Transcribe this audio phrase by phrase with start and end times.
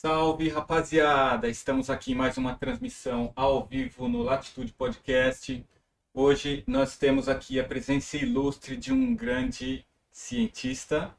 [0.00, 1.48] Salve rapaziada!
[1.48, 5.66] Estamos aqui em mais uma transmissão ao vivo no Latitude Podcast.
[6.14, 11.12] Hoje nós temos aqui a presença ilustre de um grande cientista,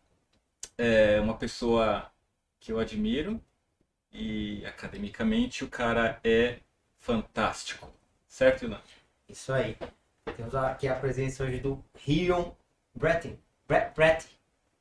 [0.77, 2.09] é uma pessoa
[2.57, 3.43] que eu admiro
[4.13, 6.59] e academicamente o cara é
[6.99, 7.91] fantástico,
[8.29, 8.79] certo, Ilan?
[9.27, 9.75] Isso aí.
[10.37, 12.51] Temos aqui a presença hoje do Rion
[12.95, 13.35] Breton.
[13.67, 14.25] Brett,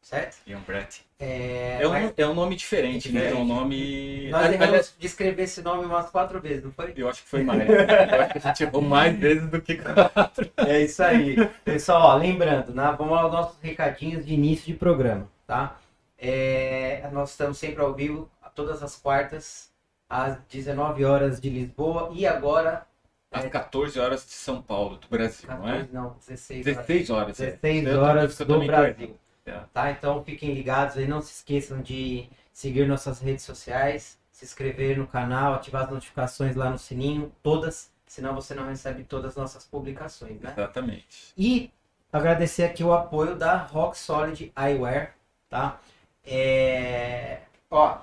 [0.01, 0.39] certo?
[0.47, 1.05] Ian Brett.
[1.21, 3.31] É, É um, mas é um nome diferente, né?
[3.31, 4.29] É um nome.
[4.31, 6.93] nós erramos de escrever esse nome umas quatro vezes, não foi?
[6.97, 7.69] Eu acho que foi mais.
[7.69, 10.51] Eu acho que a gente errou mais vezes do que quatro.
[10.59, 11.37] É isso aí.
[11.65, 15.77] Pessoal, ó, lembrando, né, vamos aos nossos recadinhos de início de programa, tá?
[16.21, 19.71] É, nós estamos sempre ao vivo, todas as quartas,
[20.09, 22.85] às 19 horas de Lisboa e agora...
[23.31, 25.73] Às 14 horas de São Paulo, do Brasil, não é?
[25.85, 26.77] 14, não, 16 horas.
[26.87, 27.41] 16 horas.
[27.41, 27.45] é.
[27.53, 29.17] 16 Eu tô- horas eu do também tô Brasil.
[29.49, 29.65] É.
[29.73, 29.91] Tá?
[29.91, 35.07] Então fiquem ligados aí, não se esqueçam de seguir nossas redes sociais, se inscrever no
[35.07, 39.65] canal, ativar as notificações lá no sininho, todas, senão você não recebe todas as nossas
[39.65, 40.53] publicações, né?
[40.57, 41.33] Exatamente.
[41.37, 41.73] E
[42.13, 45.15] agradecer aqui o apoio da Rock Solid Eyewear,
[45.49, 45.81] tá?
[46.25, 47.43] É...
[47.71, 48.01] Ó,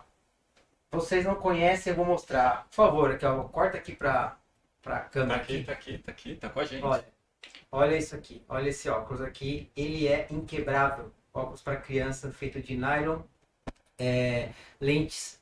[0.91, 2.65] vocês não conhecem, eu vou mostrar.
[2.69, 4.37] Por favor, aqui, ó, corta aqui pra,
[4.81, 6.83] pra Tá câmera aqui, tá aqui, tá aqui, tá com a gente.
[6.83, 7.05] Olha,
[7.71, 8.43] olha isso aqui.
[8.47, 9.69] Olha esse óculos aqui.
[9.75, 11.11] Ele é inquebrável.
[11.35, 13.21] Óculos para criança feito de nylon.
[13.99, 15.39] É, lentes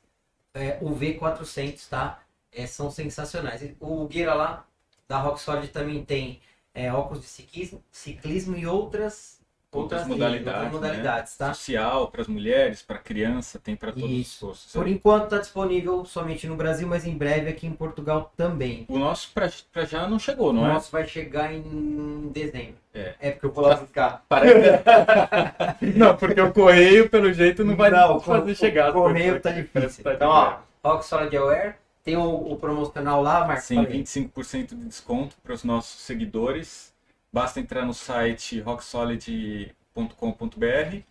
[0.52, 2.20] é, UV400, tá?
[2.52, 3.62] É, são sensacionais.
[3.80, 4.66] O Guira lá,
[5.08, 6.40] da Rock Solid, também tem
[6.74, 9.40] é, óculos de ciclismo, ciclismo e outras,
[9.74, 11.52] Outras modalidades, outras modalidades tá?
[11.54, 14.44] Social, para as mulheres, para criança, tem para todos Isso.
[14.46, 14.72] os gostos.
[14.72, 18.84] Por enquanto está disponível somente no Brasil, mas em breve aqui em Portugal também.
[18.88, 20.72] O nosso pra, pra já não chegou, O não é?
[20.74, 22.76] nosso vai chegar em dezembro.
[22.94, 23.14] É.
[23.20, 24.24] É porque eu vou lá buscar.
[25.96, 28.90] não, porque o correio, pelo jeito, não vai Não, fazer o- chegar.
[28.90, 30.04] O correio tá difícil.
[30.04, 31.74] Tá Então, ó, Rock Solid Aware.
[32.04, 32.22] Tem o,
[32.52, 33.64] o promocional lá, Marcos.
[33.64, 34.02] Sim, Fala aí.
[34.02, 36.92] 25% de desconto para os nossos seguidores.
[37.34, 41.02] Basta entrar no site rocksolid.com.br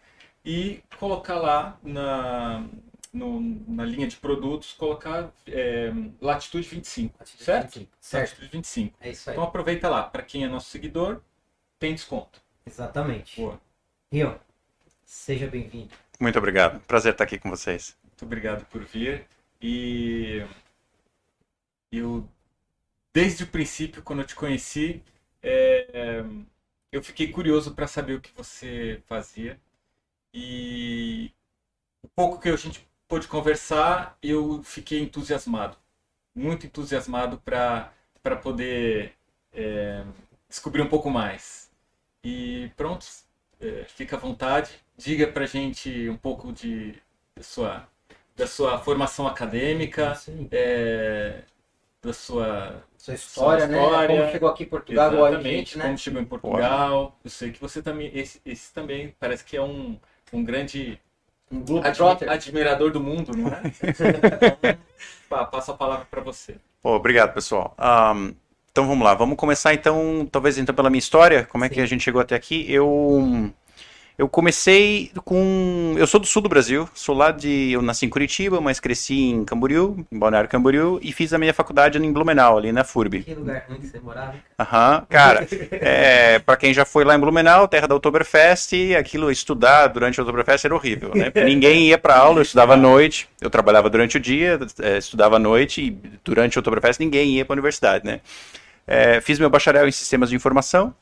[0.46, 2.66] e colocar lá na,
[3.12, 5.92] no- na linha de produtos, colocar é,
[6.22, 7.86] Latitude 25, certo?
[8.00, 8.30] Certo.
[8.30, 8.96] Latitude 25.
[9.02, 9.36] É isso aí.
[9.36, 11.20] Então aproveita lá, para quem é nosso seguidor,
[11.78, 12.42] tem desconto.
[12.66, 13.42] Exatamente.
[13.42, 13.60] Boa.
[14.10, 14.40] Rio,
[15.04, 15.94] seja bem-vindo.
[16.22, 16.80] Muito obrigado.
[16.88, 17.98] Prazer estar aqui com vocês.
[18.02, 19.28] Muito obrigado por vir.
[19.62, 20.42] E
[21.92, 22.26] eu,
[23.14, 25.04] desde o princípio, quando eu te conheci,
[25.44, 26.24] é,
[26.92, 29.60] eu fiquei curioso para saber o que você fazia.
[30.34, 31.32] E
[32.04, 35.78] o pouco que a gente pôde conversar, eu fiquei entusiasmado.
[36.36, 37.92] Muito entusiasmado para
[38.42, 39.14] poder
[39.54, 40.04] é,
[40.50, 41.72] descobrir um pouco mais.
[42.24, 43.06] E pronto,
[43.60, 44.72] é, fica à vontade.
[44.98, 47.02] Diga pra gente um pouco de
[47.36, 47.88] da sua,
[48.36, 50.14] da sua formação acadêmica,
[50.52, 51.44] é,
[52.04, 53.78] da sua Sua história, né?
[53.78, 54.08] história.
[54.08, 55.86] Como chegou aqui em Portugal, exatamente gente, né?
[55.86, 57.18] como chegou em Portugal.
[57.24, 60.00] Eu sei que você também esse, esse também parece que é um,
[60.32, 61.00] um grande
[61.52, 63.62] Um admi- admirador do mundo, não é?
[65.26, 66.58] então, passo a palavra para você.
[66.82, 67.74] Pô, obrigado, pessoal.
[67.78, 68.34] Ahn,
[68.72, 71.82] então vamos lá, vamos começar então, talvez então pela minha história, como é que Sim.
[71.82, 72.66] a gente chegou até aqui.
[72.72, 73.52] Eu
[74.18, 78.10] eu comecei com, eu sou do sul do Brasil, sou lá de, eu nasci em
[78.10, 82.58] Curitiba, mas cresci em Camboriú, em Balneário Camboriú, e fiz a minha faculdade em Blumenau,
[82.58, 83.24] ali na FURB.
[83.24, 84.36] Que lugar ruim que você morava.
[84.60, 89.88] Aham, cara, é, para quem já foi lá em Blumenau, terra da Oktoberfest, aquilo estudar
[89.88, 91.32] durante a Oktoberfest era horrível, né?
[91.32, 94.98] Porque Ninguém ia pra aula, eu estudava à noite, eu trabalhava durante o dia, é,
[95.00, 95.90] estudava à noite e
[96.24, 98.22] durante a Oktoberfest ninguém ia pra universidade, né?
[98.86, 100.94] É, fiz meu bacharel em sistemas de informação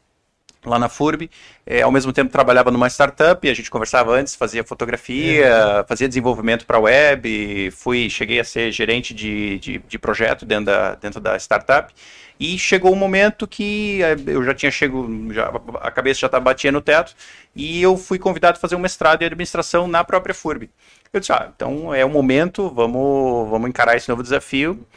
[0.65, 1.29] lá na FURB,
[1.65, 6.65] é, ao mesmo tempo trabalhava numa startup, a gente conversava antes, fazia fotografia, fazia desenvolvimento
[6.65, 11.35] para web, fui, cheguei a ser gerente de, de, de projeto dentro da, dentro da
[11.37, 11.93] startup,
[12.39, 16.43] e chegou um momento que eh, eu já tinha chego, já, a cabeça já estava
[16.43, 17.15] batia no teto,
[17.55, 20.69] e eu fui convidado a fazer um mestrado em administração na própria FURB.
[21.13, 24.87] Eu disse, ah, então é o momento, vamos, vamos encarar esse novo desafio.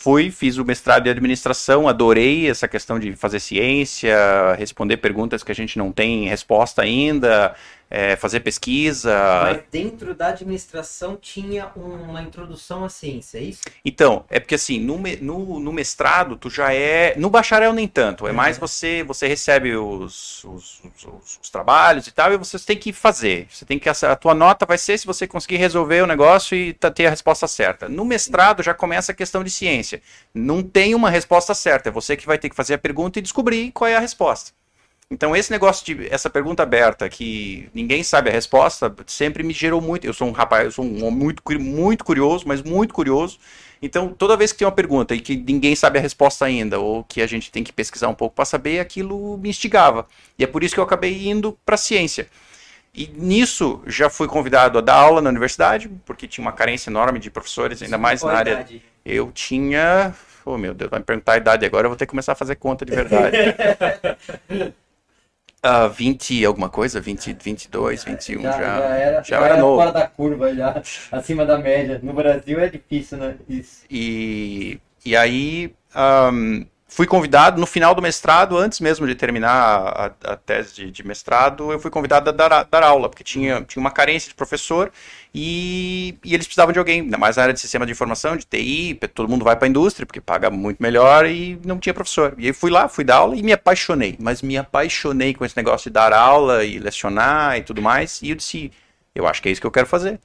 [0.00, 4.16] Fui, fiz o mestrado em administração, adorei essa questão de fazer ciência,
[4.56, 7.52] responder perguntas que a gente não tem resposta ainda,
[7.90, 9.12] é, fazer pesquisa.
[9.42, 13.62] Mas dentro da administração tinha uma introdução à ciência, é isso?
[13.84, 17.14] Então, é porque assim, no, no, no mestrado, tu já é.
[17.16, 18.26] No bacharel nem tanto.
[18.26, 18.60] É mais Uhum.
[18.60, 23.46] você você recebe os, os, os- os trabalhos e tal, e você tem que fazer.
[23.50, 23.88] Você tem que.
[23.88, 27.10] A tua nota vai ser se você conseguir resolver o negócio e tá- ter a
[27.10, 27.88] resposta certa.
[27.88, 30.02] No mestrado já começa a questão de ciência.
[30.34, 31.88] Não tem uma resposta certa.
[31.88, 34.52] É você que vai ter que fazer a pergunta e descobrir qual é a resposta.
[35.10, 39.80] Então, esse negócio de essa pergunta aberta que ninguém sabe a resposta sempre me gerou
[39.80, 40.06] muito.
[40.06, 43.38] Eu sou um rapaz, eu sou um homem muito, muito curioso, mas muito curioso.
[43.80, 47.04] Então, toda vez que tem uma pergunta e que ninguém sabe a resposta ainda, ou
[47.04, 50.06] que a gente tem que pesquisar um pouco para saber, aquilo me instigava.
[50.38, 52.28] E é por isso que eu acabei indo para a ciência.
[52.94, 57.18] E nisso já fui convidado a dar aula na universidade, porque tinha uma carência enorme
[57.18, 58.52] de professores, ainda mais na área.
[58.52, 58.82] Idade.
[59.06, 60.14] Eu tinha.
[60.44, 62.36] Oh meu Deus, vai me perguntar a idade agora, eu vou ter que começar a
[62.36, 63.36] fazer conta de verdade.
[65.62, 68.52] Ah, 20 alguma coisa, 20, 22, 21 já.
[68.52, 69.76] já, era, já era novo.
[69.76, 72.00] fora da curva, já acima da média.
[72.02, 73.36] No Brasil é difícil, né?
[73.48, 73.84] Isso.
[73.90, 80.32] E, e aí ahm, fui convidado no final do mestrado, antes mesmo de terminar a,
[80.32, 83.62] a tese de, de mestrado, eu fui convidado a dar, a- dar aula, porque tinha,
[83.62, 84.90] tinha uma carência de professor
[85.34, 88.46] e, e eles precisavam de alguém, ainda mais na área de sistema de informação, de
[88.46, 92.34] TI, todo mundo vai para a indústria, porque paga muito melhor e não tinha professor.
[92.38, 95.56] E aí fui lá, fui dar aula e me apaixonei, mas me apaixonei com esse
[95.56, 98.72] negócio de dar aula e lecionar e tudo mais, e eu disse,
[99.14, 100.18] eu acho que é isso que eu quero fazer.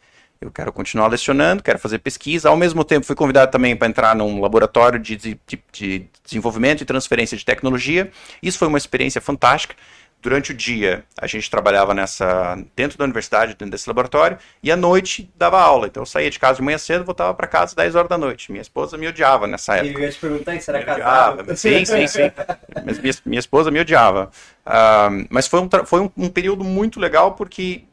[0.44, 2.50] Eu quero continuar lecionando, quero fazer pesquisa.
[2.50, 5.40] Ao mesmo tempo, fui convidado também para entrar num laboratório de, de-
[5.72, 8.12] de desenvolvimento e transferência de tecnologia.
[8.42, 9.76] Isso foi uma experiência fantástica.
[10.22, 14.76] Durante o dia, a gente trabalhava nessa dentro da universidade, dentro desse laboratório, e à
[14.78, 15.88] noite dava aula.
[15.88, 18.18] Então eu saía de casa de manhã cedo, voltava para casa às 10 horas da
[18.18, 18.50] noite.
[18.50, 20.00] Minha esposa me odiava nessa época.
[20.00, 21.58] Eu ia te perguntar se era casado.
[21.58, 22.32] Sim, sim, sim.
[22.86, 24.32] Mas minha, minha esposa me odiava.
[24.66, 27.84] Ah, mas foi, um, foi um, um período muito legal porque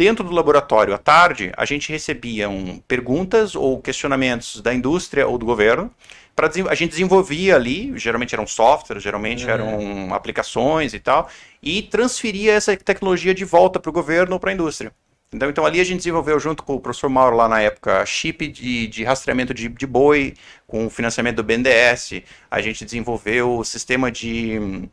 [0.00, 5.36] dentro do laboratório, à tarde, a gente recebia um, perguntas ou questionamentos da indústria ou
[5.36, 5.90] do governo.
[6.34, 9.50] Pra, a gente desenvolvia ali, geralmente eram softwares, geralmente Uhum.
[9.50, 11.28] eram aplicações e tal,
[11.62, 14.90] e transferia essa tecnologia de volta para o governo ou para a indústria.
[15.34, 18.48] Então, então ali a gente desenvolveu junto com o professor Mauro lá na época chip
[18.48, 20.32] de, de rastreamento de, de boi
[20.66, 22.22] com o financiamento do BNDES.
[22.50, 24.88] A gente desenvolveu o sistema de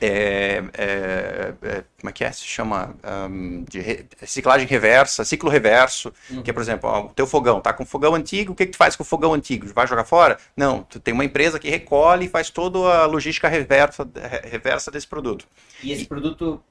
[0.00, 2.32] é, é, é, como é que é?
[2.32, 2.94] Se chama
[3.30, 6.12] hum, de re- reciclagem reversa, ciclo reverso,
[6.42, 8.72] que é, por exemplo, ó, o teu fogão, tá com fogão antigo, o que, que
[8.72, 9.66] tu faz com o fogão antigo?
[9.74, 10.38] Vai jogar fora?
[10.56, 14.90] Não, tu tem uma empresa que recolhe e faz toda a logística reversa, re- reversa
[14.90, 15.46] desse produto.
[15.82, 16.62] E esse produto.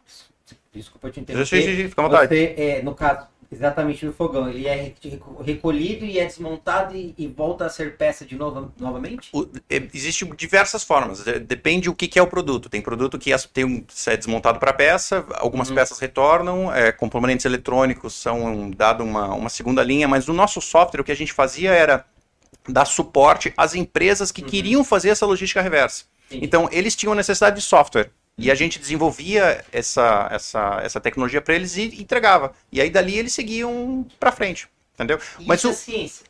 [0.74, 1.46] Desculpa te Sim, interromper.
[1.46, 2.30] sim, sim, fica à vontade.
[2.30, 4.96] Você, é, no caso, exatamente no fogão, ele é re-
[5.44, 9.30] recolhido e é desmontado e, e volta a ser peça de novo, novamente?
[9.34, 12.70] O- é, Existem diversas formas, de- depende o que, que é o produto.
[12.70, 15.76] Tem produto que as- tem um, é desmontado para peça, algumas Uhum.
[15.76, 21.02] peças retornam, é, componentes eletrônicos são dado uma, uma segunda linha, mas no nosso software
[21.02, 22.06] o que a gente fazia era
[22.68, 26.04] dar suporte às empresas que queriam fazer essa logística reversa.
[26.30, 26.46] Entendi.
[26.46, 28.12] Então eles tinham necessidade de software.
[28.38, 32.54] E a gente desenvolvia essa, essa, essa tecnologia para eles e entregava.
[32.72, 34.68] E aí dali eles seguiam para frente.
[34.94, 35.20] Entendeu?
[35.46, 36.26] Mas Isso o, é ciência.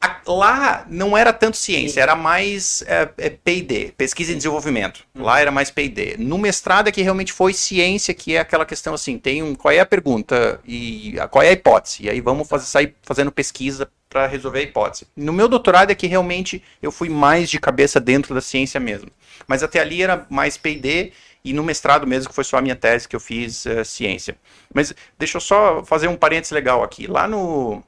[0.00, 5.04] a- lá não era tanto ciência, era mais é, é, P&D, pesquisa e desenvolvimento.
[5.14, 6.16] Lá era mais P&D.
[6.18, 9.72] No mestrado é que realmente foi ciência, que é aquela questão assim, tem um, qual
[9.72, 12.04] é a pergunta e a- qual é a hipótese?
[12.04, 15.06] E aí vamos fazer, sair fazendo pesquisa para resolver a hipótese.
[15.14, 19.10] No meu doutorado é que realmente eu fui mais de cabeça dentro da ciência mesmo.
[19.46, 21.12] Mas até ali era mais P&D
[21.44, 24.38] e no mestrado mesmo, que foi só a minha tese que eu fiz eh, ciência.
[24.72, 27.06] Mas deixa eu só fazer um parênteses legal aqui.
[27.06, 27.82] Lá no,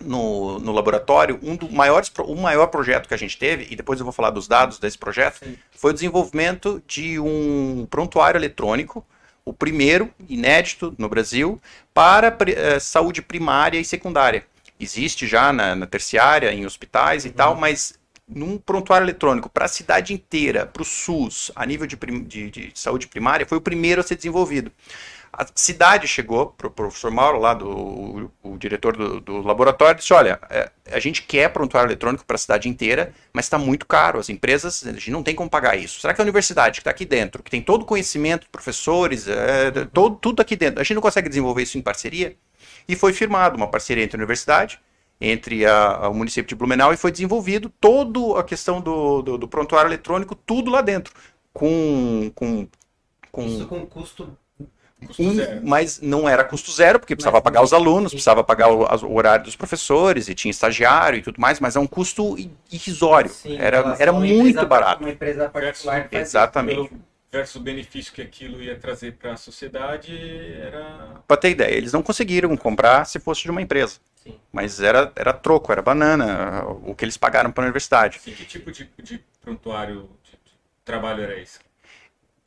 [0.00, 4.00] no, no laboratório, um do maiores, o maior projeto que a gente teve, e depois
[4.00, 5.56] eu vou falar dos dados desse projeto, Sim.
[5.70, 9.06] foi o desenvolvimento de um prontuário eletrônico,
[9.44, 11.62] o primeiro, inédito no Brasil,
[11.94, 14.49] para eh, saúde primária e secundária.
[14.80, 17.94] Existe já na, na terciária, em hospitais e tal, mas
[18.26, 22.50] num prontuário eletrônico para a cidade inteira, para o SUS, a nível de, prim- de-
[22.50, 24.72] de saúde primária, foi o primeiro a ser desenvolvido.
[25.32, 29.96] A cidade chegou para o professor Mauro, lá do o, o diretor do, do laboratório,
[29.96, 33.56] e disse: Olha, é, a gente quer prontuário eletrônico para a cidade inteira, mas está
[33.56, 34.18] muito caro.
[34.18, 36.00] As empresas, a gente não tem como pagar isso.
[36.00, 39.70] Será que a universidade que está aqui dentro, que tem todo o conhecimento, professores, é,
[39.92, 42.36] todo, tudo aqui dentro, a gente não consegue desenvolver isso em parceria?
[42.90, 44.80] E foi firmado uma parceria entre a universidade,
[45.20, 49.38] entre a- a- o município de Blumenau, e foi desenvolvido toda a questão do, do,
[49.38, 51.12] do prontuário eletrônico, tudo lá dentro.
[51.52, 52.30] Com.
[52.34, 52.66] com,
[53.30, 54.36] com Isso com custo.
[55.18, 55.60] Um- zero.
[55.64, 59.14] mas não era custo zero, porque precisava Mas- pagar os alunos, precisava pagar o, o
[59.16, 62.36] horário dos professores, e tinha estagiário e tudo mais, mas é um custo
[62.70, 63.30] irrisório.
[63.30, 65.02] Sim, era era muito barato.
[65.02, 66.90] Uma empresa particular Exatamente.
[67.32, 70.12] Versus o benefício que aquilo ia trazer para a sociedade
[70.60, 71.22] era.
[71.28, 74.00] Pra ter ideia, eles não conseguiram comprar se fosse de uma empresa.
[74.16, 74.38] Sim.
[74.52, 78.16] Mas era, era troco, era banana, o que eles pagaram para a universidade.
[78.16, 80.52] Assim, que tipo de, de prontuário de, de
[80.84, 81.60] trabalho era esse?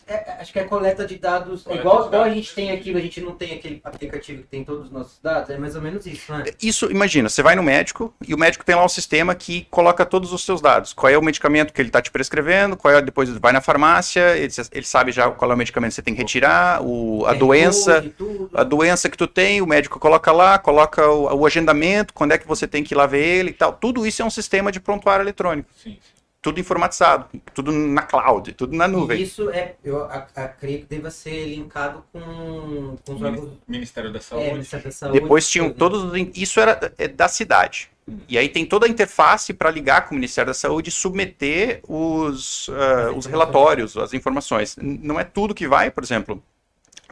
[0.08, 1.64] É, acho que é coleta de dados.
[1.64, 4.48] Coleta igual, de igual a gente tem aqui, a gente não tem aquele aplicativo que
[4.48, 6.44] tem todos os nossos dados, é mais ou menos isso, né?
[6.62, 10.06] Isso, imagina, você vai no médico e o médico tem lá um sistema que coloca
[10.06, 10.94] todos os seus dados.
[10.94, 14.38] Qual é o medicamento que ele está te prescrevendo, qual é, depois vai na farmácia,
[14.38, 17.32] ele, ele sabe já qual é o medicamento que você tem que retirar, o, a
[17.32, 18.50] Tem doença, tudo.
[18.54, 22.38] a doença que tu tem, o médico coloca lá, coloca o, o agendamento, quando é
[22.38, 23.74] que você tem que ir lá ver ele e tal.
[23.74, 25.70] Tudo isso é um sistema de prontuário eletrônico.
[25.82, 26.23] Sim, sim.
[26.44, 29.22] Tudo informatizado, tudo na cloud, tudo na E nuvem.
[29.22, 33.46] isso é, eu a, a- creio que deva ser linkado com, com os órgãos.
[33.46, 34.52] Mini- Ministério da É, Saúde.
[34.52, 35.20] Ministério da Saúde.
[35.22, 36.12] Depois tinham todos os.
[36.36, 37.90] Isso era é, da cidade.
[38.28, 41.80] E aí tem toda a interface para ligar com o Ministério da Saúde e submeter
[41.88, 44.76] os, ah, os relatórios, as informações.
[44.82, 46.44] Não é tudo que vai, por exemplo.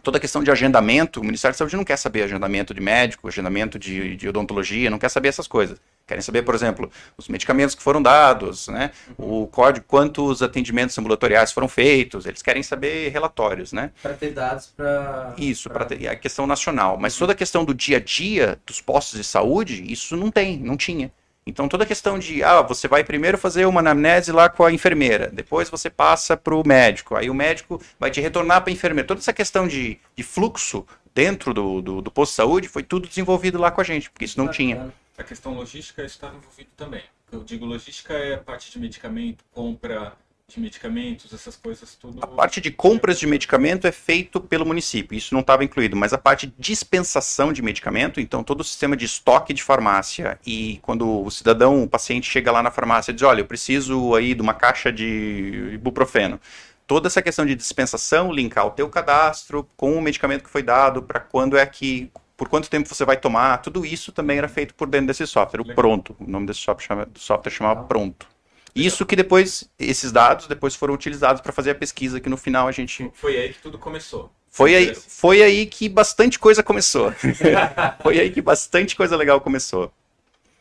[0.04, 3.28] Toda a questão de agendamento, o Ministério da Saúde não quer saber agendamento de médico,
[3.28, 5.80] agendamento de, de odontologia, não quer saber essas coisas.
[6.08, 8.92] Querem saber, por exemplo, os medicamentos que foram dados, né?
[9.18, 13.92] O código, quantos atendimentos ambulatoriais foram feitos, eles querem saber relatórios, né?
[14.02, 15.34] Para ter dados para.
[15.38, 16.98] Isso, para ter a questão nacional.
[16.98, 20.58] Mas toda a questão do dia a dia dos postos de saúde, isso não tem,
[20.58, 21.12] não tinha.
[21.46, 24.72] Então toda a questão de, ah, você vai primeiro fazer uma anamnese lá com a
[24.72, 28.74] enfermeira, depois você passa para o médico, aí o médico vai te retornar para a
[28.74, 29.08] enfermeira.
[29.08, 33.08] Toda essa questão de, de fluxo dentro do, do, do posto de saúde foi tudo
[33.08, 34.94] desenvolvido lá com a gente, porque isso não tinha.
[35.18, 37.04] A questão logística estava envolvido também.
[37.32, 40.14] Eu digo logística é a parte de medicamento, compra
[40.52, 42.20] de medicamentos, essas coisas tudo.
[42.22, 46.14] A parte de compras de medicamento é feito pelo município, isso não estava incluído, mas
[46.14, 50.80] a parte de dispensação de medicamento, então todo o sistema de estoque de farmácia e
[50.82, 54.34] quando o cidadão, o paciente chega lá na farmácia e diz, olha, eu preciso aí
[54.34, 56.40] de uma caixa de ibuprofeno.
[56.88, 61.02] Toda essa questão de dispensação, linkar o teu cadastro com o medicamento que foi dado,
[61.02, 64.74] para quando é que, por quanto tempo você vai tomar, tudo isso também era feito
[64.74, 65.76] por dentro desse software, o Legal.
[65.76, 68.31] Pronto, o nome desse software, chama, do software chamava Pronto.
[68.76, 72.68] Isso que depois, esses dados depois foram utilizados para fazer a pesquisa, que no final
[72.68, 73.12] a gente.
[73.14, 74.32] Foi aí que tudo começou.
[74.50, 77.14] Foi aí, foi aí que bastante coisa começou.
[78.04, 79.92] foi aí que bastante coisa legal começou.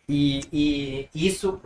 [0.08, 1.60] E, e isso,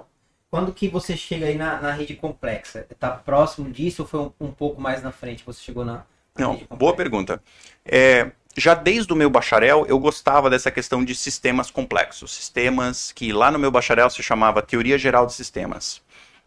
[0.51, 2.87] quando que você chega aí na, na rede complexa?
[2.99, 6.05] Tá próximo disso ou foi um, um pouco mais na frente que você chegou na,
[6.37, 7.43] na Não, boa pergunta.
[7.85, 12.35] É, já desde o meu bacharel, eu gostava dessa questão de sistemas complexos.
[12.35, 16.03] Sistemas que lá no meu bacharel se chamava Teoria Geral de Sistemas.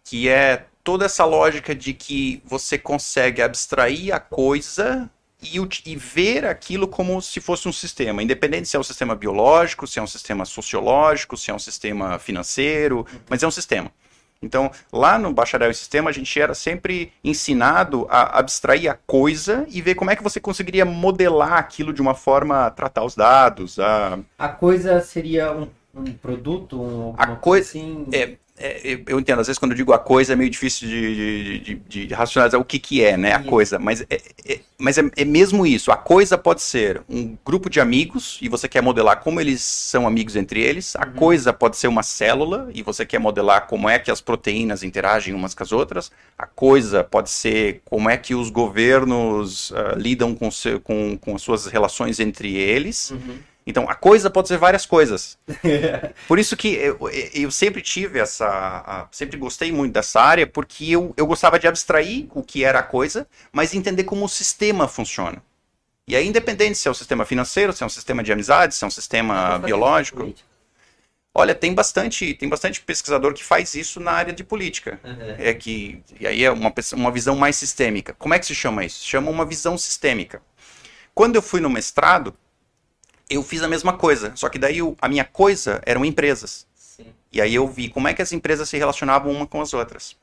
[0.10, 5.10] Que é toda essa lógica de que você consegue abstrair a coisa
[5.44, 9.86] e, e ver aquilo como se fosse um sistema, independente se é um sistema biológico,
[9.86, 13.92] se é um sistema sociológico, se é um sistema financeiro, mas é um sistema.
[14.42, 19.66] Então, lá no bacharel em sistema, a gente era sempre ensinado a abstrair a coisa
[19.68, 23.14] e ver como é que você conseguiria modelar aquilo de uma forma a tratar os
[23.14, 28.06] dados, a A coisa seria um, um produto, um, A coisa- assim?
[28.14, 31.60] é, é, eu- entendo, às vezes quando eu digo a coisa é meio difícil de,
[31.60, 33.50] de, de- de racionalizar o que, que é, né, a Isso.
[33.50, 37.70] coisa, mas, é, é- mas é, é mesmo isso, a coisa pode ser um grupo
[37.70, 41.14] de amigos e você quer modelar como eles são amigos entre eles, a Uhum.
[41.14, 45.34] coisa pode ser uma célula e você quer modelar como é que as proteínas interagem
[45.34, 50.34] umas com as outras, a coisa pode ser como é que os governos ah, lidam
[50.34, 53.38] com, seu- com, com as suas relações entre eles, Uhum.
[53.68, 55.38] Então a coisa pode ser várias coisas.
[56.28, 56.98] Por isso que eu,
[57.34, 58.48] eu sempre tive essa.
[58.48, 62.80] a- sempre gostei muito dessa área, porque eu, eu gostava de abstrair o que era
[62.80, 65.44] a coisa, mas entender como o sistema funciona.
[66.08, 68.84] E aí, independente se é um sistema financeiro, se é um sistema de amizade, se
[68.84, 70.34] é um sistema biológico.
[71.34, 75.00] Olha, tem bastante, tem bastante pesquisador que faz isso na área de política.
[75.04, 75.36] Uhum.
[75.38, 76.02] É que.
[76.20, 78.14] E aí é uma, uma visão mais sistêmica.
[78.18, 79.00] Como é que se chama isso?
[79.02, 80.42] Se chama uma visão sistêmica.
[81.14, 82.36] Quando eu fui no mestrado,
[83.30, 86.66] eu fiz a mesma coisa, só que daí a minha coisa eram empresas.
[86.76, 87.06] Sim.
[87.32, 90.16] E aí eu vi como é que as empresas se relacionavam uma com as outras.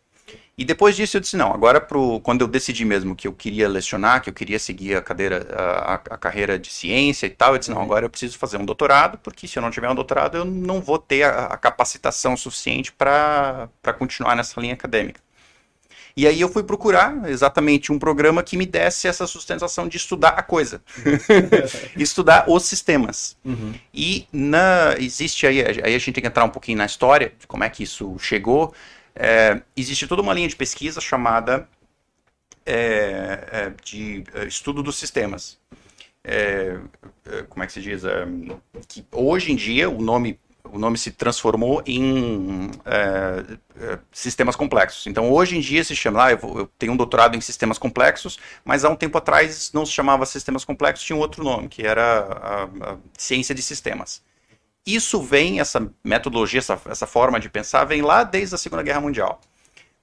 [0.56, 3.68] E depois disso eu disse, não, agora pro, quando eu decidi mesmo que eu queria
[3.68, 7.54] lecionar, que eu queria seguir a, cadeira, a, a- a carreira de ciência e tal,
[7.54, 7.84] eu disse, não, Uhum.
[7.84, 10.80] agora eu preciso fazer um doutorado, porque se eu não tiver um doutorado eu não
[10.80, 13.68] vou ter a, a capacitação suficiente para
[13.99, 15.20] continuar nessa linha acadêmica.
[16.16, 20.30] E aí eu fui procurar exatamente um programa que me desse essa sustentação de estudar
[20.30, 20.80] a coisa.
[21.97, 23.37] estudar os sistemas.
[23.44, 23.75] Uhum.
[23.92, 27.47] E na, existe aí, aí a gente tem que entrar um pouquinho na história de
[27.49, 28.73] como é que isso chegou.
[29.14, 31.68] É, existe toda uma linha de pesquisa chamada
[32.64, 35.59] é, é, de é, estudo dos sistemas.
[36.23, 36.78] É,
[37.26, 38.02] é, como é que se diz?
[38.88, 43.44] Que hoje em dia o nome, o nome se transformou em é,
[43.80, 45.06] é, sistemas complexos.
[45.06, 48.38] Então hoje em dia se chama, ah, eu, eu tenho um doutorado em sistemas complexos,
[48.64, 51.87] mas há um tempo atrás não se chamava sistemas complexos, tinha um outro nome, que
[51.87, 54.22] era a, a ciência de sistemas.
[54.87, 59.00] Isso vem, essa metodologia, essa, essa forma de pensar, vem lá desde a Segunda Guerra
[59.00, 59.40] Mundial.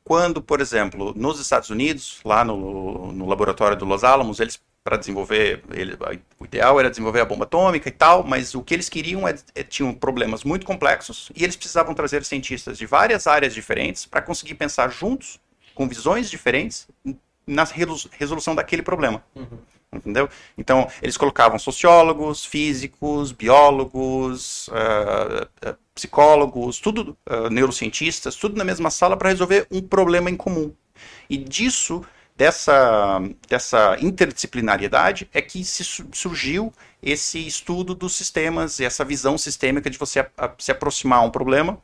[0.03, 4.97] quando, por exemplo, nos Estados Unidos, lá no, no laboratório do Los Alamos, eles para
[4.97, 5.95] desenvolver, ele,
[6.39, 9.35] o ideal era desenvolver a bomba atômica e tal, mas o que eles queriam é,
[9.53, 14.21] é, tinham problemas muito complexos e eles precisavam trazer cientistas de várias áreas diferentes para
[14.21, 15.39] conseguir pensar juntos,
[15.75, 16.87] com visões diferentes,
[17.45, 19.23] na resolução daquele problema.
[19.35, 19.59] Uhum.
[19.93, 20.29] Entendeu?
[20.57, 29.17] Então, eles colocavam sociólogos, físicos, biólogos, uh, psicólogos, tudo, uh, neurocientistas, tudo na mesma sala
[29.17, 30.73] para resolver um problema em comum.
[31.29, 32.05] E disso
[32.41, 39.91] dessa, dessa interdisciplinariedade é que se surgiu esse estudo dos sistemas e essa visão sistêmica
[39.91, 41.79] de você a, a, se aproximar a um problema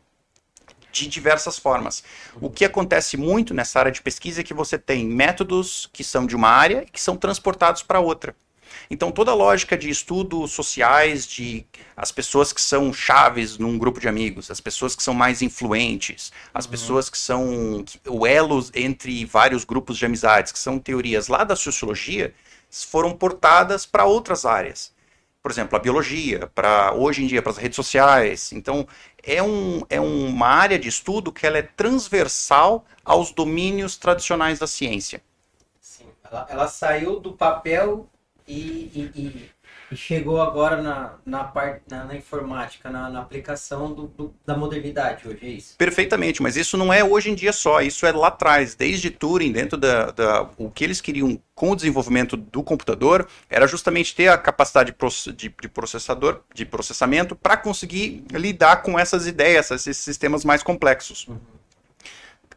[0.92, 2.04] de diversas formas.
[2.42, 6.26] O que acontece muito nessa área de pesquisa é que você tem métodos que são
[6.26, 8.36] de uma área e que são transportados para outra.
[8.90, 14.00] Então, toda a lógica de estudos sociais, de as pessoas que são chaves num grupo
[14.00, 16.72] de amigos, as pessoas que são mais influentes, as uhum.
[16.72, 21.56] pessoas que são o elo entre vários grupos de amizades, que são teorias lá da
[21.56, 22.34] sociologia,
[22.70, 24.96] foram portadas para outras áreas.
[25.42, 28.52] Por exemplo, a biologia, para hoje em dia, para as redes sociais.
[28.52, 28.86] Então,
[29.24, 34.68] é, um, é uma área de estudo que ela é transversal aos domínios tradicionais da
[34.68, 35.22] ciência.
[35.80, 38.10] Sim, ela, ela saiu do papel
[38.48, 39.52] e, e, e,
[39.92, 44.56] e chegou agora na, na, parte, na, na informática, na, na aplicação do, do, da
[44.56, 45.76] modernidade hoje, é isso?
[45.78, 49.52] Perfeitamente, mas isso não é hoje em dia só, isso é lá atrás, desde Turing,
[49.52, 54.28] dentro da, da o que eles queriam com o desenvolvimento do computador, era justamente ter
[54.28, 54.96] a capacidade
[55.36, 61.28] de, de processador, de processamento, para conseguir lidar com essas ideias, esses sistemas mais complexos.
[61.28, 61.57] Uhum.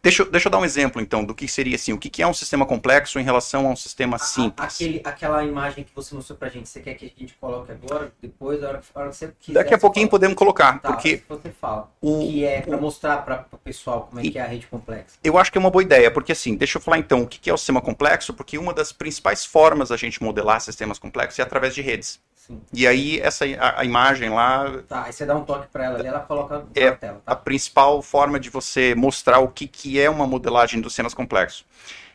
[0.02, 2.26] Deixa, deixa eu dar um exemplo, então, do que seria assim, o que, que é
[2.26, 4.74] um sistema complexo em relação a um sistema simples.
[4.74, 8.10] Aquele, aquela imagem que você mostrou pra gente, você quer que a gente coloque agora,
[8.20, 9.58] depois, a hora, a hora que você quiser?
[9.58, 10.10] Daqui a pouquinho fala.
[10.10, 11.22] podemos colocar, tá, porque...
[11.28, 14.42] você fala, o que é, pra mostrar para o pessoal como é e, que é
[14.42, 15.18] a rede complexa.
[15.22, 17.38] Eu acho que é uma boa ideia, porque assim, deixa eu falar então, o que,
[17.38, 21.38] que é o sistema complexo, porque uma das principais formas a gente modelar sistemas complexos
[21.38, 22.18] é através de redes.
[22.50, 22.60] Sim.
[22.72, 24.82] E aí essa a, a, imagem lá.
[24.88, 27.22] Tá, aí você dá um toque para ela, ela coloca é na tela.
[27.24, 27.32] Tá?
[27.32, 31.64] A principal forma de você mostrar o que, que é uma modelagem dos sistemas complexos.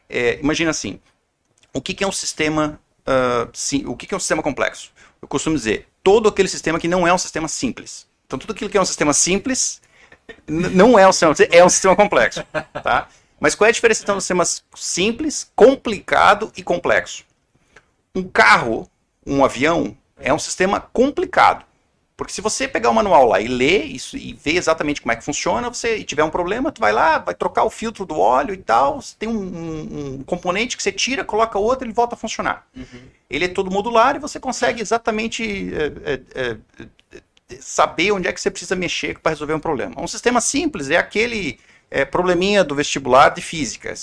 [0.10, 1.00] É, imagina assim,
[1.74, 4.92] o que, que é um sistema, uh, sim, o que, que é um sistema complexo?
[5.22, 8.06] Eu costumo dizer, todo aquele sistema que não é um sistema simples.
[8.28, 9.82] Então tudo aquilo que é um sistema simples
[10.48, 12.44] não é um sistema, é um sistema complexo,
[12.84, 13.08] tá?
[13.40, 14.44] Mas qual é a diferença entre um sistema
[14.76, 17.24] simples, complicado e complexo?
[18.14, 18.90] Um carro,
[19.26, 21.66] um avião, é um sistema complicado.
[22.18, 25.18] Porque se você pegar o manual lá e ler isso e ver exatamente como é
[25.18, 28.18] que funciona, você e tiver um problema, tu vai lá, vai trocar o filtro do
[28.18, 32.16] óleo e tal, tem um, um, um componente que você tira, coloca outro, ele volta
[32.16, 32.66] a funcionar.
[32.76, 33.02] Uhum.
[33.30, 36.58] Ele é todo modular e você consegue exatamente é, é, é,
[37.60, 40.02] saber onde é que você precisa mexer para resolver um problema.
[40.02, 41.60] Um sistema simples é aquele
[41.92, 43.94] é, probleminha do vestibular de física.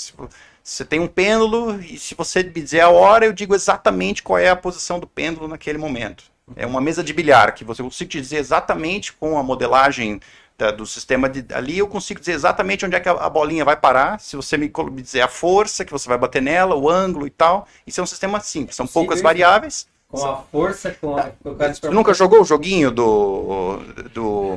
[0.62, 4.38] Você tem um pêndulo e se você me dizer a hora, eu digo exatamente qual
[4.38, 6.24] é a posição do pêndulo naquele momento.
[6.54, 10.20] É uma mesa de bilhar que você consigo te dizer exatamente com a modelagem
[10.56, 13.64] da, do sistema de, ali, eu consigo dizer exatamente onde é que a, a bolinha
[13.64, 14.20] vai parar.
[14.20, 17.30] Se você me, me, dizer a força que você vai bater nela, o ângulo e
[17.30, 17.66] tal.
[17.86, 19.88] Isso é um sistema simples, são poucas variáveis.
[20.08, 21.30] Com a força, com a.
[21.42, 23.78] Com Você nunca jogou o joguinho do.
[24.12, 24.56] do,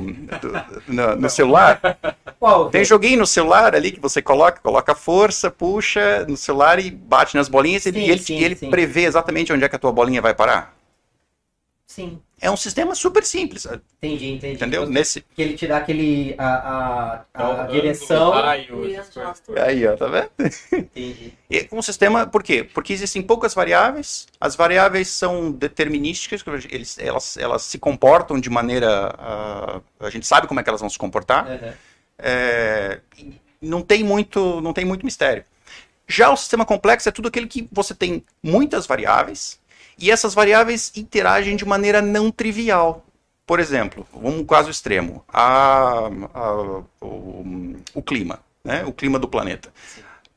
[0.86, 1.80] no, no, celular?
[2.38, 2.70] Qual?
[2.70, 7.34] Tem joguinho no celular ali que você coloca, coloca força, puxa no celular e bate
[7.34, 8.70] nas bolinhas sim, e ele, sim, ele sim.
[8.70, 10.76] prevê exatamente onde é que a tua bolinha vai parar.
[11.86, 12.20] Sim.
[12.38, 13.64] É um sistema super simples.
[13.64, 14.56] Entendi, entendi.
[14.56, 14.84] Entendeu?
[14.84, 15.20] Você, Nesse...
[15.22, 16.34] Que ele te dá aquele.
[16.36, 18.32] a, a, a direção.
[18.32, 18.84] Raio,
[19.56, 20.30] Aí, ó, tá vendo?
[20.72, 21.32] Entendi.
[21.48, 22.64] E um sistema, por quê?
[22.64, 29.14] Porque existem poucas variáveis, as variáveis são determinísticas, eles, elas, elas se comportam de maneira.
[29.14, 31.46] Uh, a gente sabe como é que elas vão se comportar.
[31.46, 31.72] Uhum.
[32.18, 33.00] É,
[33.60, 35.44] não, tem muito, não tem muito mistério.
[36.06, 39.58] Já o sistema complexo é tudo aquele que você tem muitas variáveis
[39.98, 43.04] e essas variáveis interagem de maneira não trivial.
[43.46, 46.54] Por exemplo, um caso extremo, a, a,
[47.00, 48.84] o, o, clima, né?
[48.84, 49.72] o clima do planeta.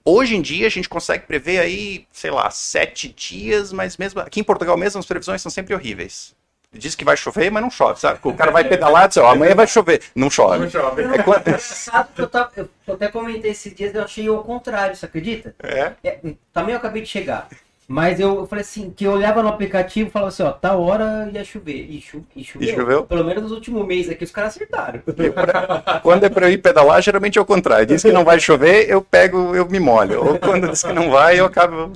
[0.06, 4.40] Hoje em dia a gente consegue prever aí, sei lá, sete dias, mas mesmo aqui
[4.40, 6.36] em Portugal mesmo as previsões são sempre horríveis.
[6.72, 8.20] Diz que vai chover, mas não chove, sabe?
[8.22, 10.04] O cara vai pedalar e diz, ó, amanhã vai chover.
[10.16, 10.60] Não chove.
[10.60, 11.02] Não chove.
[11.02, 11.48] É quando...
[11.48, 15.56] eu, eu, até comentei esses dias, eu achei o contrário, você acredita?
[15.64, 15.94] É?
[16.04, 16.20] é
[16.54, 17.48] também eu acabei de chegar.
[17.88, 21.28] Mas eu, falei assim, que eu olhava no aplicativo e falava assim, ó, tá hora
[21.34, 21.88] ia chover.
[21.90, 22.70] E, cho e choveu.
[22.70, 23.04] E choveu?
[23.04, 25.00] Pelo menos nos últimos meses aqui os caras acertaram.
[25.00, 27.88] Pra, quando é pra eu ir pedalar, geralmente é o contrário.
[27.88, 30.24] Diz que não vai chover, eu pego, eu me molho.
[30.24, 31.94] Ou quando diz que não vai, eu acabo.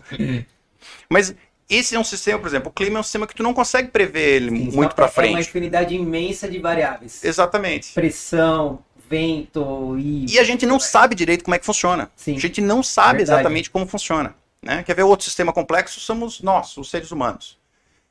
[1.08, 1.36] Mas
[1.76, 3.90] esse é um sistema, por exemplo, o clima é um sistema que tu não consegue
[3.90, 5.30] prever ele Sim, muito para frente.
[5.30, 7.24] É uma infinidade imensa de variáveis.
[7.24, 7.94] Exatamente.
[7.94, 10.26] Pressão, evento e.
[10.30, 12.12] E a gente não sabe direito como é que funciona.
[12.16, 12.36] Sim.
[12.36, 13.40] A gente não sabe Verdade.
[13.40, 14.36] exatamente como funciona.
[14.62, 14.82] Né?
[14.84, 16.00] Quer ver outro sistema complexo?
[16.00, 17.62] Somos nós, os seres humanos.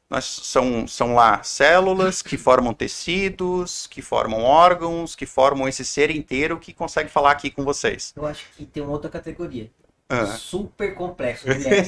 [0.08, 6.10] Nós são, são lá células que formam tecidos, que formam órgãos, que formam esse ser
[6.10, 8.12] inteiro que consegue falar aqui com vocês.
[8.14, 9.70] Eu acho que tem uma outra categoria.
[10.14, 10.26] Ah.
[10.36, 11.86] Super complexo, mulher.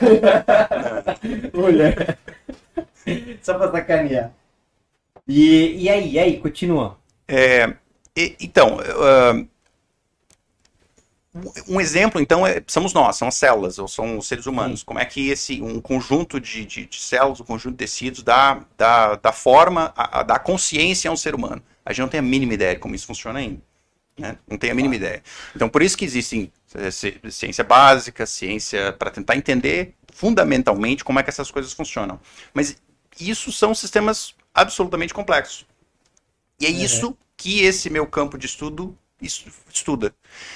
[1.54, 2.18] mulher.
[3.42, 4.32] Só pra sacanear.
[5.26, 6.98] E, e aí, e aí, continua.
[7.28, 7.74] É,
[8.16, 9.44] e- então, ah,
[11.66, 14.82] um exemplo, então, é, somos nós, são as células, ou são os seres humanos.
[14.82, 18.62] Como é que esse, um conjunto de, de, de células, um conjunto de tecidos dá,
[18.76, 21.62] dá, dá forma, a, a- dá consciência a um ser humano?
[21.84, 23.60] A gente não tem a mínima ideia de como isso funciona ainda.
[24.18, 24.36] né?
[24.46, 25.22] Não tem a mínima ideia.
[25.56, 26.52] Então, por isso que existem
[27.30, 32.20] ciência básica, ciência para tentar entender fundamentalmente como é que essas coisas funcionam.
[32.54, 32.76] Mas
[33.20, 35.66] isso são sistemas absolutamente complexos.
[36.60, 36.76] E é Uhum.
[36.84, 40.14] isso que esse meu campo de estudo es- estuda.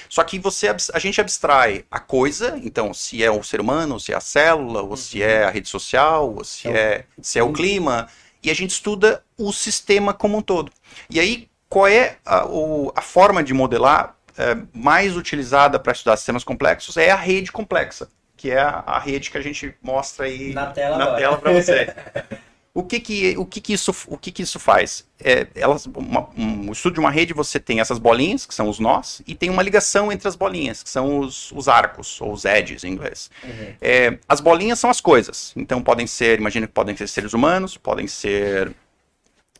[0.09, 3.99] Só que você a gente abstrai a coisa, então se é o ser humano, ou
[3.99, 7.05] se é a célula, ou se é a rede social, ou se É o- é,
[7.21, 8.07] se é o clima,
[8.43, 10.71] e a gente estuda o sistema como um todo.
[11.09, 16.17] E aí, qual é a, o- a forma de modelar eh, mais utilizada para estudar
[16.17, 16.97] sistemas complexos?
[16.97, 20.67] É a rede complexa, que é a, a rede que a gente mostra aí Na
[20.67, 21.93] tela na tela para você.
[22.77, 25.03] O que que, o que, que, isso, o que, que isso faz?
[25.19, 28.77] É, elas, uma- um estudo de uma rede, você tem essas bolinhas, que são os
[28.77, 32.45] nós, e tem uma ligação entre as bolinhas, que são os, os arcos, ou os
[32.45, 33.31] edges em inglês.
[33.43, 33.73] Uhum.
[33.81, 35.53] É, as bolinhas são as coisas.
[35.55, 38.71] Então podem ser, imagina que podem ser seres humanos, podem ser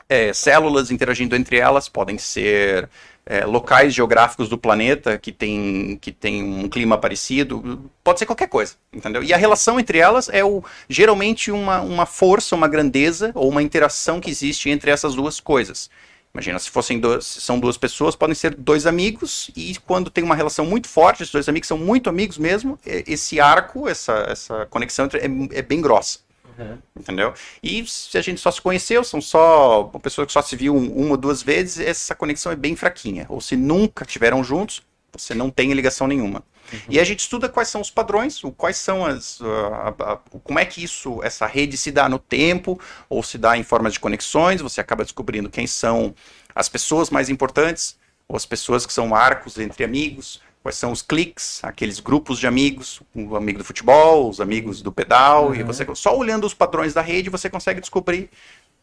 [0.08, 2.88] é, células interagindo entre elas, podem ser
[3.30, 8.48] é, locais geográficos do planeta que tem, que tem um clima parecido, pode ser qualquer
[8.48, 9.22] coisa, entendeu?
[9.22, 13.62] E a relação entre elas é o, geralmente uma, uma força, uma grandeza ou uma
[13.62, 15.90] interação que existe entre essas duas coisas.
[16.34, 20.36] Imagina, se fossem se são duas pessoas, podem ser dois amigos, e quando tem uma
[20.36, 25.10] relação muito forte, esses dois amigos são muito amigos mesmo, esse arco, essa, essa conexão
[25.14, 26.20] é, é bem grossa.
[26.58, 26.78] Uhum.
[27.00, 27.34] Entendeu?
[27.62, 30.76] E se a gente só se conheceu, são só uma pessoa que só se viu
[30.76, 33.26] um- uma ou duas vezes, essa conexão é bem fraquinha.
[33.30, 34.82] Ou se nunca tiveram juntos,
[35.16, 36.44] você não tem ligação nenhuma.
[36.90, 39.40] E a gente estuda quais são os padrões, quais são as.
[39.42, 42.78] a- a- a- como é que isso, essa rede se dá no tempo,
[43.10, 46.14] ou se dá em formas de conexões, você acaba descobrindo quem são
[46.54, 47.96] as pessoas mais importantes,
[48.28, 52.46] ou as pessoas que são arcos entre amigos, quais são os cliques, aqueles grupos de
[52.46, 55.66] amigos, o amigo do futebol, os amigos do pedal, e Uhum.
[55.66, 58.30] você só olhando os padrões da rede você consegue descobrir.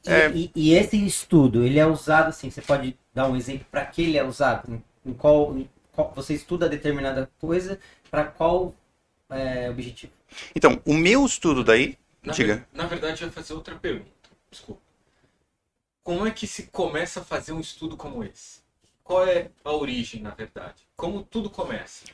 [0.03, 0.31] E, É.
[0.31, 4.01] e- e esse estudo, ele é usado assim, você pode dar um exemplo para que
[4.01, 4.73] ele é usado?
[4.73, 7.79] Em, em qual, em qual- você estuda determinada coisa
[8.11, 8.75] para qual
[9.29, 10.13] é, objetivo?
[10.57, 12.57] Então, o meu estudo daí, Na, diga.
[12.57, 14.31] ver- na verdade, eu ia fazer outra pergunta.
[14.51, 14.81] Desculpa.
[16.03, 18.61] Como é que se começa a fazer um estudo como esse?
[19.03, 20.84] Qual é a origem, na verdade?
[20.97, 22.05] Como tudo começa?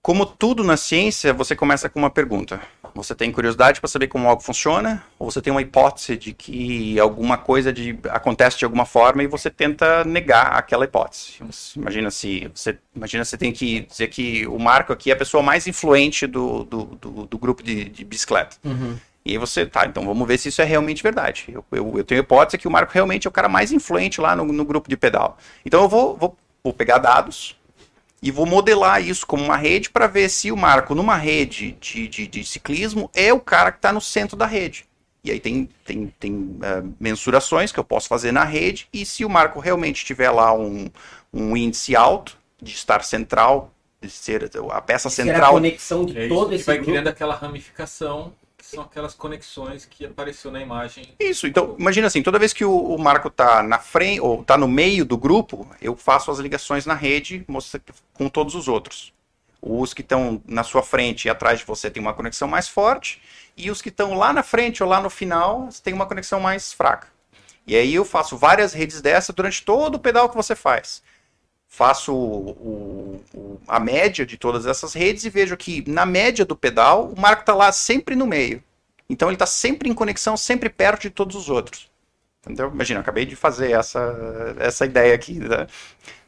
[0.00, 2.60] Como tudo na ciência, você começa com uma pergunta.
[2.94, 6.98] Você tem curiosidade para saber como algo funciona, ou você tem uma hipótese de que
[7.00, 11.38] alguma coisa de, acontece de alguma forma e você tenta negar aquela hipótese.
[11.76, 15.42] Imagina se você imagina você tem que dizer que o Marco aqui é a pessoa
[15.42, 18.56] mais influente do, do, do, do grupo de, de bicicleta.
[19.24, 21.46] E aí você, tá, então vamos ver se isso é realmente verdade.
[21.48, 24.20] Eu, eu, eu tenho a hipótese que o Marco realmente é o cara mais influente
[24.20, 25.38] lá no, no grupo de pedal.
[25.64, 27.56] Então eu vou, vou, vou pegar dados
[28.24, 32.08] e vou modelar isso como uma rede para ver se o Marco, numa rede de,
[32.08, 34.86] de, de ciclismo, é o cara que está no centro da rede.
[35.22, 39.26] E aí tem, tem, tem eh, mensurações que eu posso fazer na rede, e se
[39.26, 40.88] o Marco realmente tiver lá um,
[41.30, 46.16] um índice alto de estar central, de ser a peça Será a central conexão de
[46.18, 46.92] É isso todo esse vai grupo?
[46.92, 48.32] criando aquela ramificação,
[48.64, 51.14] que são aquelas conexões que apareceu na imagem.
[51.20, 54.56] Isso, então, imagina assim, toda vez que o, o Marco tá na frente, ou tá
[54.56, 57.46] no meio do grupo, eu faço as ligações na rede
[58.14, 59.12] com todos os outros.
[59.60, 63.20] Os que estão na sua frente e atrás de você tem uma conexão mais forte,
[63.54, 66.72] e os que estão lá na frente ou lá no final têm uma conexão mais
[66.72, 67.08] fraca.
[67.66, 71.02] E aí eu faço várias redes dessa durante todo o pedal que você faz.
[71.76, 76.54] Faço o- o- a média de todas essas redes e vejo que na média do
[76.54, 78.62] pedal o Marco está lá sempre no meio.
[79.10, 81.90] Então ele está sempre em conexão, sempre perto de todos os outros.
[82.44, 82.70] Entendeu?
[82.72, 85.40] Imagina, eu acabei de fazer essa, essa ideia aqui.
[85.40, 85.66] né?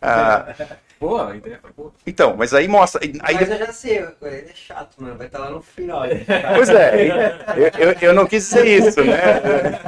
[0.02, 0.52] Ah,
[0.98, 1.92] Boa, a ideia foi boa.
[2.06, 3.02] então, mas aí mostra.
[3.20, 5.16] Aí, Mas eu já sei, ele é chato, mano.
[5.18, 6.02] Vai estar lá no final.
[6.56, 7.06] Pois é,
[7.54, 9.78] eu, eu, eu não quis dizer isso, né?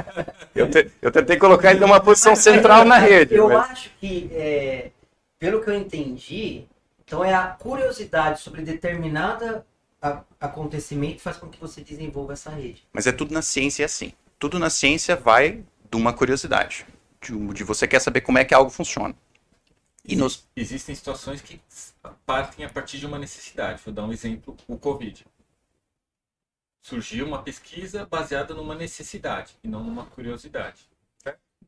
[0.55, 3.33] Eu, te- eu tentei colocar ele numa posição central na rede.
[3.35, 4.91] Eu mas- acho que, é,
[5.39, 6.65] pelo que eu entendi,
[7.03, 9.65] então é a curiosidade sobre determinada
[10.01, 12.85] a- acontecimento faz com que você desenvolva essa rede.
[12.93, 14.13] Mas é tudo na ciência é assim.
[14.37, 16.85] Tudo na ciência vai de uma curiosidade.
[17.21, 19.15] De, de você quer saber como é que algo funciona.
[20.05, 20.47] E nos...
[20.55, 21.61] Existem situações que
[22.25, 23.81] partem a partir de uma necessidade.
[23.83, 25.25] Vou dar um exemplo, o Covid.
[26.81, 30.88] Surgiu uma pesquisa baseada numa necessidade e não numa curiosidade.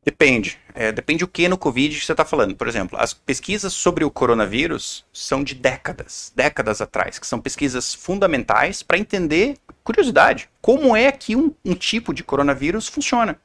[0.04, 0.58] Depende.
[0.74, 2.56] É, depende o que no Covid que você está falando.
[2.56, 7.94] Por exemplo, as pesquisas sobre o coronavírus são de décadas, décadas atrás, que são pesquisas
[7.94, 13.38] fundamentais para entender, curiosidade, como é que um, um, tipo de coronavírus funciona.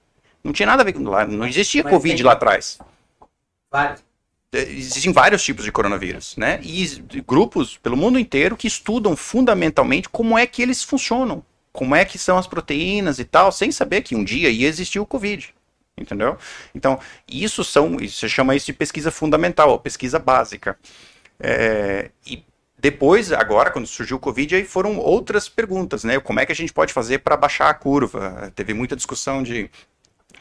[0.43, 2.25] Não tinha nada a ver com lá, não existia Mas Covid tem...
[2.25, 2.79] lá atrás.
[3.71, 4.03] Vários.
[4.53, 6.59] É, existem vários tipos de coronavírus, né?
[6.63, 12.05] E grupos pelo mundo inteiro que estudam fundamentalmente como é que eles funcionam, como é
[12.05, 15.53] que são as proteínas e tal, sem saber que um dia ia existir o Covid
[15.97, 16.37] entendeu?
[16.73, 20.77] Então, isso são, você chama isso de pesquisa fundamental, pesquisa básica.
[21.39, 22.43] É, e
[22.79, 26.19] depois, agora, quando surgiu o Covid, aí foram outras perguntas, né?
[26.19, 28.51] Como é que a gente pode fazer para baixar a curva?
[28.55, 29.69] Teve muita discussão de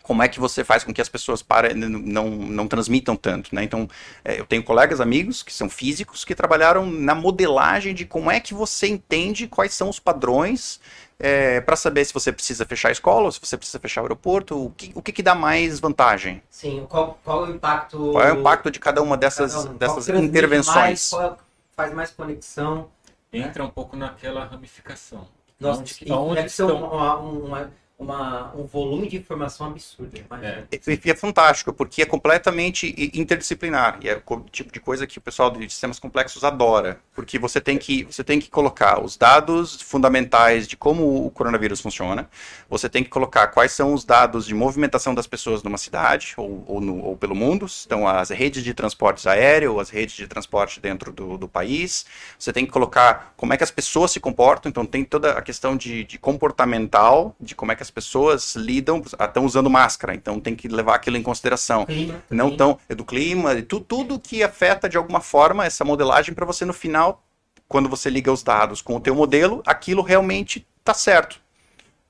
[0.02, 3.64] como é que você faz com que as pessoas parem, não, não transmitam tanto, né?
[3.64, 3.88] Então,
[4.24, 8.38] é, eu tenho colegas, amigos, que são físicos, que trabalharam na modelagem de como é
[8.38, 10.78] que você entende quais são os padrões
[11.18, 14.04] é, para saber se você precisa fechar a escola ou se você precisa fechar o
[14.04, 16.42] aeroporto, o que, o que, que dá mais vantagem?
[16.50, 18.12] Sim, qual, qual é o impacto...
[18.12, 20.74] Qual é o impacto de cada uma dessas, cada um, dessas intervenções?
[20.74, 21.38] Mais, qual
[21.74, 22.88] faz mais conexão?
[23.32, 25.26] Entra um pouco naquela ramificação.
[25.58, 26.68] Nossa, onde, onde deve estão...
[26.68, 30.20] ser uma, uma uma, um volume de informação absurdo.
[30.42, 30.64] É.
[30.70, 33.98] E é fantástico, porque é completamente interdisciplinar.
[34.02, 37.00] E é o tipo de coisa que o pessoal de sistemas complexos adora.
[37.14, 41.80] Porque você tem que, você tem que colocar os dados fundamentais de como o coronavírus
[41.80, 42.28] funciona,
[42.68, 46.64] você tem que colocar quais são os dados de movimentação das pessoas numa cidade ou,
[46.66, 50.80] ou, no, ou pelo mundo, então as redes de transportes aéreo, as redes de transporte
[50.80, 52.06] dentro do, do país,
[52.38, 55.42] você tem que colocar como é que as pessoas se comportam, então tem toda a
[55.42, 60.40] questão de, de comportamental, de como é que as pessoas lidam, estão usando máscara, então
[60.40, 61.86] tem que levar aquilo em consideração.
[61.86, 66.34] Clima, não tão é do clima, tu, tudo que afeta de alguma forma essa modelagem
[66.34, 67.24] para você no final,
[67.68, 71.40] quando você liga os dados com o teu modelo, aquilo realmente está certo.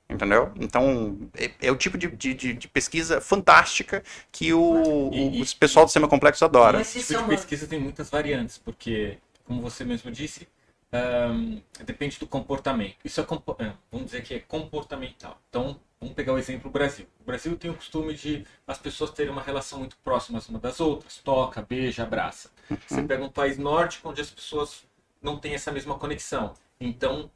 [0.09, 0.53] Entendeu?
[0.57, 5.85] Então, é, é o tipo de, de, de, pesquisa fantástica que o, e, o pessoal
[5.85, 6.79] do sistema complexo adora.
[6.79, 10.47] Esse tipo de pesquisa tem muitas variantes, porque, como você mesmo disse,
[10.93, 12.95] um, depende do comportamento.
[13.03, 15.39] Isso é, é, vamos dizer que é comportamental.
[15.49, 17.05] Então, vamos pegar o exemplo do Brasil.
[17.19, 20.79] O Brasil tem o costume de as pessoas terem uma relação muito próxima uma das
[20.79, 22.51] outras, toca, beija, abraça.
[22.87, 24.85] Você pega um país nórdico onde as pessoas
[25.21, 26.53] não têm essa mesma conexão.
[26.79, 27.29] Então,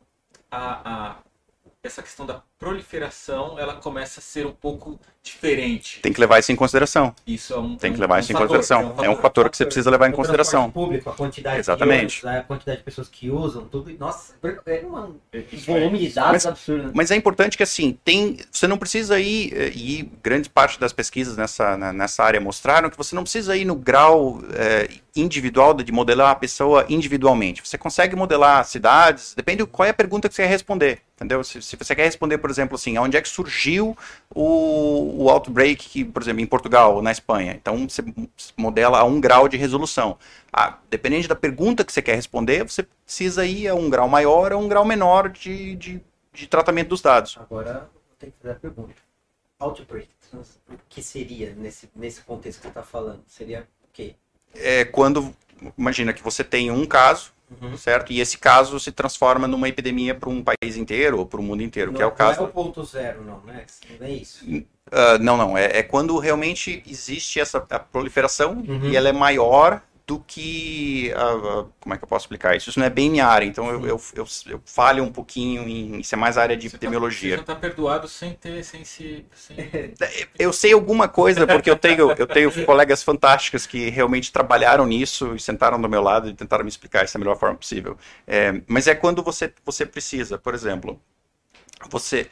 [0.50, 1.18] a, a
[1.84, 6.00] essa questão da proliferação ela começa a ser um pouco diferente.
[6.02, 7.14] Tem que levar isso em consideração.
[7.26, 8.82] Isso é um, Tem que levar um isso em fator, consideração.
[8.82, 10.72] É um, fator, é um fator que você precisa levar em consideração.
[10.72, 12.22] Público, a quantidade Exatamente.
[12.22, 13.92] de a quantidade de pessoas que usam, tudo.
[14.00, 15.20] Nossa, é um
[15.66, 16.84] volume de dados mas, absurdo.
[16.86, 16.92] Né?
[16.96, 20.92] Mas é importante que assim, tem, você não precisa ir eh, e grande parte das
[20.92, 25.92] pesquisas nessa, nessa área mostraram que você não precisa ir no grau é, individual de
[25.92, 27.62] modelar a pessoa individualmente.
[27.66, 31.02] Você consegue modelar cidades, depende de qual é a pergunta que você quer responder.
[31.16, 31.44] Entendeu?
[31.44, 33.96] Se, se, você quer responder, por exemplo, assim, onde é que surgiu
[34.34, 37.54] o, o outbreak, por exemplo, em Portugal ou na Espanha.
[37.54, 38.04] Então, você
[38.58, 40.18] modela a um grau de resolução.
[40.52, 44.54] Ah, dependendo da pergunta que você quer responder, você precisa ir a um grau maior
[44.54, 46.02] ou um grau menor de, de,
[46.34, 47.38] de tratamento dos dados.
[47.40, 48.96] Agora, eu tenho que fazer a pergunta.
[49.60, 53.22] Outbreak, o que seria nesse, nesse contexto que você está falando?
[53.28, 54.16] Seria o quê?
[54.56, 55.34] É quando,
[55.78, 57.76] imagina que você tem um caso, Uhum.
[57.76, 58.14] certo?
[58.14, 61.62] E esse caso se transforma numa epidemia para um país inteiro ou para o mundo
[61.62, 62.40] inteiro, não, que é o caso.
[62.40, 63.66] Não é o ponto zero, não, né?
[64.00, 64.46] Não é isso.
[64.46, 65.58] Uh, não, não.
[65.58, 68.90] É, é, quando realmente existe essa proliferação uhum.
[68.90, 69.82] e ela é maior
[70.12, 71.14] do que.
[71.16, 72.70] Uh, como é que eu posso explicar isso?
[72.70, 76.02] Isso não é bem minha área, então eu, eu, eu, eu, falho um pouquinho em.
[76.02, 77.38] Isso é mais área de você tá- epidemiologia.
[77.38, 78.62] Tá, você já está perdoado sem ter.
[78.66, 79.56] Sem se, sem...
[80.38, 85.34] eu sei alguma coisa, porque eu tenho, eu tenho colegas fantásticos que realmente trabalharam nisso
[85.34, 87.98] e sentaram do meu lado e tentaram me explicar isso da melhor forma possível.
[88.28, 91.00] É, mas é quando você, você precisa, por exemplo
[91.90, 92.30] você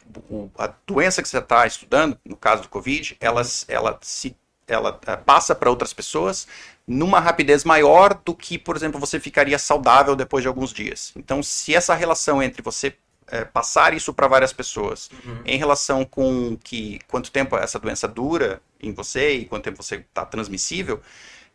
[0.59, 4.35] a doença que você está estudando, no caso do Covid, ela, ela se
[4.69, 6.47] ela uh, passa para outras pessoas
[6.89, 11.13] numa rapidez maior do que, por exemplo, você ficaria saudável depois de alguns dias.
[11.15, 15.39] Então, se essa relação entre você uh, passar isso para várias pessoas, uhum.
[15.45, 19.97] em relação com que quanto tempo essa doença dura em você e quanto tempo você
[19.97, 20.99] está transmissível,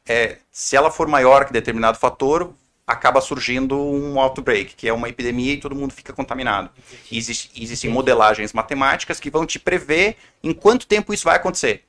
[0.06, 2.54] é, se ela for maior que determinado fator,
[2.86, 6.70] acaba surgindo um outbreak, que é uma epidemia e todo mundo fica contaminado.
[7.10, 11.82] Existe, existem modelagens matemáticas que vão te prever em quanto tempo isso vai acontecer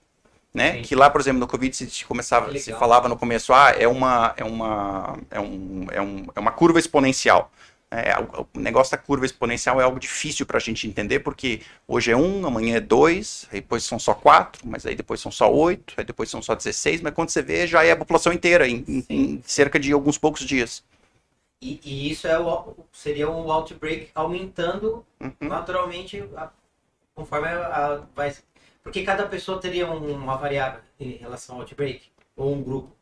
[0.55, 0.81] né?
[0.81, 4.33] Que lá, por exemplo, no Covid se começava, se falava no começo, ah, é uma,
[4.37, 7.51] é uma, é um, é um, é uma curva exponencial.
[7.91, 11.61] É, o, o negócio da curva exponencial é algo difícil para a gente entender, porque
[11.87, 15.31] hoje é um, amanhã é dois, aí depois são só quatro, mas aí depois são
[15.31, 18.33] só oito, aí depois são só 16, mas quando você vê, já é a população
[18.33, 20.83] inteira, em, em- em cerca de alguns poucos dias.
[21.61, 25.33] E, e isso é o, seria um outbreak aumentando Uhum.
[25.41, 26.49] naturalmente a-
[27.13, 28.33] conforme a, a- vai.
[28.85, 32.03] Porque cada pessoa teria um- uma variável em relação ao outbreak
[32.37, 32.95] ou um grupo.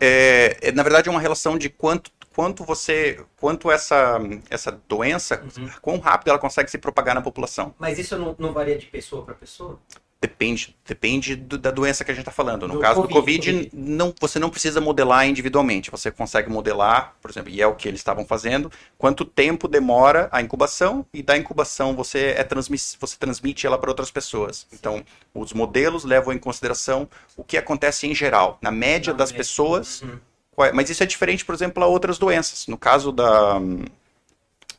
[0.00, 4.18] É, é, na verdade, é uma relação de quanto, quanto você, quanto essa,
[4.48, 5.68] essa doença, Uhum.
[5.82, 7.74] quão rápido ela consegue se propagar na população.
[7.78, 9.78] Mas isso não, não varia de pessoa para pessoa?
[10.18, 12.66] Depende, depende do- da doença que a gente está falando.
[12.66, 13.70] No Do caso do Covid, Covid, Covid.
[13.74, 15.90] Não, você não precisa modelar individualmente.
[15.90, 20.28] Você consegue modelar, por exemplo, e é o que eles estavam fazendo, quanto tempo demora
[20.32, 24.66] a incubação, e da incubação você, é transmiss, você transmite ela para outras pessoas.
[24.72, 29.30] Então, os modelos levam em consideração o que acontece em geral, na média Na das
[29.30, 29.38] média.
[29.44, 30.00] pessoas.
[30.02, 30.18] Uhum.
[30.64, 32.66] é- Mas isso é diferente, por exemplo, a outras doenças.
[32.66, 33.60] No caso da.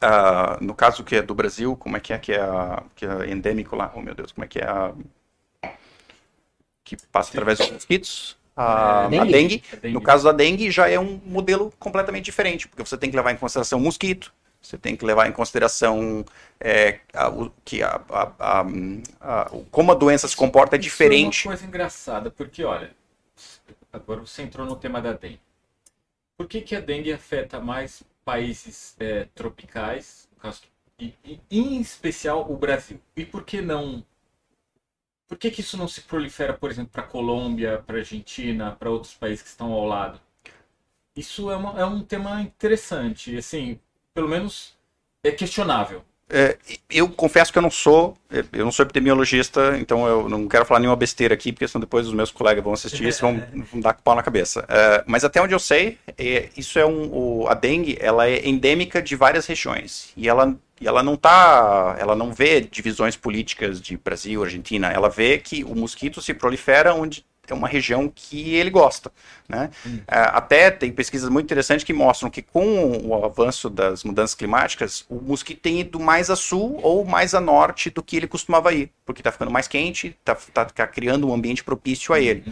[0.01, 3.05] ah, no caso que é do Brasil, como é que é que é, a, que
[3.05, 3.91] é endêmico lá?
[3.95, 4.91] Oh meu Deus, como é que é a.
[6.95, 8.37] Que passa através dos mosquitos?
[8.55, 9.31] A, É, a dengue.
[9.31, 9.63] dengue.
[9.71, 9.93] É dengue.
[9.93, 13.31] No caso da dengue, já é um modelo completamente diferente, porque você tem que levar
[13.31, 16.25] em consideração o mosquito, você tem que levar em consideração
[16.59, 18.65] é, a- o, que a, a- a-
[19.21, 21.45] a- como a doença se comporta é Isso diferente.
[21.45, 22.91] é uma coisa engraçada, porque olha,
[23.91, 25.39] agora você entrou no tema da dengue.
[26.37, 30.61] Por que, que a dengue afeta mais países é, tropicais, no caso,
[30.99, 32.99] e, e em especial o Brasil?
[33.15, 34.03] E por que não?
[35.27, 39.13] Por que, que isso não se prolifera, por exemplo, para Colômbia, para Argentina, para outros
[39.13, 40.19] países que estão ao lado?
[41.15, 43.79] Isso é, uma- é um tema interessante, assim,
[44.13, 44.75] pelo menos
[45.23, 46.03] é questionável.
[46.29, 46.57] É,
[46.89, 48.17] eu confesso que eu não sou,
[48.51, 52.05] eu não sou epidemiologista, então eu não quero falar nenhuma besteira aqui, porque senão depois
[52.05, 54.65] os meus colegas vão assistir isso e vão, vão dar com pau na cabeça.
[54.67, 57.09] É, mas até onde eu sei, é, isso é um,
[57.43, 61.95] o- a dengue, ela é endêmica de várias regiões e ela, e ela não tá,
[61.99, 66.93] ela não vê divisões políticas de Brasil, Argentina, ela vê que o mosquito se prolifera
[66.93, 69.09] onde é uma região que ele gosta,
[69.47, 69.69] né?
[70.05, 75.05] É, até tem pesquisas muito interessantes que mostram que com o avanço das mudanças climáticas,
[75.09, 78.73] o mosquito tem ido mais a sul ou mais a norte do que ele costumava
[78.73, 82.43] ir, porque está ficando mais quente, está criando um ambiente propício a ele.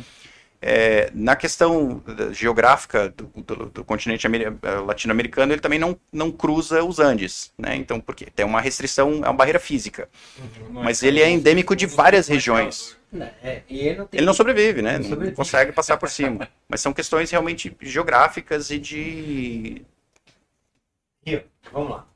[0.68, 2.02] É, na questão
[2.32, 7.76] geográfica do, do- do continente eh, latino-americano, ele também não, não cruza os Andes, né?
[7.76, 10.10] Então, porque tem uma restrição, é uma barreira física.
[10.72, 12.98] Não Mas que ele é endêmico de várias regiões.
[13.12, 14.18] Não, é, e ele não tem.
[14.18, 14.94] Ele não sobrevive, né?
[14.94, 15.36] Não Não sobrevive.
[15.38, 16.50] consegue passar por cima.
[16.68, 19.82] Mas são questões realmente geográficas e de.
[21.24, 22.08] Rio, vamos lá.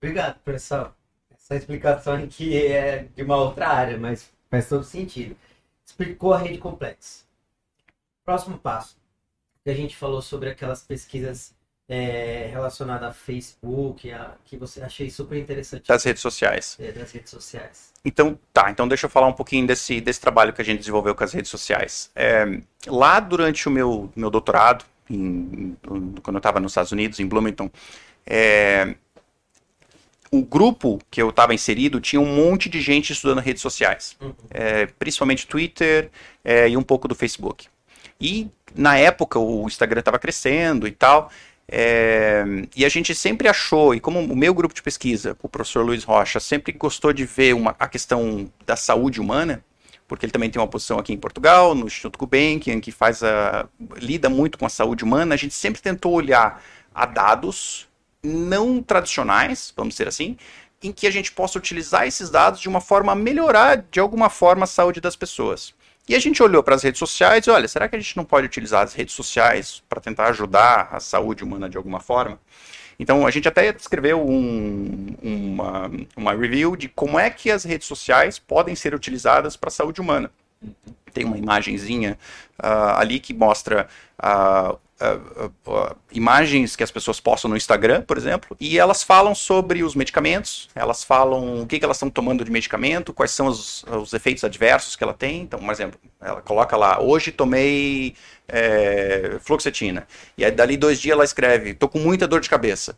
[0.00, 0.92] Obrigado por essa,
[1.34, 5.36] essa explicação que é de uma outra área, mas faz todo sentido.
[5.84, 7.26] Explicou a rede complexa.
[8.28, 8.94] Próximo passo.
[9.64, 11.54] Que a gente falou sobre aquelas pesquisas
[11.88, 16.76] é, relacionadas a Facebook, a, que você achei super interessante das redes sociais.
[16.78, 17.94] é, das redes sociais.
[18.04, 21.14] Então, tá, então deixa eu falar um pouquinho desse, desse trabalho que a gente desenvolveu
[21.14, 22.10] com as redes sociais.
[22.14, 22.44] É,
[22.86, 27.26] lá durante o meu, meu doutorado, em- em- quando eu estava nos Estados Unidos, em
[27.26, 27.70] Bloomington,
[28.26, 28.94] é,
[30.30, 34.34] o grupo que eu estava inserido tinha um monte de gente estudando redes sociais, Uhum.
[34.50, 36.10] é, principalmente Twitter
[36.44, 37.68] é, e um pouco do Facebook.
[38.20, 41.30] E na época o Instagram estava crescendo e tal,
[41.70, 42.44] é,
[42.74, 46.02] e a gente sempre achou, e como o meu grupo de pesquisa, o professor Luiz
[46.02, 49.62] Rocha, sempre gostou de ver uma, a questão da saúde humana,
[50.06, 53.68] porque ele também tem uma posição aqui em Portugal, no Instituto Gulbenkian, que faz a,
[53.96, 56.62] lida muito com a saúde humana, a gente sempre tentou olhar
[56.94, 57.86] a dados
[58.22, 60.38] não tradicionais, vamos dizer assim,
[60.82, 64.30] em que a gente possa utilizar esses dados de uma forma a melhorar de alguma
[64.30, 65.74] forma a saúde das pessoas.
[66.08, 68.24] E a gente olhou para as redes sociais e olha, será que a gente não
[68.24, 72.40] pode utilizar as redes sociais para tentar ajudar a saúde humana de alguma forma?
[72.98, 77.86] Então a gente até escreveu um- uma, uma review de como é que as redes
[77.86, 80.30] sociais podem ser utilizadas para a saúde humana.
[81.12, 82.18] Tem uma imagenzinha
[82.58, 83.86] ah, ali que mostra
[84.18, 89.34] ah, ah, ah, imagens que as pessoas postam no Instagram, por exemplo, e elas falam
[89.34, 93.46] sobre os medicamentos, elas falam o que, que elas estão tomando de medicamento, quais são
[93.46, 95.42] os, os efeitos adversos que ela tem.
[95.42, 98.14] Então, por exemplo, ela coloca lá, hoje tomei
[98.48, 102.96] é, fluoxetina, e aí dali dois dias ela escreve, tô com muita dor de cabeça.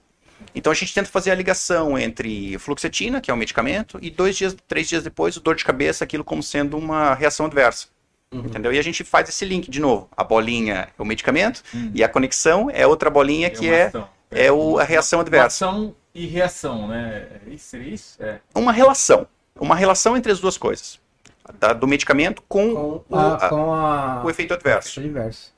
[0.55, 4.37] Então a gente tenta fazer a ligação entre fluoxetina, que é um medicamento, e dois
[4.37, 7.89] dias, três dias depois, o dor de cabeça, aquilo como sendo uma reação adversa.
[8.33, 8.41] Uhum.
[8.47, 8.73] Entendeu?
[8.73, 10.09] E a gente faz esse link de novo.
[10.17, 11.91] A bolinha é o medicamento Hum.
[11.93, 14.09] e a conexão é outra bolinha que uma é, ação.
[14.31, 15.47] é o, a reação adversa.
[15.67, 17.27] ação e reação, né?
[17.47, 18.23] É Isso, seria isso?
[18.23, 18.39] É.
[18.55, 19.27] Uma relação.
[19.59, 21.01] Uma relação entre as duas coisas.
[21.59, 24.23] Da- do medicamento com, Com o, a, com a...
[24.25, 25.01] o efeito adverso.
[25.01, 25.53] Universo.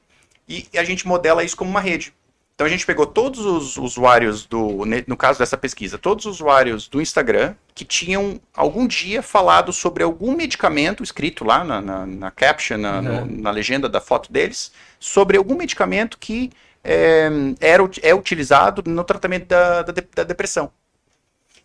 [0.49, 2.15] E a gente modela isso como uma rede.
[2.55, 6.87] Então a gente pegou todos os usuários do, no caso dessa pesquisa, todos os usuários
[6.87, 12.31] do Instagram que tinham algum dia falado sobre algum medicamento escrito lá na, na, na
[12.31, 13.41] caption, na, no- Uhum.
[13.41, 16.51] na legenda da foto deles, sobre algum medicamento que
[16.85, 17.29] é,
[17.61, 20.71] era, é utilizado no tratamento da, da, de- da depressão.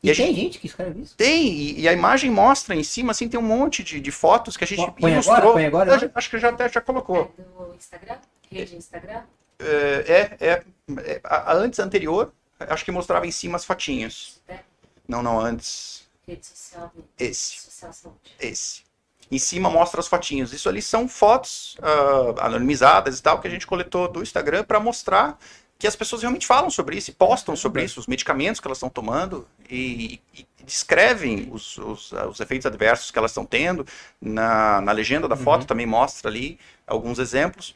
[0.01, 1.15] E, E a tem gente que escreve isso?
[1.17, 4.55] Tem, e, e a imagem mostra em cima, assim, tem um monte de, de fotos
[4.55, 5.37] que a gente Põe ilustrou.
[5.37, 5.53] agora?
[5.53, 5.91] Põe agora?
[5.93, 7.33] Eu já- acho que já até já colocou.
[7.37, 8.15] É do Instagram?
[8.49, 9.21] Rede Instagram?
[9.59, 14.41] É, é, é, a, a antes anterior, acho que mostrava em cima as fotinhas.
[14.47, 14.59] É.
[15.07, 16.07] Não, não, antes.
[16.27, 16.91] Rede social.
[16.95, 18.35] Rede Esse, social saúde.
[18.39, 18.81] esse.
[19.29, 20.53] Em cima mostra as fotinhas.
[20.53, 24.79] Isso ali são fotos ah, anonimizadas e tal que a gente coletou do Instagram para
[24.79, 25.37] mostrar
[25.77, 28.79] que as pessoas realmente falam sobre isso, e postam sobre isso, os medicamentos que elas
[28.79, 33.85] estão tomando e, e descrevem os, os, os efeitos adversos que elas estão tendo.
[34.19, 37.75] Na, na legenda da foto também mostra ali alguns exemplos.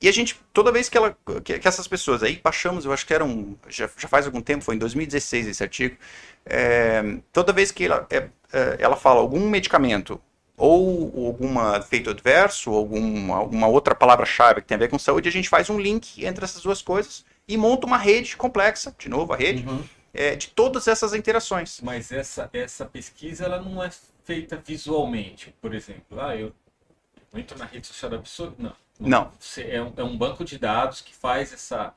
[0.00, 3.06] E a gente, toda vez que, ela, que, que essas pessoas aí, baixamos, eu acho
[3.06, 5.96] que eram, já, já faz algum tempo, foi em 2016 esse artigo,
[6.44, 10.20] é, toda vez que ela, é, é, ela fala algum medicamento
[10.56, 15.28] ou algum efeito adverso, ou alguma, alguma outra palavra-chave que tem a ver com saúde,
[15.28, 19.08] a gente faz um link entre essas duas coisas e monta uma rede complexa, de
[19.08, 19.82] novo a rede, Uhum.
[20.14, 21.80] é, de todas essas interações.
[21.82, 23.90] Mas essa, essa pesquisa ela não é
[24.24, 26.18] feita visualmente, por exemplo.
[26.20, 26.52] Ah, eu
[27.34, 28.52] entro na rede social da pessoa.
[28.58, 28.72] Não.
[28.98, 29.32] Não.
[29.58, 31.94] É, um, é um banco de dados que faz essa.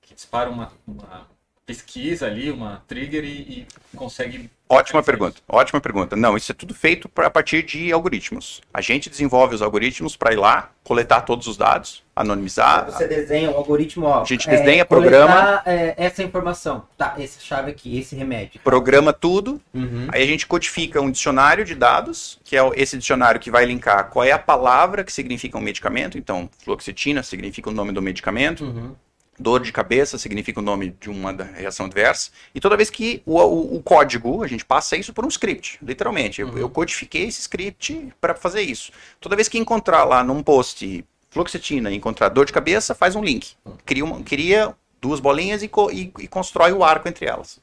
[0.00, 1.28] que dispara uma, uma
[1.66, 4.50] pesquisa ali, uma trigger e, e consegue.
[4.68, 6.16] Ótima pergunta, ótima pergunta.
[6.16, 8.60] Não, isso é tudo feito pra- a partir de algoritmos.
[8.72, 12.86] A gente desenvolve os algoritmos para ir lá, coletar todos os dados, anonimizar.
[12.86, 14.22] Você desenha o algoritmo, ó.
[14.22, 15.32] A gente desenha, programa.
[15.34, 16.86] coletar, é, essa informação.
[16.96, 18.60] Tá, essa chave aqui, esse remédio.
[18.64, 20.08] programa tudo, Uhum.
[20.12, 24.10] aí a gente codifica um dicionário de dados, que é esse dicionário que vai linkar
[24.10, 28.64] qual é a palavra que significa um medicamento, então fluoxetina significa o nome do medicamento,
[28.64, 28.94] Uhum.
[29.38, 33.38] Dor de cabeça significa o nome de uma reação adversa, e toda vez que o,
[33.40, 36.58] o- o código, a gente passa isso por um script, literalmente, eu, Uhum.
[36.58, 38.92] eu codifiquei esse script para fazer isso.
[39.20, 43.22] Toda vez que encontrar lá num post fluoxetina e encontrar dor de cabeça, faz um
[43.24, 43.54] link,
[43.84, 47.60] cria, uma- cria duas bolinhas e, co- e- e constrói o arco entre elas.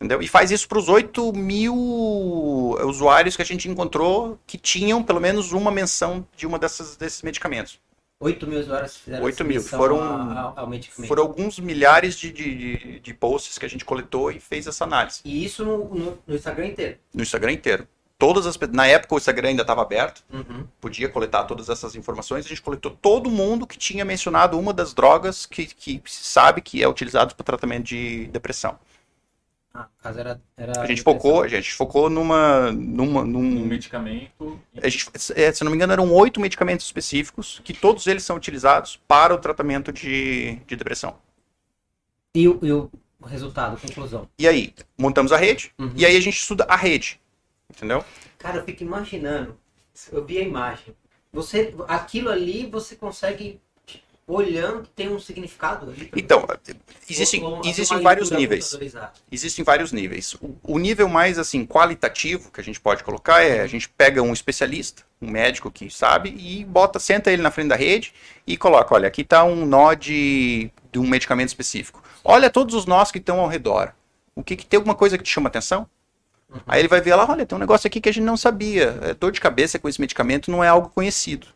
[0.00, 0.20] Entendeu?
[0.20, 1.74] E faz isso para os 8 mil
[2.84, 7.22] usuários que a gente encontrou que tinham pelo menos uma menção de uma dessas, desses
[7.22, 7.80] medicamentos.
[8.18, 9.60] 8 mil usuários fizeram 8 mil.
[9.62, 10.02] Foram-
[10.56, 10.68] ao.
[11.06, 15.20] Foram alguns milhares de, de, de, posts que a gente coletou e fez essa análise.
[15.24, 16.98] E isso no, no- no Instagram inteiro.
[17.12, 17.86] No Instagram inteiro.
[18.18, 20.66] Todas as, na época o Instagram ainda estava aberto, Uhum.
[20.80, 22.46] podia coletar todas essas informações.
[22.46, 26.62] A gente coletou todo mundo que tinha mencionado uma das drogas que, que se sabe
[26.62, 28.78] que é utilizado para tratamento de depressão.
[29.78, 30.40] Ah, no caso era.
[30.56, 34.58] era A gente focou, a gente focou numa, numa, um num, medicamento.
[34.74, 38.22] e- A gente, é, se não me engano, eram oito medicamentos específicos que todos eles
[38.24, 41.18] são utilizados para o tratamento de, de depressão.
[42.34, 42.90] E, o- e o
[43.24, 44.28] resultado, conclusão.
[44.38, 45.92] E aí, montamos a rede, Uhum.
[45.94, 47.20] e aí a gente estuda a rede.
[47.70, 48.02] Entendeu?
[48.38, 49.58] Cara, eu fico imaginando.
[50.12, 50.94] Eu vi a imagem.
[51.32, 53.60] Você, aquilo ali você consegue
[54.26, 56.10] olhando tem um significado ali.
[56.16, 56.44] Então,
[57.08, 58.64] existem, Ou- ou uma existem vários níveis.
[58.64, 59.12] computadorizada.
[59.30, 60.34] Existem vários níveis.
[60.34, 64.20] O, o nível mais assim qualitativo que a gente pode colocar é a gente pega
[64.22, 68.12] um especialista, um médico que sabe e bota, senta ele na frente da rede
[68.46, 72.02] e coloca, olha, aqui está um nó de, de um medicamento específico.
[72.24, 73.92] Olha todos os nós que estão ao redor.
[74.34, 75.88] O que, que tem alguma coisa que te chama atenção?
[76.66, 78.98] Aí ele vai ver lá, olha, tem um negócio aqui que a gente não sabia.
[79.02, 81.46] É, dor de cabeça com esse medicamento não é algo conhecido.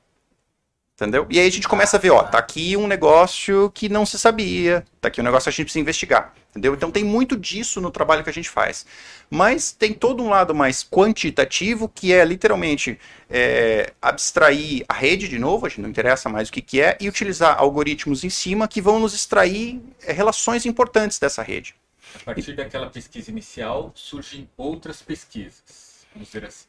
[1.01, 1.27] Entendeu?
[1.31, 4.19] E aí a gente começa a ver, ó, tá aqui um negócio que não se
[4.19, 6.35] sabia, tá aqui um negócio que a gente precisa investigar.
[6.51, 6.75] Entendeu?
[6.75, 8.85] Então tem muito disso no trabalho que a gente faz.
[9.31, 12.99] Mas tem todo um lado mais quantitativo, que é literalmente
[13.31, 16.99] é, abstrair a rede de novo, a gente não interessa mais o que, que é,
[17.01, 21.75] e utilizar algoritmos em cima que vão nos extrair é, relações importantes dessa rede.
[22.15, 25.90] A partir daquela pesquisa inicial, surgem outras pesquisas.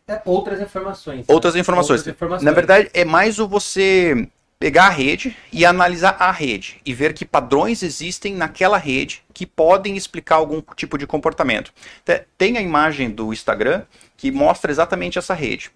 [0.08, 1.26] É, outras informações.
[1.28, 2.00] Outras informações.
[2.00, 2.46] Outras informações.
[2.46, 4.28] Na verdade, é mais o você
[4.60, 9.46] pegar a rede e analisar a rede e ver que padrões existem naquela rede que
[9.46, 11.74] podem explicar algum tipo de comportamento.
[12.06, 13.82] Te- Tem a imagem do Instagram
[14.16, 15.72] que mostra exatamente essa rede.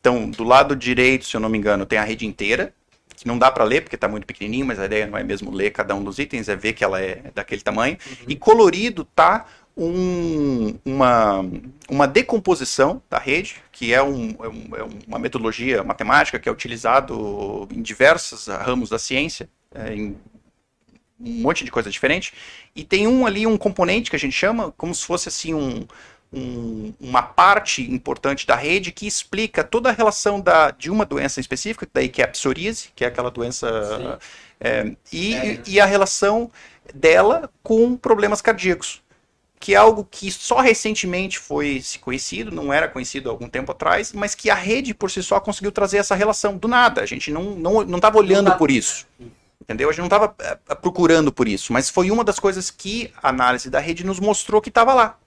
[0.00, 2.74] Então, do lado direito, se eu não me engano, tem a rede inteira,
[3.16, 5.52] que não dá para ler porque está muito pequenininho, mas a ideia não é mesmo
[5.52, 7.96] ler cada um dos itens, é ver que ela é daquele tamanho.
[8.26, 9.46] E colorido tá
[9.76, 11.44] um- uma,
[11.88, 16.52] uma decomposição da rede, que é, um- é um- é uma metodologia matemática que é
[16.52, 20.16] utilizado em diversos ramos da ciência, é, em
[21.20, 22.32] um monte de coisa diferente.
[22.74, 25.86] E tem um ali, um componente que a gente chama como se fosse assim um,
[26.32, 31.40] um- uma parte importante da rede que explica toda a relação da, de uma doença
[31.40, 34.18] específica, daí que é a psoríase, que é aquela doença,
[34.60, 36.50] é, e, É, e a relação
[36.92, 39.00] dela com problemas cardíacos,
[39.64, 43.72] que é algo que só recentemente foi se conhecido, não era conhecido há algum tempo
[43.72, 47.00] atrás, mas que a rede por si só conseguiu trazer essa relação do nada.
[47.00, 49.06] A gente não não não estava olhando por isso.
[49.58, 49.88] Entendeu?
[49.88, 50.28] A gente não estava
[50.82, 54.60] procurando por isso, mas foi uma das coisas que a análise da rede nos mostrou
[54.60, 55.18] que estava lá.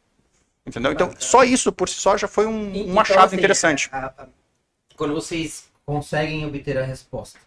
[0.64, 0.92] Entendeu?
[0.92, 3.90] Então, só isso por si só já foi um, uma então, chave assim, interessante.
[3.92, 4.28] a- a-
[4.96, 7.40] quando vocês conseguem obter a resposta,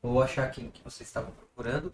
[0.00, 1.92] ou achar que, que vocês estavam procurando,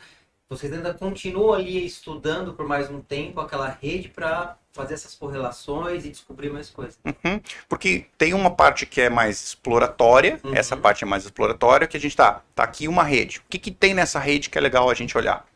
[0.53, 6.05] vocês ainda continuam ali estudando por mais um tempo aquela rede para fazer essas correlações
[6.05, 6.99] e descobrir mais coisas.
[7.05, 7.41] Uhum.
[7.67, 10.55] Porque tem uma parte que é mais exploratória, Uhum.
[10.55, 13.39] essa parte é mais exploratória, que a gente tá, tá aqui uma rede.
[13.39, 15.47] O que, que tem nessa rede que é legal a gente olhar?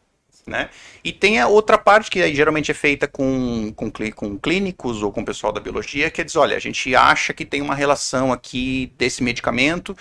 [0.46, 0.70] Né?
[1.04, 5.12] E tem a outra parte que aí geralmente é feita com, com, com clínicos ou
[5.12, 7.74] com o pessoal da biologia, que é dizer, olha, a gente acha que tem uma
[7.74, 9.94] relação aqui desse medicamento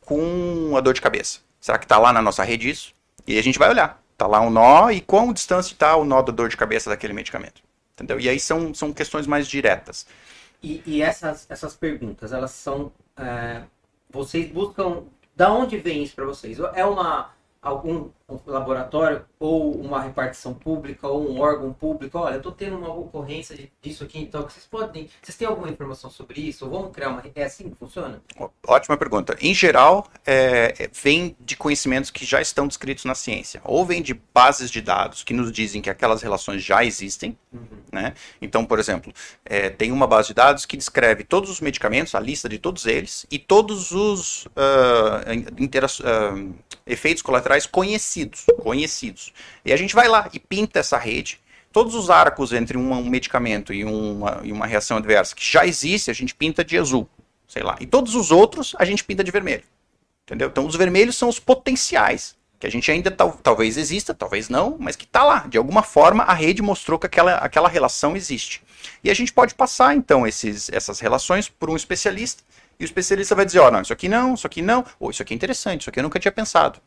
[0.00, 1.40] com a dor de cabeça.
[1.60, 2.94] Será que está lá na nossa rede isso?
[3.26, 3.99] E a gente vai olhar.
[4.20, 7.14] Tá lá um nó e quão distância está o nó da dor de cabeça daquele
[7.14, 7.62] medicamento.
[7.94, 8.20] Entendeu?
[8.20, 10.06] E aí são, são questões mais diretas.
[10.62, 12.92] E, e essas, essas perguntas, elas são.
[13.16, 13.62] é,
[14.10, 15.04] vocês buscam.
[15.34, 16.58] Da onde vem isso para vocês?
[16.74, 17.30] É uma
[17.62, 18.10] algum
[18.46, 22.18] laboratório ou uma repartição pública ou um órgão público?
[22.18, 25.08] Olha, eu estou tendo uma ocorrência disso aqui, então vocês podem.
[25.22, 26.64] Vocês têm alguma informação sobre isso?
[26.64, 27.22] Ou vamos criar uma.
[27.34, 28.22] É assim que funciona?
[28.66, 29.36] Ótima pergunta.
[29.40, 34.02] Em geral, é, é, vem de conhecimentos que já estão descritos na ciência, ou vem
[34.02, 37.36] de bases de dados que nos dizem que aquelas relações já existem.
[37.92, 38.14] Né?
[38.40, 39.12] Então, por exemplo,
[39.44, 42.86] é, tem uma base de dados que descreve todos os medicamentos, a lista de todos
[42.86, 44.46] eles, e todos os
[45.58, 46.34] intera- ah,
[46.86, 48.19] efeitos colaterais conhecidos,
[48.62, 49.32] conhecidos.
[49.64, 51.40] E a gente vai lá e pinta essa rede.
[51.72, 56.10] Todos os arcos entre um, medicamento e uma, e uma reação adversa que já existe,
[56.10, 57.08] a gente pinta de azul
[57.50, 57.76] sei lá.
[57.80, 59.64] E todos os outros a gente pinta de vermelho.
[60.24, 60.48] Entendeu?
[60.48, 64.76] Então os vermelhos são os potenciais, que a gente ainda tal, talvez exista, talvez não,
[64.78, 65.46] mas que está lá.
[65.48, 68.62] De alguma forma a rede mostrou que aquela, aquela relação existe.
[69.02, 72.44] E a gente pode passar então esses, essas relações por um especialista,
[72.78, 75.20] e o especialista vai dizer, ó, não, isso aqui não, isso aqui não, ou isso
[75.20, 76.80] aqui é interessante, isso aqui eu nunca tinha pensado.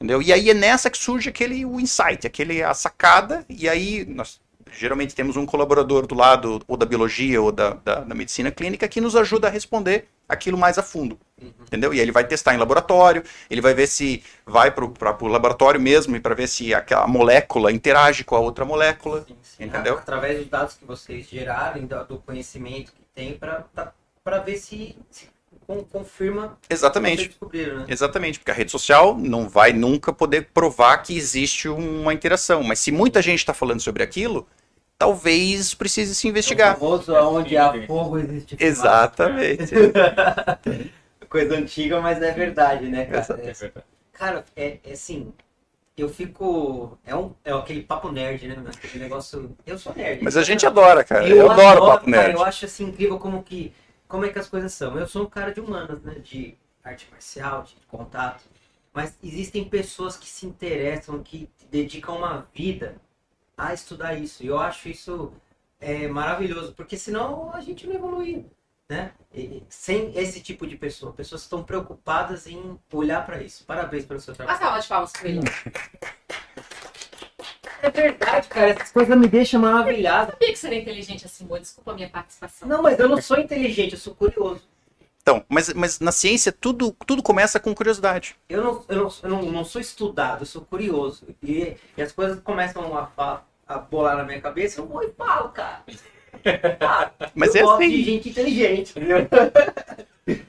[0.00, 0.22] Entendeu?
[0.22, 4.40] E aí é nessa que surge aquele o insight, aquele a sacada, e aí nós
[4.72, 8.88] geralmente temos um colaborador do lado ou da biologia ou da, da, da medicina clínica
[8.88, 11.18] que nos ajuda a responder aquilo mais a fundo.
[11.38, 11.92] Entendeu?
[11.92, 15.80] E aí ele vai testar em laboratório, ele vai ver se vai para o laboratório
[15.80, 19.24] mesmo e para ver se aquela molécula interage com a outra molécula.
[19.26, 19.64] Sim, sim.
[19.64, 19.98] Entendeu?
[19.98, 25.28] Através dos dados que vocês gerarem, do, do conhecimento que tem, para ver se, se
[25.84, 27.28] confirma o que vocês Exatamente.
[27.28, 27.86] descobriram, né?
[27.88, 32.62] Exatamente, porque a rede social não vai nunca poder provar que existe uma interação.
[32.62, 34.46] Mas se muita gente está falando sobre aquilo,
[34.98, 36.76] talvez precise se investigar.
[36.76, 38.64] O famoso onde há fogo existe fumaça.
[38.64, 39.72] Exatamente.
[41.28, 43.40] Coisa antiga, mas é verdade, né, cara?
[43.42, 43.86] É verdade.
[44.12, 45.32] Cara, é, é assim,
[45.96, 46.98] eu fico.
[47.04, 48.56] É, um, é aquele papo nerd, né?
[48.56, 48.68] mano?
[48.68, 49.56] Aquele negócio.
[49.66, 50.22] Eu sou nerd.
[50.22, 51.28] Mas a gente adora, cara.
[51.28, 52.34] Eu, adoro o papo cara, nerd.
[52.34, 53.72] eu acho assim incrível como que.
[54.10, 54.98] Como é que as coisas são.
[54.98, 56.14] Eu sou um cara de humanas, né?
[56.16, 58.42] De arte marcial, de contato.
[58.92, 62.96] Mas existem pessoas que se interessam, que dedicam uma vida
[63.56, 64.42] a estudar isso.
[64.42, 65.32] E eu acho isso
[65.80, 68.46] é, maravilhoso, porque senão a gente não evolui.
[68.88, 69.12] Né?
[69.32, 73.64] E- sem esse tipo de pessoa, pessoas que estão preocupadas em olhar para isso.
[73.64, 74.58] Parabéns pelo seu Uma trabalho.
[74.58, 75.40] salva de palmas ele.
[77.82, 78.70] É verdade, cara.
[78.70, 80.32] Essas coisas me deixam maravilhado.
[80.32, 81.60] sabia que você era inteligente assim, amor.
[81.60, 82.68] Desculpa a minha participação.
[82.68, 84.62] Não, mas eu não sou inteligente, eu sou curioso.
[85.22, 88.36] Então, mas, mas na ciência tudo, tudo começa com curiosidade.
[88.48, 91.26] Eu não, eu não, eu não, não sou estudado, eu sou curioso.
[91.42, 95.50] E, e as coisas começam a, a bolar na minha cabeça, eu vou e falo,
[95.50, 95.84] cara.
[96.80, 97.90] Ah, Mas eu é gosto assim.
[97.90, 98.94] de gente inteligente?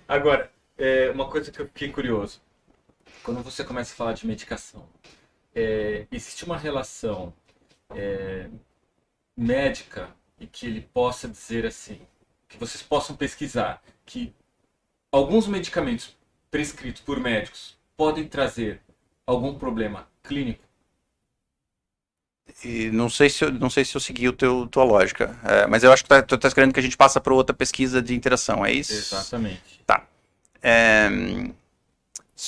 [0.07, 2.41] Agora, é, uma coisa que eu fiquei curioso.
[3.23, 4.87] Quando você começa a falar de medicação,
[5.55, 7.33] é, existe uma relação
[7.95, 8.49] é,
[9.37, 12.01] médica e que ele possa dizer assim,
[12.49, 14.33] que vocês possam pesquisar, que
[15.11, 16.15] alguns medicamentos
[16.51, 18.81] prescritos por médicos podem trazer
[19.27, 20.63] algum problema clínico?
[22.63, 25.39] E não sei se eu, não sei se eu segui o teu tua lógica.
[25.43, 27.55] É, mas eu acho que tá, tu tá querendo que a gente passe para outra
[27.55, 28.93] pesquisa de interação, é isso?
[28.93, 29.81] Exatamente.
[30.61, 31.53] É, s-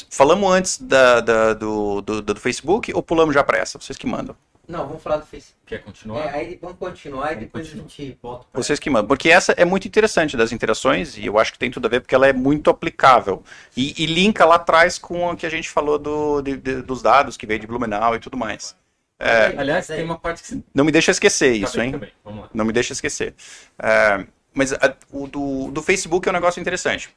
[0.09, 3.79] falamos antes da, da- do, do, do Facebook ou pulamos já para essa?
[3.79, 4.35] Vocês que mandam.
[4.65, 5.59] Não, vamos falar do Facebook.
[5.65, 6.21] Quer continuar?
[6.25, 7.85] É, aí vamos continuar e Vamos depois continuar.
[7.85, 9.07] a gente volta pra Vocês que mandam.
[9.07, 11.99] Porque essa é muito interessante das interações e eu acho que tem tudo a ver
[11.99, 13.43] porque ela é muito aplicável.
[13.75, 17.01] E, e linka lá atrás com o que a gente falou do, de- de- dos
[17.01, 18.73] dados que veio de Blumenau e tudo mais.
[19.19, 20.63] É, Aliás, tem uma parte que você...
[20.73, 21.91] não me deixa esquecer Tá isso, bem, hein?
[21.91, 22.09] tá bem.
[22.23, 22.49] Vamos lá.
[22.53, 23.35] Não me deixa esquecer.
[23.79, 27.09] É, mas a- o do, do Facebook é um negócio interessante.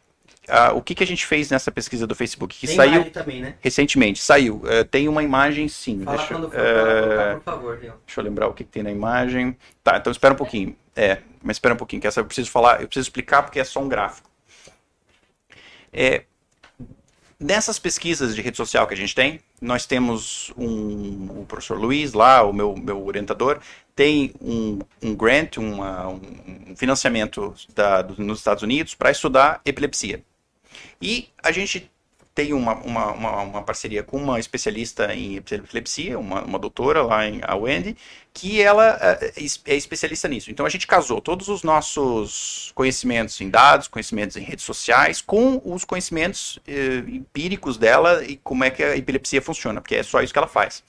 [0.48, 2.56] Ah, o que, que a gente fez nessa pesquisa do Facebook?
[2.56, 3.54] Que Tem saiu também, né?
[3.60, 4.20] recentemente.
[4.22, 4.62] Saiu.
[4.66, 6.02] Eh, tem uma imagem, sim.
[6.04, 8.90] Fala Deixa, quando for colocar, por favor, deixa eu lembrar o que, que tem na
[8.92, 9.56] imagem.
[9.82, 10.76] Tá, então espera um pouquinho.
[10.94, 13.64] É, mas espera um pouquinho, que essa eu preciso falar, eu preciso explicar porque é
[13.64, 14.30] só um gráfico.
[15.92, 16.24] É,
[17.38, 22.12] nessas pesquisas de rede social que a gente tem, nós temos um, o professor Luiz
[22.12, 23.58] lá, o meu, meu orientador,
[23.94, 30.22] tem um, um grant, uma- um, financiamento da- nos Estados Unidos para estudar epilepsia.
[31.00, 31.90] E a gente
[32.36, 37.26] tem uma, uma, uma, uma parceria com uma especialista em epilepsia, uma, uma doutora lá
[37.26, 37.96] em a Wendy,
[38.34, 39.32] que ela eh,
[39.64, 40.50] é especialista nisso.
[40.50, 45.62] Então a gente casou todos os nossos conhecimentos em dados, conhecimentos em redes sociais, com
[45.64, 50.20] os conhecimentos eh, empíricos dela e como é que a epilepsia funciona, porque é só
[50.20, 50.84] isso que ela faz.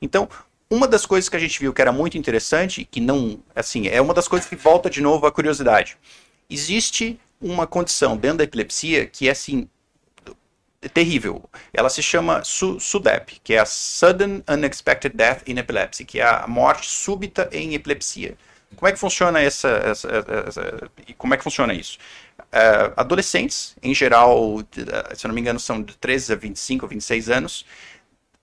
[0.00, 0.26] Então,
[0.70, 4.00] uma das coisas que a gente viu que era muito interessante, que não, assim, é
[4.00, 5.98] uma das coisas que volta de novo à curiosidade.
[6.48, 9.68] Existe uma condição dentro da epilepsia que é assim
[10.92, 11.48] terrível.
[11.72, 16.24] Ela se chama Su- SUDEP, que é a Sudden Unexpected Death in Epilepsy, que é
[16.24, 18.36] a morte súbita em epilepsia.
[18.76, 20.08] Como é que funciona essa, essa-
[20.46, 21.98] essa- como é que funciona isso?
[22.52, 24.58] Eh, adolescentes, em geral,
[25.14, 27.64] se eu não me engano, são de 13 a 25 ou 26 anos,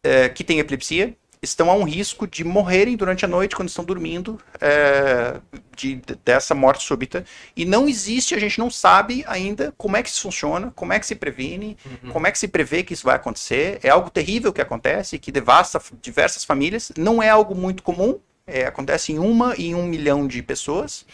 [0.03, 3.83] eh, que têm epilepsia, estão a um risco de morrerem durante a noite quando estão
[3.83, 5.39] dormindo eh,
[5.75, 7.25] de- dessa morte súbita.
[7.55, 10.99] E não existe, a gente não sabe ainda como é que isso funciona, como é
[10.99, 11.77] que se previne,
[12.11, 13.79] como é que se prevê que isso vai acontecer.
[13.83, 16.91] É algo terrível que acontece, que devasta diversas famílias.
[16.97, 21.05] Não é algo muito comum, é, acontece em uma em um milhão de pessoas.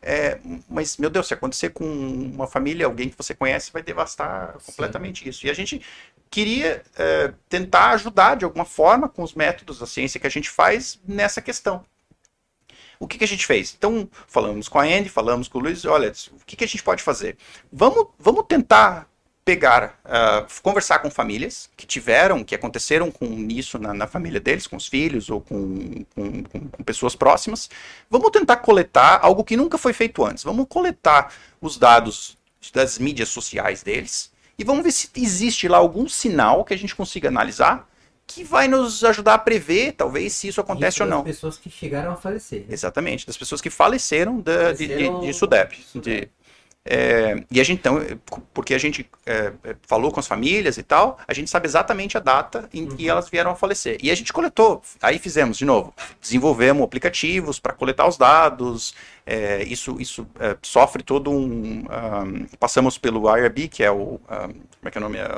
[0.00, 4.54] É, mas, meu Deus, se acontecer com uma família, alguém que você conhece, vai devastar
[4.64, 5.44] completamente isso.
[5.46, 5.82] E a gente
[6.30, 10.50] queria é, tentar ajudar de alguma forma com os métodos da ciência que a gente
[10.50, 11.84] faz nessa questão.
[13.00, 13.74] O que, que a gente fez?
[13.78, 16.82] Então, falamos com a Andy, falamos com o Luiz, olha, o que, que a gente
[16.82, 17.36] pode fazer?
[17.72, 19.08] Vamos, vamos tentar
[19.44, 24.66] pegar, ah, conversar com famílias que tiveram, que aconteceram com isso na, na família deles,
[24.66, 27.70] com os filhos ou com- com- com pessoas próximas.
[28.10, 30.44] Vamos tentar coletar algo que nunca foi feito antes.
[30.44, 32.36] Vamos coletar os dados
[32.74, 36.94] das mídias sociais deles e vamos ver se existe lá algum sinal que a gente
[36.94, 37.88] consiga analisar
[38.26, 41.24] que vai nos ajudar a prever, talvez, se isso acontece Isso ou das não.
[41.24, 42.60] pessoas que chegaram a falecer.
[42.60, 42.66] né?
[42.68, 45.76] Exatamente, das pessoas que faleceram da- de, de, Faleceram de SUDEP.
[45.76, 46.26] de SUDEP.
[46.26, 46.28] de-
[46.90, 48.16] é, e a gente, então, é,
[48.54, 52.16] porque a gente é, é, falou com as famílias e tal, a gente sabe exatamente
[52.16, 53.10] a data em que Uhum.
[53.10, 53.98] elas vieram a falecer.
[54.02, 58.94] E a gente coletou, aí fizemos de novo, desenvolvemos aplicativos para coletar os dados,
[59.26, 61.80] é, isso, isso é, sofre todo um.
[61.80, 64.14] um, passamos pelo IRB, que é o.
[64.14, 65.18] um, como é que é o nome?
[65.18, 65.28] É,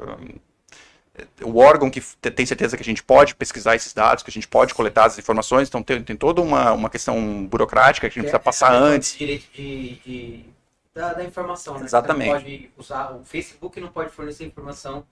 [0.00, 0.51] um,
[1.42, 4.32] o órgão que te- tem certeza que a gente pode pesquisar esses dados, que a
[4.32, 8.22] gente pode coletar as informações, então tem, tem toda uma, uma questão burocrática que a
[8.22, 9.16] gente precisa É, passar é, antes.
[9.16, 10.44] Direito de, de-
[10.94, 11.84] da, da informação, né?
[11.84, 12.30] Exatamente.
[12.30, 15.04] Pode usar, o Facebook não pode fornecer informação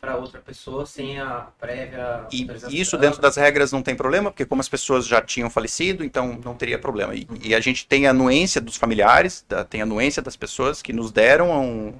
[0.00, 2.46] para outra pessoa sem a prévia E
[2.78, 6.38] isso dentro das regras não tem problema, porque como as pessoas já tinham falecido, então
[6.44, 7.14] não teria problema.
[7.14, 10.82] E, e a gente tem a anuência dos familiares, da- tem a anuência das pessoas
[10.82, 11.90] que nos deram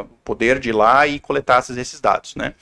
[0.00, 2.54] o poder de ir lá e coletar esses, esses dados, né?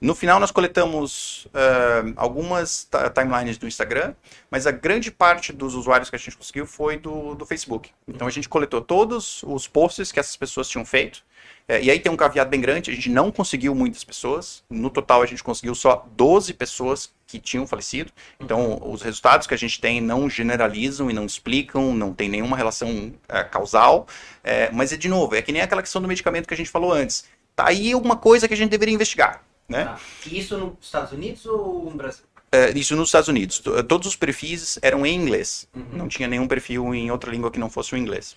[0.00, 4.14] No final nós coletamos ah, algumas timelines do Instagram,
[4.50, 7.90] mas a grande parte dos usuários que a gente conseguiu foi do, do Facebook.
[8.06, 11.24] Então a gente coletou todos os posts que essas pessoas tinham feito.
[11.66, 14.62] É, e aí tem um caveado bem grande, a gente não conseguiu muitas pessoas.
[14.68, 18.12] No total a gente conseguiu só 12 pessoas que tinham falecido.
[18.38, 22.56] Então os resultados que a gente tem não generalizam e não explicam, não tem nenhuma
[22.56, 24.06] relação é, causal.
[24.42, 26.70] É, mas é de novo, é que nem aquela questão do medicamento que a gente
[26.70, 27.24] falou antes.
[27.56, 29.42] Tá aí alguma coisa que a gente deveria investigar.
[29.68, 29.96] Né?
[30.26, 32.24] E isso nos Estados Unidos ou no Brasil?
[32.52, 33.58] É, isso nos Estados Unidos.
[33.58, 35.66] To- Todos os perfis eram em inglês.
[35.74, 35.86] Uhum.
[35.92, 38.36] Não tinha nenhum perfil em outra língua que não fosse o inglês.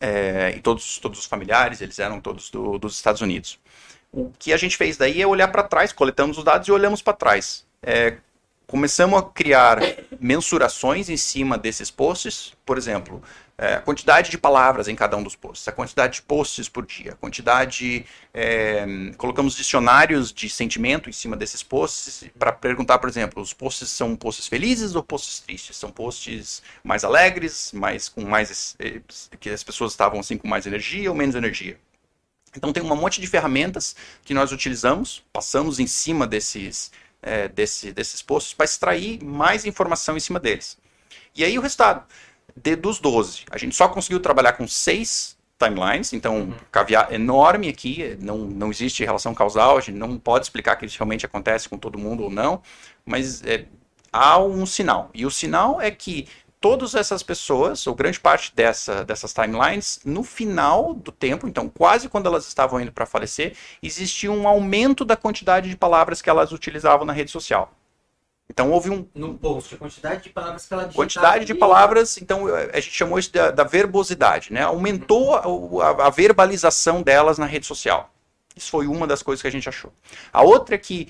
[0.00, 3.58] É, e todos, todos os familiares, eles eram todos do- dos Estados Unidos.
[4.12, 7.00] O que a gente fez daí é olhar para trás, coletamos os dados e olhamos
[7.00, 7.64] para trás.
[7.82, 8.18] É,
[8.66, 9.78] começamos a criar
[10.20, 13.22] mensurações em cima desses posts, por exemplo,
[13.58, 16.84] é, a quantidade de palavras em cada um dos posts, a quantidade de posts por
[16.84, 18.04] dia, a quantidade.
[18.34, 18.84] é,
[19.16, 24.14] colocamos dicionários de sentimento em cima desses posts para perguntar, por exemplo, os posts são
[24.16, 25.76] posts felizes ou posts tristes?
[25.76, 29.00] São posts mais alegres, mais com mais eh,
[29.40, 31.78] que as pessoas estavam assim com mais energia ou menos energia?
[32.56, 33.94] Então tem um monte de ferramentas
[34.24, 36.90] que nós utilizamos, passamos em cima desses,
[37.22, 40.78] é, desse- desses posts para extrair mais informação em cima deles.
[41.34, 42.04] E aí o resultado,
[42.56, 48.16] de, dos 12, a gente só conseguiu trabalhar com seis timelines, então cavear enorme aqui,
[48.20, 51.78] não, não existe relação causal, a gente não pode explicar que isso realmente acontece com
[51.78, 52.62] todo mundo ou não,
[53.04, 53.66] mas é,
[54.12, 55.10] há um sinal.
[55.14, 56.28] E o sinal é que
[56.60, 62.08] todas essas pessoas, ou grande parte dessa, dessas timelines, no final do tempo, então quase
[62.08, 66.52] quando elas estavam indo para falecer, existia um aumento da quantidade de palavras que elas
[66.52, 67.72] utilizavam na rede social.
[68.48, 72.16] Então houve um No post, a quantidade de palavras que ela digitava quantidade de palavras,
[72.18, 74.62] então eh, a gente chamou isso da, da verbosidade, né?
[74.62, 78.10] Aumentou a, o- a- a verbalização delas na rede social.
[78.54, 79.92] Isso foi uma das coisas que a gente achou.
[80.32, 81.08] A outra é que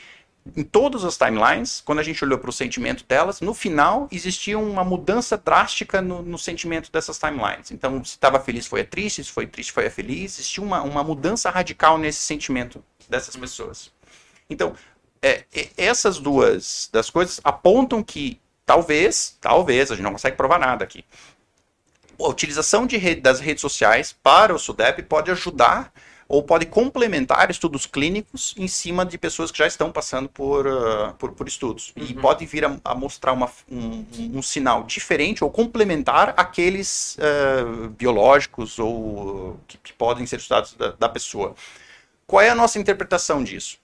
[0.57, 4.57] em todas as timelines, quando a gente olhou para o sentimento delas, no final existia
[4.59, 7.70] uma mudança drástica no, no sentimento dessas timelines.
[7.72, 10.82] Então, se estava feliz foi a triste, se foi triste foi a feliz, existia uma,
[10.82, 13.91] uma mudança radical nesse sentimento dessas pessoas.
[14.49, 14.74] Então,
[15.27, 20.85] é, essas duas das coisas apontam que talvez, talvez, a gente não consegue provar nada
[20.85, 21.05] aqui.
[22.18, 25.93] A utilização de rede- das redes sociais para o SUDEP pode ajudar
[26.29, 31.14] ou pode complementar estudos clínicos em cima de pessoas que já estão passando por, ah,
[31.18, 31.93] por, por estudos.
[31.95, 32.20] E Uhum.
[32.20, 34.05] pode vir a, a mostrar uma- um,
[34.35, 40.93] um sinal diferente ou complementar aqueles ah, biológicos ou que, que podem ser estudados da,
[40.93, 41.55] da pessoa.
[42.27, 43.79] Qual é a nossa interpretação disso?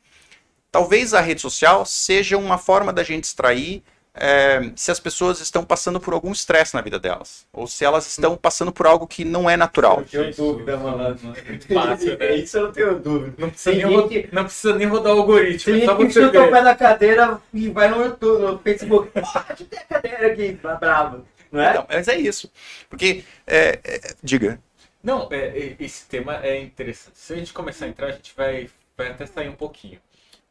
[0.73, 3.83] Talvez a rede social seja uma forma da gente extrair
[4.15, 8.07] eh, se as pessoas estão passando por algum estresse na vida delas, ou se elas
[8.07, 10.01] estão passando por algo que não é natural.
[10.01, 11.33] Eu tenho dúvida, malandro.
[11.37, 12.37] É fácil, né?
[12.37, 13.35] Isso eu não tenho dúvida.
[13.39, 16.13] Não precisa, nem, ro- não precisa nem rodar o algoritmo, Tem é só gente que
[16.13, 19.11] chuta o pé da cadeira e vai no YouTube, no Facebook.
[19.13, 19.21] Pô,
[19.57, 21.27] chutei a cadeira aqui, tá bravo.
[21.51, 21.75] Não é?
[21.75, 22.51] Não, mas é isso.
[22.89, 24.59] Porque, é, é, diga.
[25.05, 27.19] Não, é, é, esse tema é interessante.
[27.19, 29.99] Se a gente começar a entrar, a gente vai, vai até sair um pouquinho.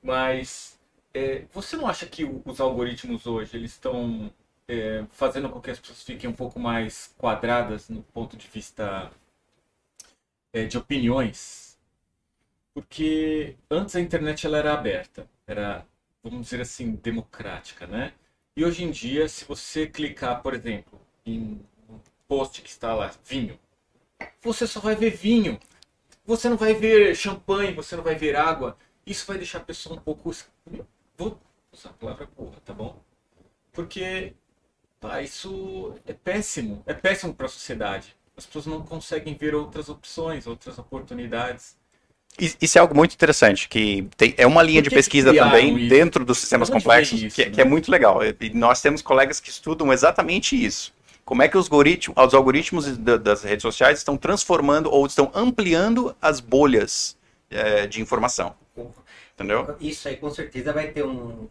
[0.01, 0.79] Mas
[1.13, 4.31] é, você não acha que os algoritmos hoje eles estão
[4.67, 9.11] é, fazendo com que as pessoas fiquem um pouco mais quadradas no ponto de vista
[10.53, 11.77] é, de opiniões?
[12.73, 15.85] Porque antes a internet ela era aberta, era,
[16.23, 18.13] vamos dizer assim, democrática, né?
[18.55, 23.11] E hoje em dia, se você clicar, por exemplo, em um post que está lá,
[23.25, 23.59] vinho,
[24.41, 25.59] você só vai ver vinho.
[26.25, 28.77] Você não vai ver champanhe, você não vai ver água.
[29.05, 30.33] Isso vai deixar a pessoa um pouco.
[31.17, 31.39] Vou
[31.71, 32.99] usar a palavra burra, tá bom?
[33.73, 34.33] Porque
[34.99, 36.83] pá, isso é péssimo.
[36.85, 38.15] É péssimo para a sociedade.
[38.37, 41.75] As pessoas não conseguem ver outras opções, outras oportunidades.
[42.39, 45.89] Is- Isso é algo muito interessante, que tem- é uma linha de pesquisa também isso?
[45.89, 47.51] dentro dos sistemas complexos, veio isso, que, né?
[47.51, 48.19] que é muito legal.
[48.23, 50.93] E nós temos colegas que estudam exatamente isso.
[51.25, 55.29] Como é que os algoritmos, os algoritmos da- das redes sociais estão transformando ou estão
[55.35, 57.17] ampliando as bolhas
[57.53, 58.55] eh, de informação.
[59.35, 59.75] Entendeu?
[59.79, 61.47] Isso aí com certeza vai ter um.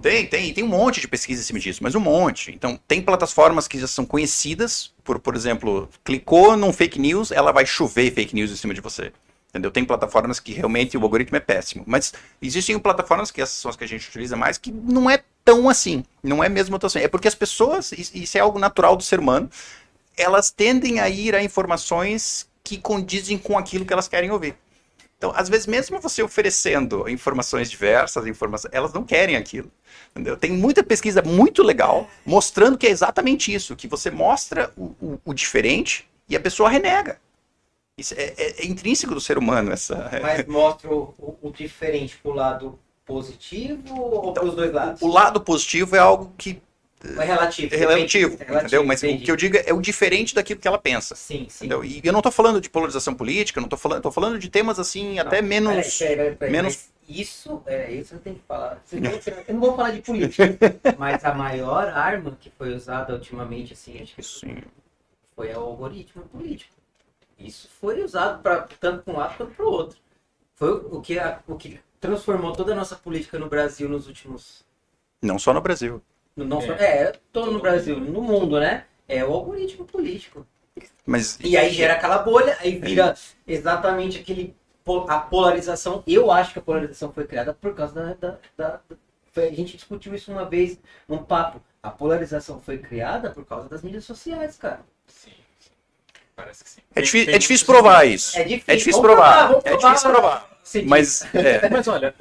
[0.00, 2.50] Tem, tem, tem um monte de pesquisa em cima disso, mas um monte.
[2.50, 7.52] Então, tem plataformas que já são conhecidas, por, por exemplo, clicou num fake news, ela
[7.52, 9.12] vai chover fake news em cima de você.
[9.50, 9.70] Entendeu?
[9.70, 11.84] Tem plataformas que realmente o algoritmo é péssimo.
[11.86, 15.22] Mas existem plataformas, que essas são as que a gente utiliza mais, que não é
[15.44, 16.02] tão assim.
[16.22, 17.00] Não é mesmo tão assim.
[17.00, 19.50] É porque as pessoas, isso é algo natural do ser humano,
[20.16, 24.56] elas tendem a ir a informações que condizem com aquilo que elas querem ouvir.
[25.16, 29.70] Então, às vezes, mesmo você oferecendo informações diversas, informações, elas não querem aquilo.
[30.10, 30.36] Entendeu?
[30.36, 35.20] Tem muita pesquisa muito legal mostrando que é exatamente isso, que você mostra o, o-
[35.24, 37.18] o diferente e a pessoa renega.
[37.98, 40.10] Isso é, é- é intrínseco do ser humano, essa.
[40.20, 45.00] Mas mostra o, o- o diferente pro lado positivo ou Então, pros dois lados?
[45.02, 46.60] O lado positivo é algo que
[47.18, 47.74] É relativo.
[47.74, 48.34] é relativo.
[48.40, 48.84] É relativo, entendeu?
[48.84, 49.24] Mas o entendi.
[49.24, 51.14] que eu digo é o diferente daquilo que ela pensa.
[51.14, 51.66] Sim, sim.
[51.66, 51.84] Entendeu?
[51.84, 54.78] E eu não tô falando de polarização política, não tô falando, tô falando de temas
[54.78, 55.98] assim, até Não, menos.
[55.98, 58.82] Peraí, peraí, peraí, menos- Isso, é, isso eu tenho que falar.
[58.90, 60.56] Eu não vou falar de política,
[60.98, 64.56] mas a maior arma que foi usada ultimamente, assim, acho que Sim.
[65.36, 66.72] foi o algoritmo político.
[67.38, 69.98] Isso foi usado pra, tanto para um lado quanto para o outro.
[70.54, 74.64] Foi o que, a- o que transformou toda a nossa política no Brasil nos últimos.
[75.20, 76.00] Não só no Brasil.
[76.36, 77.02] Não só- É.
[77.04, 78.84] é, todo no Brasil, no mundo, né?
[79.08, 80.46] É o algoritmo político.
[81.06, 83.14] Mas E aí gera aquela bolha, aí vira
[83.46, 84.56] exatamente aquele
[85.08, 86.02] a polarização.
[86.06, 88.14] Eu acho que a polarização foi criada por causa da.
[88.14, 88.80] da- da-
[89.32, 90.78] foi- a gente discutiu isso uma vez
[91.08, 91.60] num papo.
[91.82, 94.80] A polarização foi criada por causa das mídias sociais, cara.
[95.06, 95.30] Sim,
[95.60, 95.70] sim.
[96.34, 96.80] Parece que sim.
[96.90, 98.36] é, Tem- difí- tem é difícil provar isso.
[98.38, 98.74] É difícil.
[98.74, 99.48] É difícil provar.
[99.48, 100.58] vamos É difícil provar.
[100.86, 101.68] Mas é?
[101.68, 102.14] Mas olha,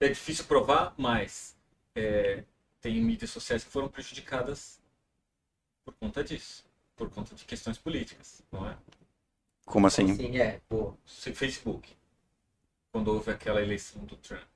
[0.00, 1.54] é difícil provar, mas
[1.94, 2.42] é,
[2.80, 4.80] tem mídias sociais que foram prejudicadas
[5.84, 6.64] por conta disso,
[6.96, 8.76] por conta de questões políticas, não é?
[9.68, 10.14] como assim?
[10.14, 10.94] Sim, é, pô.
[11.04, 11.94] Facebook,
[12.90, 14.48] quando houve aquela eleição do Trump,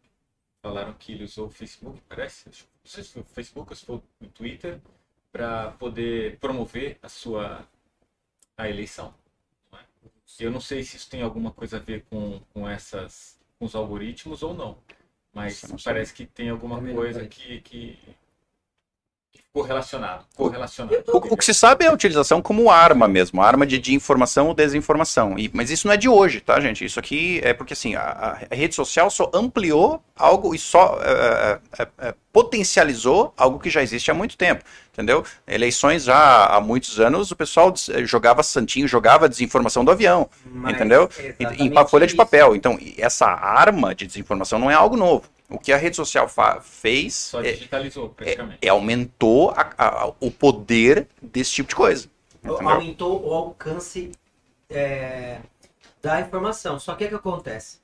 [0.63, 2.53] falaram que ele usou o Facebook, parece, não
[2.85, 4.81] sei se foi o Facebook ou se foi o Twitter,
[5.31, 7.67] para poder promover a sua
[8.57, 9.15] a eleição.
[9.71, 9.85] não é?
[10.39, 13.75] Eu não sei se isso tem alguma coisa a ver com, com essas com os
[13.75, 14.77] algoritmos ou não,
[15.33, 17.99] mas parece que tem alguma coisa que, que
[19.53, 20.25] correlacionado.
[20.35, 21.03] Correlacionado.
[21.09, 24.49] O, o que se sabe é a utilização como arma mesmo, arma de, de informação
[24.49, 25.39] ou desinformação.
[25.39, 26.85] E- mas isso não é de hoje, tá, gente?
[26.85, 31.59] Isso aqui é porque assim, a, a rede social só ampliou algo e só é,
[31.79, 35.23] é, é, potencializou algo que já existe há muito tempo, entendeu?
[35.47, 40.75] Eleições já há muitos anos o pessoal eh, jogava santinho, jogava desinformação do avião, Mas
[40.75, 41.11] entendeu?
[41.59, 42.17] Em, pa- folha de isso.
[42.17, 42.57] papel.
[42.57, 45.25] Então, essa arma de desinformação não é algo novo.
[45.53, 46.29] O que a rede social
[46.63, 48.59] fez Só é, digitalizou, praticamente.
[48.63, 52.11] é, aumentou a- a- o poder desse tipo de coisa.
[52.43, 52.69] Entendeu?
[52.71, 54.13] aumentou o alcance
[54.69, 55.41] é,
[56.01, 56.79] da informação.
[56.81, 57.79] Só que o que acontece?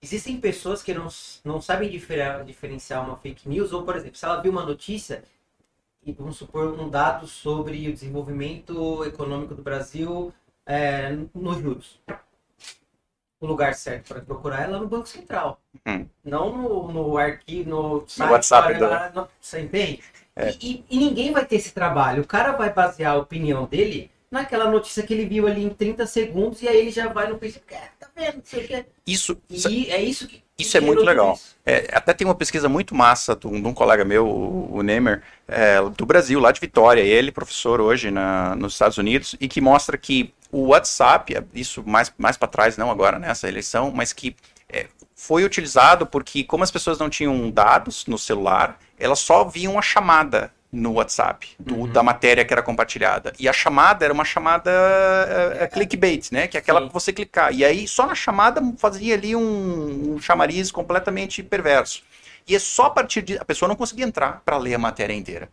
[0.00, 1.08] Existem pessoas que não,
[1.44, 5.24] não sabem diferenciar uma fake news, ou, por exemplo, se ela viu uma notícia,
[6.04, 10.32] e vamos supor um dado sobre o desenvolvimento econômico do Brasil
[10.66, 11.98] é, nos juros.
[13.44, 15.60] O lugar certo para procurar ela é no Banco Central.
[15.86, 16.06] Hum.
[16.24, 18.30] Não no, no arquivo, no site.
[18.30, 20.00] WhatsApp para- no- Você entende?
[20.58, 22.22] E, e- e ninguém vai ter esse trabalho.
[22.22, 26.06] O cara vai basear a opinião dele naquela notícia que ele viu ali em 30
[26.06, 27.74] segundos e aí ele já vai no Facebook.
[27.74, 28.36] "É, Tá vendo?
[28.36, 28.86] Não sei o que.
[29.06, 30.42] Isso, E é isso que.
[30.58, 31.38] Isso é muito legal.
[31.66, 34.82] É, até tem uma pesquisa muito massa de um, de um colega meu, o, o
[34.82, 37.00] Nemer, é, do Brasil, lá de Vitória.
[37.02, 42.12] Ele, professor hoje na, nos Estados Unidos, e que mostra que o WhatsApp, isso mais,
[42.16, 44.36] mais para trás, não agora nessa eleição, mas que
[44.68, 49.76] é, foi utilizado porque, como as pessoas não tinham dados no celular, elas só viam
[49.78, 51.86] a chamada no WhatsApp do- Uhum.
[51.92, 53.32] da matéria que era compartilhada.
[53.38, 54.70] E a chamada era uma chamada
[55.60, 56.46] é, é, clickbait, né?
[56.46, 56.88] Que é aquela Sim.
[56.88, 57.52] que você clicar.
[57.54, 62.02] E aí, só na chamada fazia ali um, um chamariz completamente perverso.
[62.46, 63.38] E é só a partir de.
[63.38, 65.48] A pessoa não conseguia entrar para ler a matéria inteira.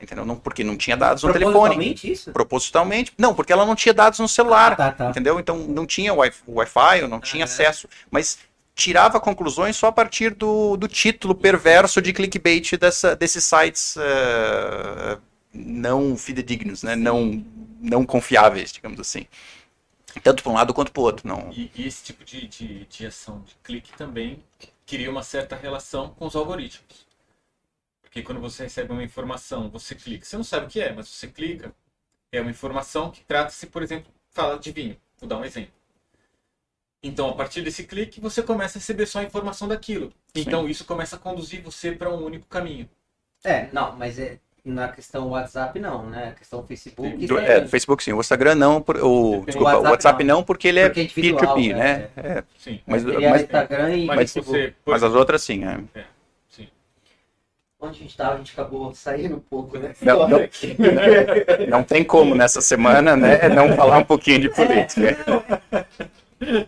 [0.00, 0.24] Entendeu?
[0.24, 1.52] Não, porque não tinha dados no telefone.
[1.54, 2.32] Propositalmente isso?
[2.32, 3.12] Propositalmente.
[3.18, 4.72] Não, porque ela não tinha dados no celular.
[4.72, 5.10] Ah, tá, tá.
[5.10, 5.40] Entendeu?
[5.40, 7.88] Então não tinha wi- Wi-Fi, não tinha acesso.
[8.10, 8.38] Mas
[8.76, 15.18] tirava conclusões só a partir do, do título perverso de clickbait dessa, desses sites eh,
[15.52, 16.94] não fidedignos, né?
[16.94, 17.44] Não,
[17.80, 19.26] não confiáveis, digamos assim.
[20.22, 21.26] Tanto para um lado quanto para o outro.
[21.26, 21.50] Não.
[21.52, 24.42] E, e esse tipo de, de, de ação de clique também
[24.86, 27.07] cria uma certa relação com os algoritmos.
[28.18, 30.24] Porque quando você recebe uma informação, você clica.
[30.24, 31.72] Você não sabe o que é, mas você clica.
[32.32, 34.96] É uma informação que trata-se, por exemplo, fala de vinho.
[35.20, 35.70] Vou dar um exemplo.
[37.00, 40.12] Então, a partir desse clique, você começa a receber só a informação daquilo.
[40.34, 42.88] Então, isso começa a conduzir você para um único caminho.
[43.44, 46.30] É, não, mas é, na questão WhatsApp não, né?
[46.30, 47.24] A questão Facebook.
[47.24, 50.36] Do, é- é, Facebook sim, o Instagram não, por, o, desculpa, o WhatsApp WhatsApp não.
[50.38, 51.76] não, porque ele é Porque é individual, P2P, né?
[51.76, 52.10] né?
[52.16, 52.80] É, Sim.
[52.84, 54.50] mas, seria mas, Instagram e Mas Facebook.
[54.50, 55.78] você, mas as outras sim, é.
[57.80, 59.94] Onde a gente tava, a gente acabou saindo um pouco, né?
[60.02, 60.38] Não, não.
[61.68, 65.16] Não tem como nessa semana, né, não falar um pouquinho de política.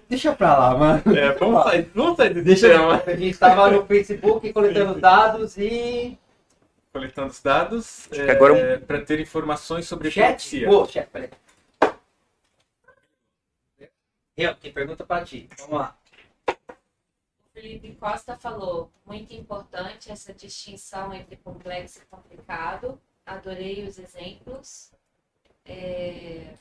[0.08, 1.02] Deixa pra lá, mano.
[1.16, 3.02] É, vamos sair, vamos sair do Deixa tema.
[3.04, 6.16] A gente tava no Facebook coletando dados e.
[6.92, 10.64] Coletando os dados Acho que agora um- para ter informações sobre Chat?
[10.64, 11.30] Pô, chat, peraí.
[14.36, 15.48] Eu, tem pergunta pra ti.
[15.58, 15.96] Vamos lá.
[17.60, 22.98] Felipe Costa falou, muito importante essa distinção entre complexo e complicado.
[23.26, 24.90] Adorei os exemplos.
[25.66, 26.54] É...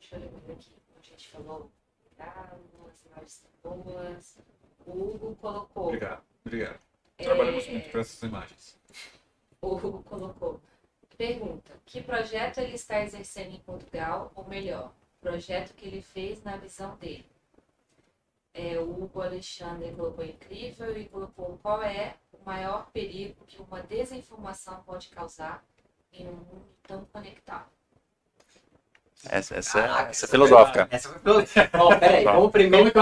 [0.00, 1.70] Deixa eu ler aqui, a gente falou.
[2.04, 2.58] Obrigado,
[2.90, 4.38] as imagens são boas.
[4.84, 5.86] O Hugo colocou.
[5.86, 6.80] Obrigado, obrigado.
[7.16, 8.76] é, Trabalhamos muito para essas imagens.
[9.62, 10.60] O Hugo colocou.
[11.16, 16.56] Pergunta: que projeto ele está exercendo em Portugal, ou melhor, projeto que ele fez na
[16.56, 17.37] visão dele?
[18.60, 23.80] É, o Hugo Alexandre colocou incrível e colocou qual é o maior perigo que uma
[23.82, 25.62] desinformação pode causar
[26.12, 27.66] em um mundo tão conectado.
[29.28, 30.88] Essa, essa, Caraca, essa é filosófica.
[30.90, 31.44] Essa foi pelo.
[31.74, 32.98] Ó, peraí, vamos Como primeiro é que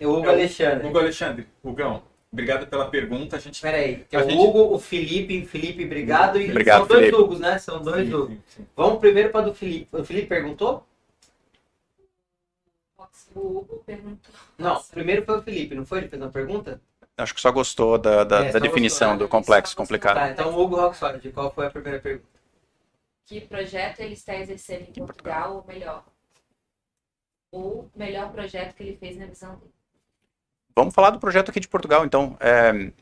[0.00, 0.86] é o Hugo É Alexandre.
[0.88, 1.46] Hugo Alexandre.
[1.62, 2.02] Hugão,
[2.32, 3.36] obrigado pela pergunta.
[3.36, 5.44] A gente Peraí, tem A o gente- Hugo, o Felipe.
[5.44, 6.40] Felipe, obrigado.
[6.40, 7.20] E Obrigado, são dois Felipe.
[7.22, 7.58] Hugos, né?
[7.58, 8.28] São dois Sim, Hugos.
[8.30, 8.66] sim, sim.
[8.74, 9.88] Vamos primeiro para do Felipe.
[9.94, 10.86] O Felipe perguntou?
[13.34, 14.34] O Hugo perguntou.
[14.58, 15.98] Não, primeiro foi o Felipe, não foi?
[15.98, 16.80] Ele fez uma pergunta?
[17.16, 19.30] Acho que só gostou da, da, É, da só definição gostou, do né?
[19.30, 19.84] complexo Só gostou.
[19.84, 20.14] complicado.
[20.16, 22.34] Tá, então o Hugo Roxford, qual foi a primeira pergunta?
[23.26, 26.04] que projeto ele está exercendo em Portugal, ou melhor,
[27.50, 29.72] o melhor projeto que ele fez na visão dele.
[30.76, 32.36] Vamos falar do projeto aqui de Portugal, então.
[32.40, 32.92] É,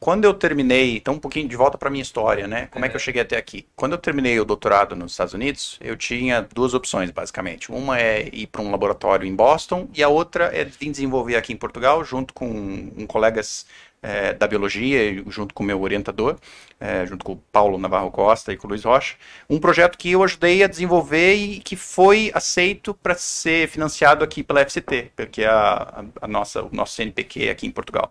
[0.00, 2.66] quando eu terminei, então um pouquinho de volta para minha história, né?
[2.68, 3.68] Como é que eu cheguei até aqui?
[3.76, 7.70] Quando eu terminei o doutorado nos Estados Unidos, eu tinha duas opções, basicamente.
[7.70, 11.52] Uma é ir para um laboratório em Boston e a outra é vir desenvolver aqui
[11.52, 13.66] em Portugal, junto com um colegas
[14.02, 16.38] é, da biologia, junto com o meu orientador,
[16.80, 19.16] é, junto com o Paulo Navarro Costa e com o Luiz Rocha,
[19.50, 24.42] um projeto que eu ajudei a desenvolver e que foi aceito para ser financiado aqui
[24.42, 28.10] pela FCT, que é a- a nossa, o nosso CNPq aqui em Portugal.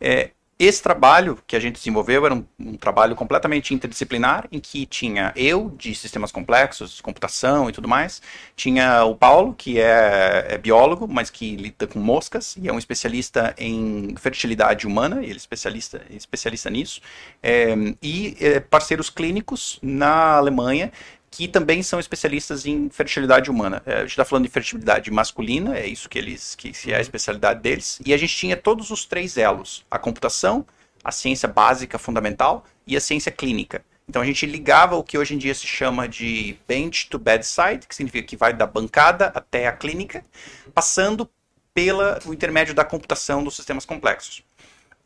[0.00, 4.84] É, esse trabalho que a gente desenvolveu era um, um, trabalho completamente interdisciplinar, em que
[4.86, 8.20] tinha eu, de sistemas complexos, computação e tudo mais,
[8.56, 12.78] tinha o Paulo, que é, é biólogo, mas que lida com moscas, e é um
[12.78, 17.00] especialista em fertilidade humana, ele é especialista, especialista nisso,
[17.40, 20.90] é, e é, parceiros clínicos na Alemanha,
[21.30, 23.82] que também são especialistas em fertilidade humana.
[23.84, 27.00] É, a gente está falando de fertilidade masculina, é isso que eles que é a
[27.00, 28.00] especialidade deles.
[28.04, 30.66] E a gente tinha todos os três elos: a computação,
[31.04, 33.84] a ciência básica fundamental e a ciência clínica.
[34.08, 37.86] Então a gente ligava o que hoje em dia se chama de bench to bedside,
[37.86, 40.24] que significa que vai da bancada até a clínica,
[40.74, 41.28] passando
[41.74, 44.42] pela o intermédio da computação dos sistemas complexos.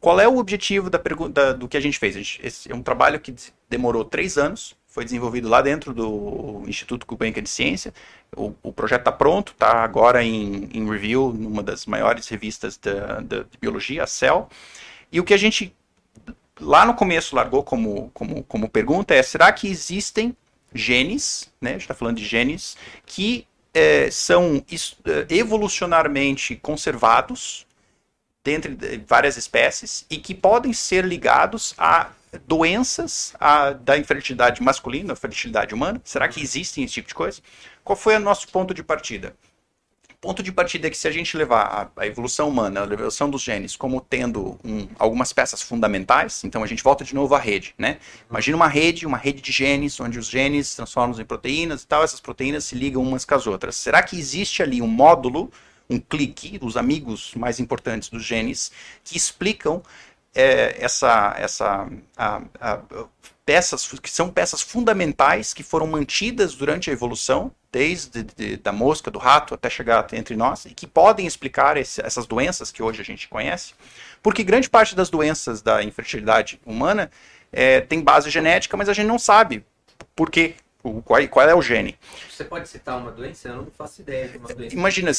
[0.01, 2.14] Qual é o objetivo da pergunta do que a gente fez?
[2.14, 3.35] Gente, esse é um trabalho que
[3.68, 7.95] demorou três anos foi desenvolvido lá dentro do Instituto Gulbenkian de Ciência.
[8.36, 13.20] O, o projeto está pronto, está agora em, em, review numa das maiores revistas da,
[13.20, 14.51] da, de biologia, a Cell.
[15.11, 15.74] E o que a gente
[16.61, 20.36] lá no começo largou como, como, como pergunta é: será que existem
[20.74, 22.76] genes, né, a gente está falando de genes,
[23.07, 27.66] que é, são é, evolucionarmente conservados
[28.45, 28.76] dentre
[29.07, 32.11] várias espécies e que podem ser ligados a
[32.47, 36.01] doenças a, da infertilidade masculina, fertilidade humana?
[36.05, 37.41] Será que existem esse tipo de coisa?
[37.85, 39.35] Qual foi o nosso ponto de partida?
[40.22, 43.43] ponto de partida é que se a gente levar a, evolução humana, a evolução dos
[43.43, 47.74] genes, como tendo um, algumas peças fundamentais, então a gente volta de novo à rede,
[47.76, 47.99] né?
[48.30, 51.87] Imagina uma rede, uma rede de genes, onde os genes se transformam em proteínas e
[51.89, 53.74] tal, essas proteínas se ligam umas com as outras.
[53.74, 55.51] Será que existe ali um módulo,
[55.91, 58.70] um clique, dos amigos mais importantes dos genes,
[59.03, 59.83] que explicam
[60.35, 62.80] é, essa, essa a, a,
[63.45, 69.11] peças que são peças fundamentais que foram mantidas durante a evolução, desde de, da mosca,
[69.11, 73.01] do rato até chegar entre nós, e que podem explicar esse, essas doenças que hoje
[73.01, 73.74] a gente conhece,
[74.22, 77.11] porque grande parte das doenças da infertilidade humana
[77.53, 79.64] é, tem base genética, mas a gente não sabe
[80.14, 80.55] por quê
[81.05, 81.97] qual, qual, é o gene?
[82.28, 83.49] Você pode citar uma doença?
[83.49, 84.74] Eu não faço ideia de uma doença.
[84.74, 85.12] Imagina,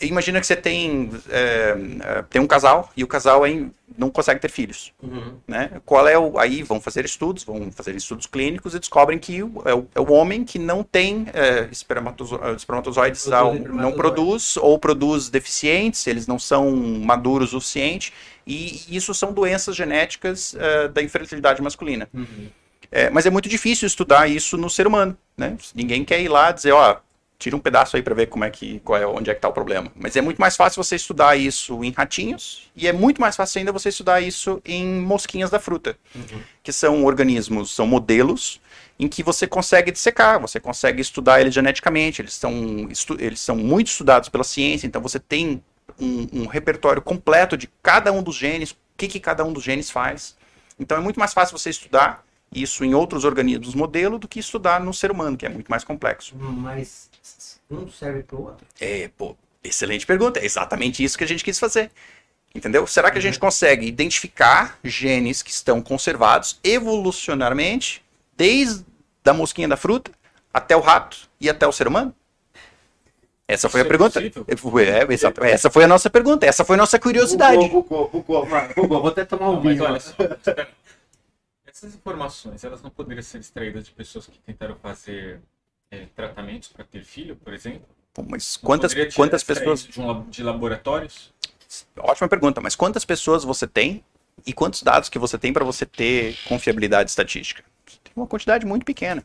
[0.00, 4.40] imagina que você tem, é, é, tem um casal e o casal aí não consegue
[4.40, 4.92] ter filhos.
[5.02, 5.34] Uhum.
[5.46, 5.80] Né?
[5.84, 6.38] Qual é o.
[6.38, 10.12] Aí vão fazer estudos, vão fazer estudos clínicos e descobrem que é o, é o
[10.12, 16.38] homem que não tem é, espermatozo, espermatozoides, produz não produz ou produz deficientes, eles não
[16.38, 18.12] são maduros o suficiente.
[18.46, 22.08] E isso são doenças genéticas é, da infertilidade masculina.
[22.14, 22.48] Uhum.
[22.90, 25.56] É, mas é muito difícil estudar isso no ser humano, né?
[25.74, 26.98] Ninguém quer ir lá dizer, ó,
[27.38, 29.48] tira um pedaço aí para ver como é que, qual é, onde é que tá
[29.48, 29.92] o problema.
[29.94, 33.60] Mas é muito mais fácil você estudar isso em ratinhos e é muito mais fácil
[33.60, 36.40] ainda você estudar isso em mosquinhas da fruta, uhum.
[36.62, 38.60] que são organismos, são modelos
[38.98, 43.86] em que você consegue dissecar, você consegue estudar eles geneticamente, eles são, eles são muito
[43.86, 45.62] estudados pela ciência, então você tem
[46.00, 49.62] um, um repertório completo de cada um dos genes, o que, que cada um dos
[49.62, 50.36] genes faz.
[50.80, 54.80] Então é muito mais fácil você estudar isso em outros organismos modelo do que estudar
[54.80, 56.34] no ser humano, que é muito mais complexo.
[56.36, 57.10] Mas
[57.70, 58.66] um serve para o outro?
[58.80, 60.40] É, pô, excelente pergunta.
[60.40, 61.90] É exatamente isso que a gente quis fazer.
[62.54, 62.86] Entendeu?
[62.86, 63.40] Será que a gente uhum.
[63.40, 68.02] consegue identificar genes que estão conservados evolucionarmente,
[68.36, 68.84] desde
[69.24, 70.10] a mosquinha da fruta
[70.52, 72.14] até o rato e até o ser humano?
[73.46, 74.20] Essa foi Isso a é pergunta.
[74.20, 76.44] É, é, essa foi a nossa pergunta.
[76.44, 77.56] Essa foi a nossa curiosidade.
[77.68, 79.84] Bugou, bugou, bugou, Vou até tomar um vinho.
[79.84, 80.14] Olha só,
[81.78, 85.40] essas informações, elas não poderiam ser extraídas de pessoas que tentaram fazer
[85.90, 87.88] é, tratamentos para ter filho, por exemplo?
[88.12, 89.84] Pô, mas quantas, quantas pessoas...
[89.84, 91.32] De, um, de laboratórios?
[91.96, 94.04] Ótima pergunta, mas quantas pessoas você tem
[94.46, 97.62] e quantos dados que você tem para você ter confiabilidade estatística?
[97.86, 99.24] Tem uma quantidade muito pequena.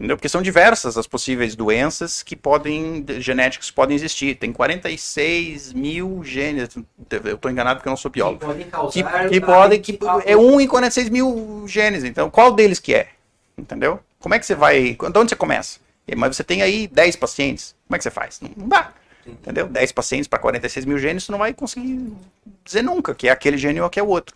[0.00, 0.16] Entendeu?
[0.16, 4.34] Porque são diversas as possíveis doenças que podem, genéticas que podem existir.
[4.34, 8.38] Tem 46 mil genes, eu estou enganado porque eu não sou biólogo.
[8.38, 9.24] Que podem causar.
[9.24, 12.02] Que, que podem, que, é um em 46 mil genes.
[12.02, 13.10] Então, qual deles que é?
[13.58, 14.00] Entendeu?
[14.18, 15.78] Como é que você vai, de onde você começa?
[16.16, 18.40] Mas você tem aí 10 pacientes, como é que você faz?
[18.40, 18.94] Não, não dá.
[19.26, 19.68] Entendeu?
[19.68, 22.10] 10 pacientes para 46 mil genes, você não vai conseguir
[22.64, 24.34] dizer nunca que é aquele gene ou que é o outro.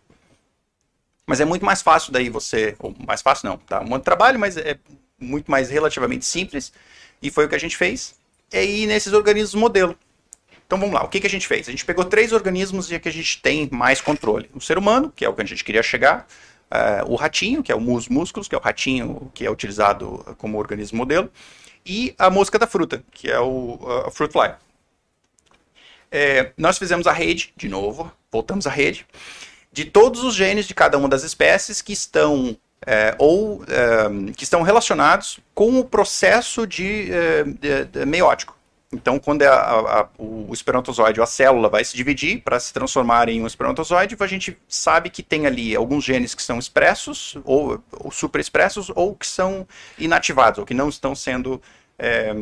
[1.27, 2.77] Mas é muito mais fácil daí você.
[2.79, 3.81] Ou mais fácil não, tá?
[3.81, 4.77] Um monte de trabalho, mas é
[5.25, 6.73] muito mais relativamente simples,
[7.23, 8.15] e foi o que a gente fez,
[8.53, 9.97] é ir nesses organismos modelo.
[10.67, 11.69] Então vamos lá, o que, que a gente fez?
[11.69, 14.51] A gente pegou três organismos e que a gente tem mais controle.
[14.55, 16.27] O ser humano, que é o que a gente queria chegar,
[16.71, 20.25] uh, o ratinho, que é o mus músculos, que é o ratinho que é utilizado
[20.39, 21.31] como organismo modelo,
[21.85, 24.55] e a mosca da fruta, que é o uh, fruit fly.
[26.11, 29.07] É, nós fizemos a rede, de novo, voltamos à rede,
[29.73, 32.57] de todos os genes de cada uma das espécies que estão
[32.87, 38.55] é, ou é, que estão relacionados com o processo de, é, de, de meiótico.
[38.93, 42.73] Então, quando é a, a, o espermatozoide ou a célula vai se dividir para se
[42.73, 47.37] transformar em um espermatozoide, a gente sabe que tem ali alguns genes que são expressos,
[47.45, 49.67] ou, ou superexpressos, ou que são
[49.99, 51.61] inativados, ou que não estão sendo
[51.99, 52.33] é,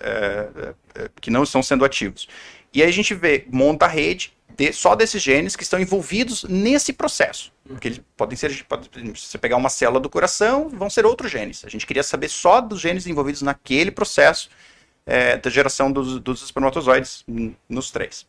[0.00, 2.28] é, é, que não estão sendo ativos.
[2.72, 6.44] E aí a gente vê, monta a rede de, só desses genes que estão envolvidos
[6.44, 7.52] nesse processo.
[7.66, 11.64] Porque eles podem ser, pode, se pegar uma célula do coração, vão ser outros genes.
[11.64, 14.50] A gente queria saber só dos genes envolvidos naquele processo
[15.06, 17.24] é, da geração dos, dos espermatozoides
[17.68, 18.26] nos três.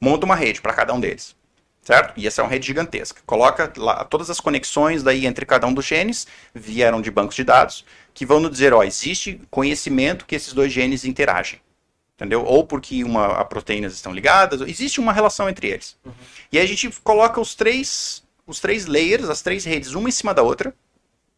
[0.00, 1.36] Monta uma rede para cada um deles.
[1.82, 2.12] Certo?
[2.18, 3.22] E essa é uma rede gigantesca.
[3.24, 7.44] Coloca lá todas as conexões daí entre cada um dos genes, vieram de bancos de
[7.44, 11.60] dados, que vão nos dizer, ó, existe conhecimento que esses dois genes interagem
[12.18, 12.44] entendeu?
[12.44, 15.96] Ou porque uma, a proteínas estão ligadas, existe uma relação entre eles.
[16.04, 16.12] Uhum.
[16.50, 20.12] E aí a gente coloca os três, os três layers, as três redes, uma em
[20.12, 20.74] cima da outra,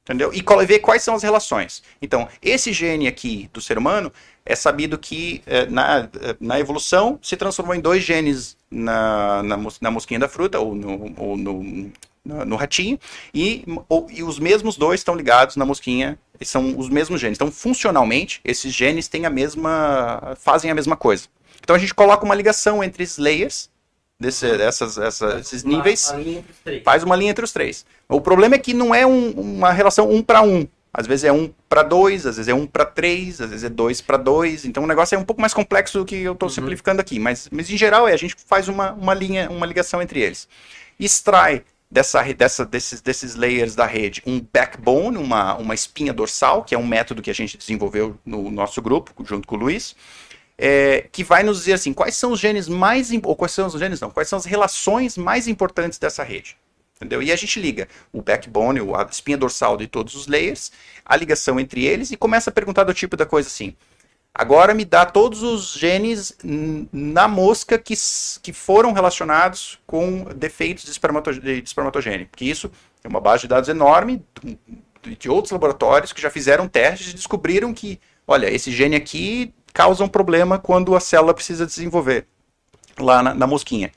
[0.03, 0.33] entendeu?
[0.33, 1.83] E vê quais são as relações.
[2.01, 4.11] Então, esse gene aqui do ser humano
[4.45, 6.09] é sabido que é, na,
[6.41, 11.15] na evolução se transformou em dois genes na, na, na mosquinha da fruta, ou no,
[11.19, 11.93] ou no,
[12.25, 12.99] no, no ratinho,
[13.35, 17.37] e, ou, e os mesmos dois estão ligados na mosquinha são os mesmos genes.
[17.37, 20.35] Então, funcionalmente, esses genes têm a mesma.
[20.39, 21.25] fazem a mesma coisa.
[21.63, 23.71] Então a gente coloca uma ligação entre esses layers,
[24.19, 24.57] desse, uhum.
[24.57, 27.85] dessas, essa, esses uma, níveis, uma faz uma linha entre os três.
[28.09, 30.67] O problema é que não é um, uma relação um para um.
[30.93, 33.69] Às vezes é um para dois, às vezes é um para três, às vezes é
[33.69, 34.65] dois para dois.
[34.65, 36.55] Então o negócio é um pouco mais complexo do que eu estou uhum.
[36.55, 37.19] simplificando aqui.
[37.19, 40.49] Mas, mas em geral é a gente faz uma, uma linha, uma ligação entre eles.
[40.99, 46.75] Extrai dessa, dessa, desses, desses layers da rede um backbone, uma, uma espinha dorsal, que
[46.75, 49.97] é um método que a gente desenvolveu no nosso grupo, junto com o Luiz,
[50.57, 53.73] é, que vai nos dizer assim, quais são os genes mais, ou quais são os
[53.79, 56.57] genes não, quais são as relações mais importantes dessa rede.
[56.97, 57.23] Entendeu?
[57.23, 60.71] E a gente liga o backbone, a espinha dorsal de todos os layers,
[61.03, 63.75] a ligação entre eles e começa a perguntar do tipo da coisa assim,
[64.35, 66.37] Agora me dá todos os genes
[66.93, 67.95] na mosca que,
[68.43, 72.29] que foram relacionados com defeitos de, de espermatogênio.
[72.35, 72.71] Que isso
[73.03, 74.25] é uma base de dados enorme
[75.19, 80.05] de outros laboratórios que já fizeram testes e descobriram que, olha, esse gene aqui causa
[80.05, 82.27] um problema quando a célula precisa desenvolver
[82.99, 83.91] lá na, na mosquinha.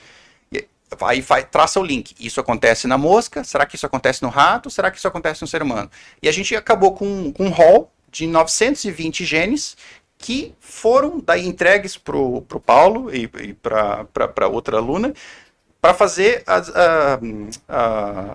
[1.01, 2.15] Aí vai, traça o link.
[2.19, 3.43] Isso acontece na mosca?
[3.43, 4.69] Será que isso acontece no rato?
[4.69, 5.89] Será que isso acontece no ser humano?
[6.22, 9.76] E a gente acabou com, com um hall de 920 genes
[10.23, 15.13] que foram daí entregues para o Paulo e, e para outra aluna
[15.81, 16.45] para fazer,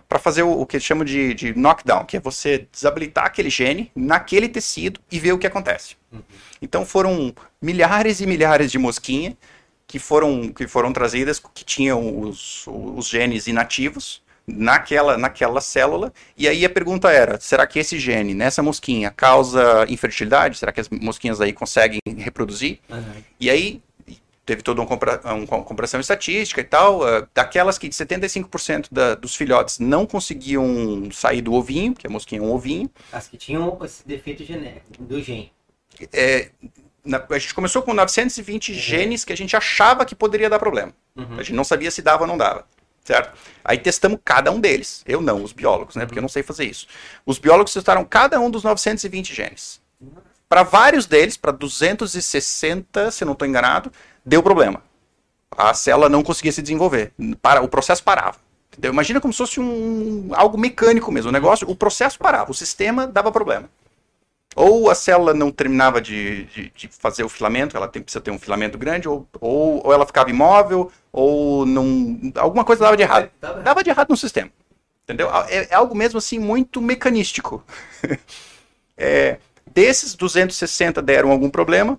[0.07, 3.91] para fazer o, o que chama de, de, knockdown, que é você desabilitar aquele gene
[3.97, 5.97] naquele tecido e ver o que acontece.
[6.13, 6.21] Uhum.
[6.61, 9.33] Então foram milhares e milhares de mosquinhas
[9.87, 16.13] que foram, que foram trazidas que tinham os, os genes inativos naquela, naquela célula.
[16.37, 20.59] E aí a pergunta era: será que esse gene nessa mosquinha causa infertilidade?
[20.59, 22.79] Será que as mosquinhas aí conseguem reproduzir?
[22.89, 23.23] Uhum.
[23.39, 23.83] E aí
[24.47, 27.03] teve toda uma, compra, uma comparação estatística e tal.
[27.03, 32.41] Uh, daquelas que 75% da, dos filhotes não conseguiam sair do ovinho, que a mosquinha
[32.41, 32.91] é um ovinho.
[33.13, 35.53] As que tinham esse defeito genético do gene.
[36.13, 36.51] É,
[37.05, 38.79] na, a gente começou com 920 uhum.
[38.79, 40.95] genes que a gente achava que poderia dar problema.
[41.15, 41.35] Uhum.
[41.35, 42.65] A gente não sabia se dava ou não dava
[43.09, 43.39] certo?
[43.65, 45.03] Aí testamos cada um deles.
[45.07, 46.05] Eu não, os biólogos, né?
[46.05, 46.87] Porque eu não sei fazer isso.
[47.25, 49.81] Os biólogos testaram cada um dos 920 genes.
[50.47, 53.91] Para vários deles, para 260, se não estou enganado,
[54.25, 54.83] deu problema.
[55.57, 57.13] A célula não conseguia se desenvolver.
[57.41, 58.37] Para, o processo parava.
[58.71, 58.93] Entendeu?
[58.93, 61.31] Imagina como se fosse um, algo mecânico mesmo.
[61.31, 63.71] O negócio, o processo parava, o sistema dava problema.
[64.59, 68.33] Ou a célula não terminava de, de, de fazer o filamento, ela tem, precisa ter
[68.33, 72.19] um filamento grande, ou, ou, ou ela ficava imóvel, ou não.
[72.35, 73.31] Alguma coisa dava de errado.
[73.41, 74.51] Dava de errado no sistema.
[75.05, 75.31] Entendeu?
[75.47, 77.65] É, é algo mesmo assim muito mecanístico.
[78.99, 81.93] é, desses 260 deram algum problema,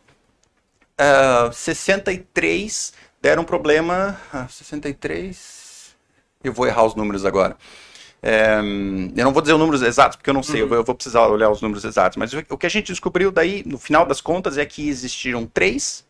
[0.99, 2.91] uh, ah, 63
[3.21, 4.19] deram problema.
[4.33, 5.95] Uh, ah, 63.
[6.43, 7.55] Eu vou errar os números agora.
[8.21, 10.73] É, eu não vou dizer os números exatos, porque eu não sei, uhum.
[10.73, 12.17] eu, vou, precisar olhar os números exatos.
[12.17, 16.05] Mas o, que a gente descobriu daí, no final das contas, é que existiram três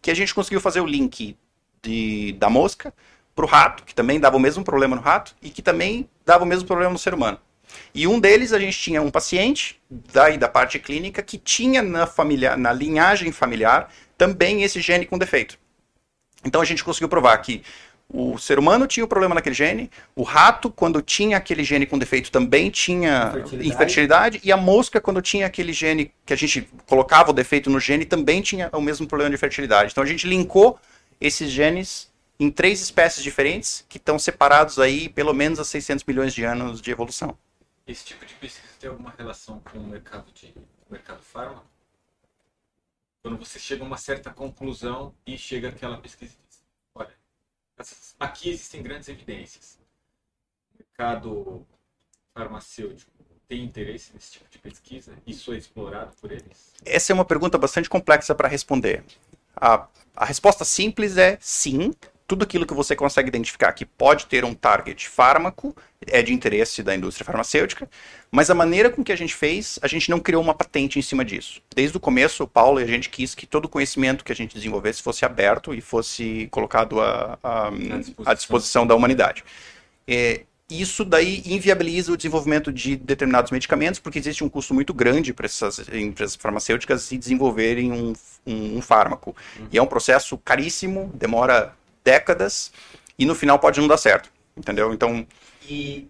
[0.00, 1.36] que a gente conseguiu fazer o link
[1.82, 2.92] de, da mosca
[3.34, 6.44] para o rato, que também dava o mesmo problema no rato, e que também dava
[6.44, 7.38] o mesmo problema no ser humano.
[7.94, 12.06] E um deles a gente tinha um paciente, daí da parte clínica, que tinha na,
[12.56, 15.58] na linhagem familiar também esse gene com defeito.
[16.44, 17.62] Então a gente conseguiu provar que
[18.12, 21.98] o ser humano tinha o problema naquele gene, o rato, quando tinha aquele gene com
[21.98, 23.68] defeito, também tinha infertilidade.
[23.68, 27.80] infertilidade, e a mosca, quando tinha aquele gene que a gente colocava o defeito no
[27.80, 29.92] gene, também tinha o mesmo problema de fertilidade.
[29.92, 30.78] Então a gente linkou
[31.20, 36.34] esses genes em três espécies diferentes, que estão separados aí pelo menos a 600 milhões
[36.34, 37.36] de anos de evolução.
[37.86, 40.52] Esse tipo de pesquisa tem alguma relação com o mercado de
[40.90, 41.64] mercado fármaco?
[43.22, 46.64] Quando você chega a uma certa conclusão e chega aquela pesquisa e diz,
[46.94, 47.62] olha, essas-
[48.18, 49.78] aqui existem grandes evidências.
[50.74, 51.66] O mercado
[52.34, 53.10] farmacêutico
[53.48, 55.12] tem interesse nesse tipo de pesquisa?
[55.26, 56.72] Isso é explorado por eles?
[56.84, 59.04] Essa é uma pergunta bastante complexa para responder.
[59.54, 59.86] A,
[60.16, 61.92] a resposta simples é sim.
[62.26, 65.76] Tudo aquilo que você consegue identificar que pode ter um target fármaco
[66.06, 67.88] é de interesse da indústria farmacêutica,
[68.30, 71.02] mas a maneira com que a gente fez, a gente não criou uma patente em
[71.02, 71.60] cima disso.
[71.74, 74.34] Desde o começo, o Paulo e a gente quis que todo o conhecimento que a
[74.36, 78.14] gente desenvolvesse fosse aberto e fosse colocado à, à- disposição.
[78.24, 79.44] à disposição da humanidade.
[80.08, 85.34] É, isso daí inviabiliza o desenvolvimento de determinados medicamentos, porque existe um custo muito grande
[85.34, 88.14] para essas empresas farmacêuticas se desenvolverem um,
[88.46, 89.36] um- um fármaco.
[89.70, 91.74] E é um processo caríssimo, demora
[92.04, 92.72] décadas,
[93.18, 94.30] e no final pode não dar certo.
[94.56, 94.92] Entendeu?
[94.92, 95.26] Então,
[95.68, 96.08] E,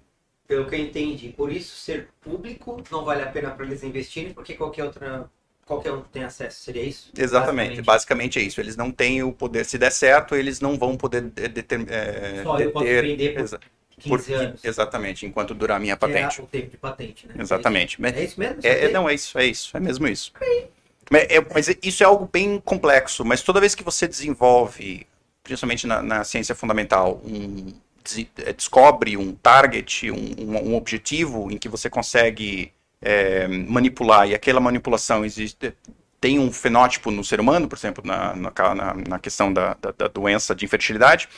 [0.48, 4.32] pelo que eu entendi, por isso ser público não vale a pena para eles investirem,
[4.32, 5.30] porque qualquer outra.
[5.64, 7.12] Qualquer um tem acesso, seria isso?
[7.16, 7.86] exatamente, Basicamente.
[7.86, 8.60] basicamente é isso.
[8.60, 12.42] Eles não têm o poder, se der certo, eles não vão poder de- deter- é,
[12.42, 13.60] Só eu posso deter- vender por exa-
[14.00, 14.64] 15 por- anos.
[14.64, 16.42] exatamente, enquanto durar a minha que é patente.
[16.42, 17.34] o tempo de patente, né?
[17.38, 18.02] Exatamente.
[18.02, 18.60] Mas- É isso mesmo?
[18.64, 20.32] É, é, não, é isso, é isso, é mesmo isso.
[21.08, 25.06] Mas, é- mas isso é algo bem complexo, mas toda vez que você desenvolve,
[25.42, 27.72] principalmente na, na ciência fundamental, um,
[28.38, 32.72] eh, descobre um target, um, um- objetivo em que você consegue
[33.04, 35.74] é, manipular, e aquela manipulação existe,
[36.20, 40.06] tem um fenótipo no ser humano, por exemplo, na, na- na questão da, da- da
[40.08, 41.28] doença de infertilidade,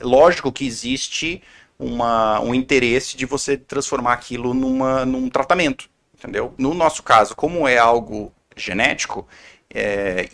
[0.00, 1.42] lógico que existe
[1.78, 6.52] uma, um interesse de você transformar aquilo numa, num tratamento entendeu?
[6.58, 9.24] No nosso caso, como é algo genético,
[9.72, 10.28] é,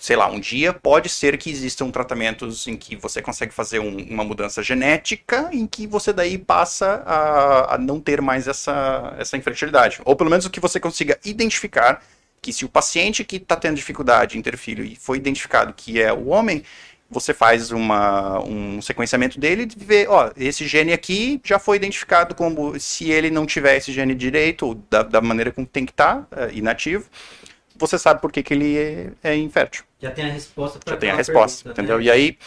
[0.00, 4.02] sei lá, um dia pode ser que existam tratamentos em que você consegue fazer um-
[4.10, 9.36] uma mudança genética em que você daí passa a, a não ter mais essa, essa
[9.36, 10.00] infertilidade.
[10.04, 12.02] Ou pelo menos o que você consiga identificar
[12.40, 16.00] que se o paciente que está tendo dificuldade em ter filho e foi identificado que
[16.00, 16.64] é o homem,
[17.10, 22.34] você faz uma, um sequenciamento dele e vê, ó, esse gene aqui já foi identificado
[22.34, 25.90] como, se ele não tiver esse gene direito, ou da, da maneira como tem que
[25.92, 27.04] estar, inativo,
[27.80, 29.84] você sabe por que, que ele é, é infértil.
[29.98, 32.00] Já tem a resposta para Já tem a resposta, entendeu?
[32.00, 32.38] E aí,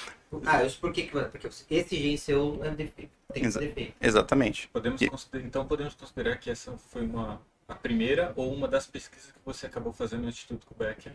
[0.46, 3.12] Ah, isso por que que- Porque esse gene seu é defeito.
[3.34, 3.94] Tem Exa- defeito.
[4.02, 4.68] exatamente.
[4.70, 9.32] Podemos E- então podemos considerar que essa foi uma a primeira ou uma das pesquisas
[9.32, 11.14] que você acabou fazendo no Instituto Gulbenkian.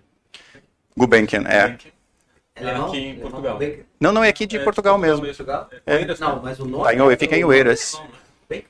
[0.97, 1.63] Gulbenkian, é.
[1.63, 1.91] Gulbenkian.
[2.55, 2.61] É?
[2.75, 3.21] Aqui em Alemão?
[3.31, 3.59] Portugal.
[4.01, 5.25] Não, não, é aqui de É, Portugal mesmo.
[5.25, 5.69] Portugal?
[5.87, 5.95] É.
[5.97, 6.41] Oeiras, Não, né?
[6.45, 6.85] mas o nome.
[6.85, 7.95] Tá em Oe- fica em é Oeiras.
[8.01, 8.09] né?
[8.49, 8.65] Bem-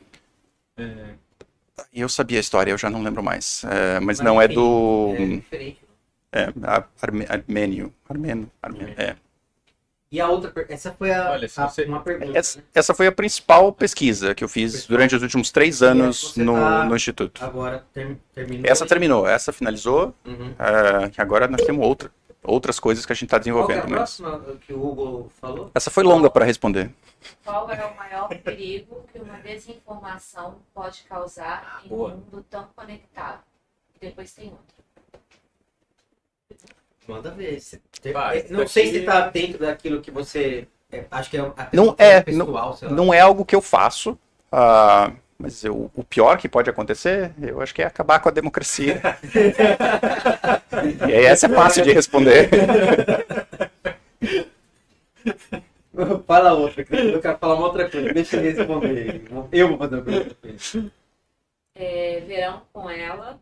[0.77, 1.15] É,
[1.93, 3.65] Eu sabia a história, eu já não lembro mais.
[3.65, 5.15] É, mas Mas não é do.
[5.19, 5.79] É diferente.
[6.33, 6.53] É,
[7.03, 7.93] arme- armênio.
[8.09, 8.51] Armênio.
[8.63, 9.17] armênio, é.
[10.11, 12.65] E a outra, essa foi a, Olha, a- você- uma pergunta, Essa, né?
[12.75, 14.97] essa foi a principal pesquisa que eu fiz Principal.
[14.97, 17.45] durante os últimos três anos você no, tá- no Instituto.
[17.45, 18.65] Agora ter, terminou.
[18.71, 20.15] Essa terminou, essa finalizou.
[20.25, 20.55] Uhum.
[21.13, 22.11] que agora nós temos outra,
[22.51, 23.99] outras coisas que a gente está Qual que é a desenvolvendo.
[24.01, 25.71] mas- próxima que o Hugo falou?
[25.75, 26.91] Essa foi longa para responder.
[27.45, 32.11] Qual é o maior perigo que uma desinformação pode causar em um Boa.
[32.11, 33.41] mundo tão conectado?
[33.95, 34.79] E depois tem outro.
[37.07, 37.61] Manda ver.
[38.13, 40.69] Vai, não daqui- sei se tá dentro daquilo que você.
[40.93, 42.95] é, acho que é Não é, pessoal, sei lá.
[42.95, 44.19] Não é algo que eu faço,
[44.53, 48.33] ah, mas eu- o pior que pode acontecer, eu acho que é acabar com a
[48.33, 49.01] democracia.
[51.09, 52.51] e aí essa é fácil de responder.
[56.27, 58.13] Fala outra, eu quero falar uma outra coisa.
[58.13, 59.23] Deixa eu responder.
[59.53, 60.93] Eu vou fazer uma pergunta pra ele.
[61.75, 63.41] É, Verão com ela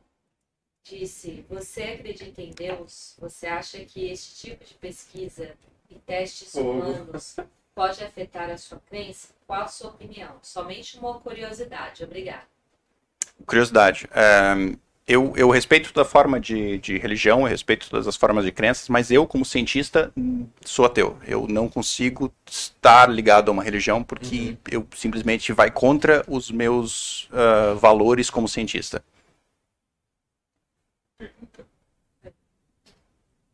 [0.85, 3.15] disse: Você acredita em Deus?
[3.19, 5.51] Você acha que este tipo de pesquisa
[5.91, 7.37] e testes humanos
[7.77, 9.29] pode afetar a sua crença?
[9.47, 10.31] Qual a sua opinião?
[10.41, 12.03] Somente uma curiosidade.
[12.03, 12.43] Obrigada.
[13.47, 14.09] Curiosidade.
[14.13, 14.75] é,
[15.07, 18.89] eu, eu respeito toda forma de, de religião, eu respeito todas as formas de crenças,
[18.89, 20.13] mas eu, como cientista,
[20.65, 21.17] sou ateu.
[21.25, 27.29] Eu não consigo estar ligado a uma religião porque eu simplesmente vai contra os meus
[27.33, 29.01] ah, valores como cientista.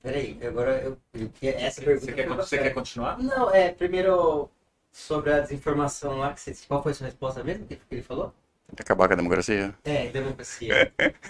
[0.03, 0.99] Peraí, agora eu.
[1.15, 2.07] eu- essa pergunta.
[2.07, 3.19] Você quer, foi você quer continuar?
[3.23, 4.51] Não, é, primeiro
[4.91, 8.35] sobre a desinformação lá, que você, qual foi a sua resposta mesmo que ele falou?
[8.79, 9.75] Acabar com a democracia?
[9.85, 10.93] É, democracia.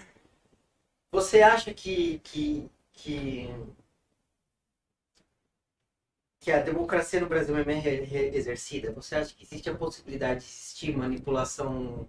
[1.12, 3.48] Você acha que, que, que,
[6.40, 7.82] que a democracia no Brasil é bem
[8.34, 8.92] exercida?
[8.92, 12.06] Você acha que existe a possibilidade de existir manipulação,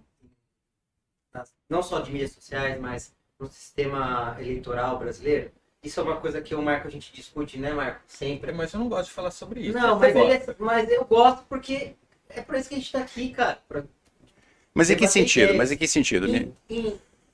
[1.68, 5.50] não só de mídias sociais, mas no sistema eleitoral brasileiro?
[5.84, 8.00] Isso é uma coisa que o Marco a gente discute, né, Marco?
[8.06, 8.52] Sempre.
[8.52, 9.76] Mas eu não gosto de falar sobre isso.
[9.78, 11.92] Não, mas, é- mas eu gosto porque
[12.30, 13.58] é por isso que a gente tá aqui, cara.
[13.68, 13.84] pra-
[14.72, 15.42] Mas em que sentido?
[15.44, 15.58] ideias.
[15.58, 16.26] Mas em que sentido?
[16.28, 16.52] Me-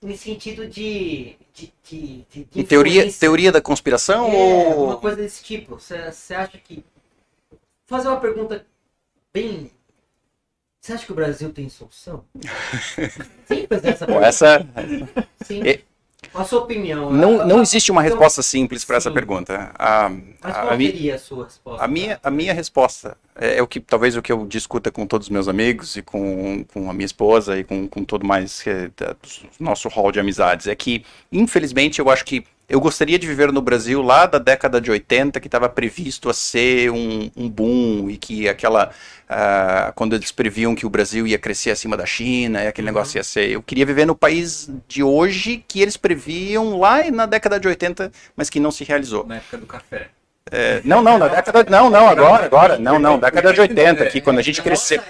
[0.03, 1.37] Em, sentido de.
[1.55, 4.85] de, de, de, de Em teoria, teoria da conspiração É, ou.
[4.87, 5.77] uma coisa desse tipo.
[5.79, 6.85] Você acha que.
[7.87, 8.67] Fazer uma pergunta
[9.33, 9.71] bem.
[10.81, 12.25] Você acha que o Brasil tem solução?
[13.47, 14.27] Simples essa pergunta.
[14.27, 14.67] essa
[15.45, 15.63] Sim.
[16.23, 17.11] É- A sua opinião.
[17.11, 19.71] não, A- não a- existe uma então, resposta simples para essa pergunta.
[19.79, 21.85] A, Mas qual a, seria a sua resposta?
[21.85, 25.07] a minha, a minha resposta é, é o que talvez o que eu discuta com
[25.07, 28.63] todos os meus amigos e com, com a minha esposa e com, com todo mais
[28.63, 29.17] que, da-
[29.59, 33.61] nosso hall de amizades é que infelizmente eu acho que eu gostaria de viver no
[33.61, 38.17] Brasil lá da década de 80 que estava previsto a ser um, um boom e
[38.17, 38.91] que aquela
[39.29, 42.95] ah, quando eles previam que o Brasil ia crescer acima da China e aquele Uhum.
[42.95, 47.27] negócio ia ser eu queria viver no país de hoje que eles previam lá na
[47.27, 50.09] década de 80 mas que não se realizou Na época do café.
[50.51, 51.65] é, não, não, na década.
[51.71, 52.79] Não, não, agora, agora.
[52.79, 55.01] Não, não, década de 80, aqui, quando a gente cresceu.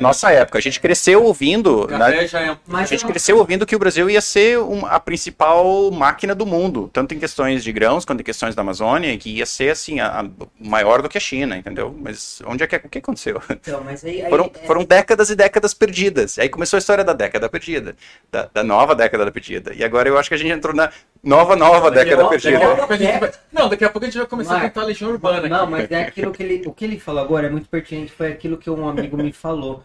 [0.00, 1.86] Nossa época, a gente cresceu ouvindo.
[1.86, 4.84] Na- já é a Mas gente eu- cresceu ouvindo que o Brasil ia ser um-
[4.84, 9.12] a principal máquina do mundo, tanto em questões de grãos quanto em questões da Amazônia,
[9.12, 10.26] e que ia ser assim, a, a-
[10.58, 11.94] maior do que a China, entendeu?
[11.96, 13.40] Mas onde é que o que aconteceu?
[13.48, 14.22] Então, mas aí.
[14.22, 16.38] aí Foram, é- foram décadas e décadas perdidas.
[16.38, 17.94] Aí começou a história da década perdida,
[18.30, 19.72] da, da nova década da perdida.
[19.74, 20.90] E agora eu acho que a gente entrou na
[21.22, 22.58] nova, nova década a perdida.
[22.58, 24.66] Daqui a pouco a gente vai- Não, daqui a pouco a gente vai começar Marco,
[24.66, 25.70] a cantar Legião Urbana Não, aqui.
[25.70, 28.56] mas é aquilo que ele, o que ele falou agora é muito pertinente, foi aquilo
[28.56, 29.75] que um amigo me falou.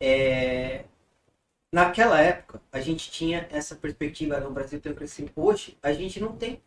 [0.00, 0.84] É,
[1.72, 5.30] naquela época, a gente tinha essa perspectiva no Brasil ter crescido.
[5.36, 6.60] Hoje, a gente não tem.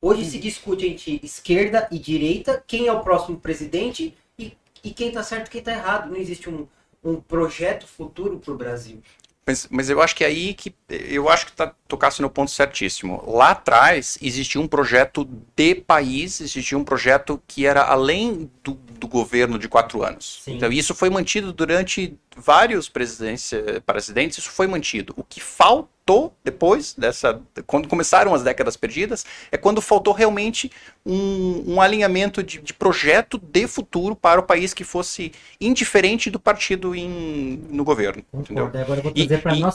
[0.00, 5.10] Hoje se discute entre esquerda e direita, quem é o próximo presidente e, e quem
[5.10, 6.10] tá certo e quem tá errado.
[6.10, 6.68] Não existe um,
[7.02, 9.02] um projeto futuro pro Brasil.
[9.46, 10.74] Mas, mas eu acho que é aí que
[11.08, 13.22] eu acho que tá, tocasse no ponto certíssimo.
[13.26, 19.06] Lá atrás existia um projeto de país, existia um projeto que era além do, do
[19.08, 20.40] governo de quatro anos.
[20.44, 20.56] Sim.
[20.56, 25.14] Então isso foi mantido durante vários presidência- presidentes, isso foi mantido.
[25.16, 30.70] O que faltou depois dessa, quando começaram as décadas perdidas, é quando faltou realmente
[31.06, 36.38] um, um alinhamento de, de projeto de futuro para o país que fosse indiferente do
[36.40, 38.22] partido em, no governo.
[38.34, 38.66] Entendeu?
[38.66, 38.78] Concordo.
[38.84, 39.22] Agora eu vou E,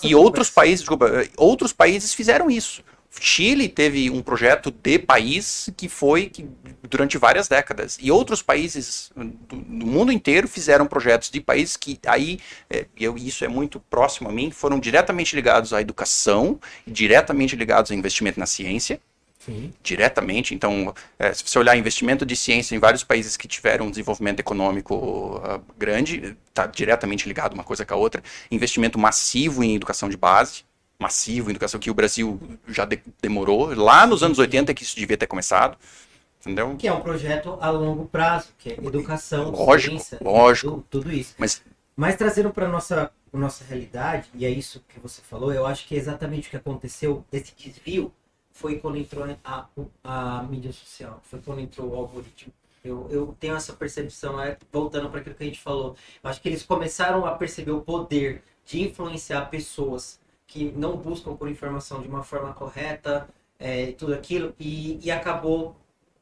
[0.08, 2.84] e- e outros países, desculpa, eh, outros países fizeram isso.
[3.19, 6.48] Chile teve um projeto de país que foi que,
[6.88, 7.98] durante várias décadas.
[7.99, 13.18] E outros países do, do mundo inteiro fizeram projetos de países que aí, eh, eu,
[13.18, 18.40] isso é muito próximo a mim, foram diretamente ligados à educação, diretamente ligados ao investimento
[18.40, 19.02] na ciência
[19.40, 19.73] Sim.
[19.81, 20.53] diretamente.
[20.53, 24.40] Então, eh, se você olhar investimento de ciência em vários países que tiveram um desenvolvimento
[24.40, 28.23] econômico ah, grande, está diretamente ligado uma coisa com a outra.
[28.52, 30.64] Investimento massivo em educação de base,
[31.00, 33.74] massivo em educação que o Brasil já de- demorou.
[33.74, 35.78] Lá nos anos 80 que isso devia ter começado.
[36.42, 36.76] Entendeu?
[36.78, 40.70] Que é um projeto a longo prazo, que é educação, Lógico, ciência, lógico.
[40.72, 41.36] tudo, tudo isso.
[41.38, 41.62] Mas
[41.96, 45.94] Mas trazendo para nossa nossa realidade, e é isso que você falou, eu acho que
[45.96, 48.12] é exatamente o que aconteceu, esse desvio
[48.52, 49.68] foi quando entrou a,
[50.04, 52.52] a mídia social, foi quando entrou o algoritmo.
[52.84, 56.42] Eu, eu tenho essa percepção, é, voltando para aquilo que a gente falou, eu acho
[56.42, 60.19] que eles começaram a perceber o poder de influenciar pessoas
[60.50, 63.28] que não buscam por informação de uma forma correta,
[63.60, 65.76] é, tudo aquilo, e, e acabou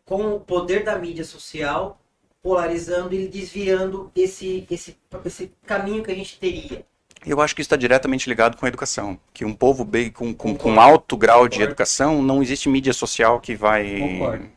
[0.06, 1.98] com o poder da mídia social
[2.44, 6.86] polarizando e desviando esse, esse, esse caminho que a gente teria.
[7.26, 9.18] eu acho que isso está diretamente ligado com a educação.
[9.34, 11.72] Que um povo bem, com, com, com alto grau de Concordo.
[11.72, 13.98] educação, não existe mídia social que vai.
[14.00, 14.50] Concordo.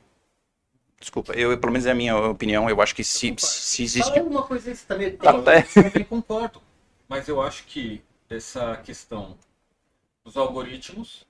[1.01, 4.09] Desculpa, eu, pelo menos é a minha opinião, eu acho que se, se existe.
[4.11, 5.43] Fala alguma coisa aí, você Tá, tempo.
[5.45, 5.55] tá.
[5.57, 6.61] Eu também concordo.
[7.09, 9.37] Mas eu acho que essa questão
[10.31, 11.27] dos algoritmos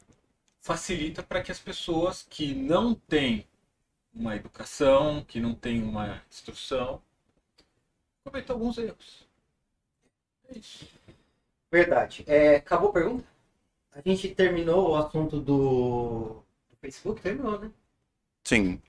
[0.60, 3.47] facilita para que as pessoas que não têm
[4.14, 7.01] uma educação, que não têm uma instrução,
[8.22, 9.27] cometam alguns erros.
[10.48, 10.86] É isso.
[11.72, 12.24] Verdade.
[12.27, 13.24] É, acabou a pergunta?
[13.93, 17.22] A gente terminou o assunto do, do Facebook?
[17.22, 17.70] Terminou, né?
[18.44, 18.82] Sim.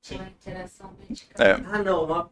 [0.00, 0.14] Sim.
[0.14, 1.08] Uma interação É.
[1.08, 1.76] medicamentosa.
[1.76, 2.04] Ah, não.
[2.04, 2.30] Uma,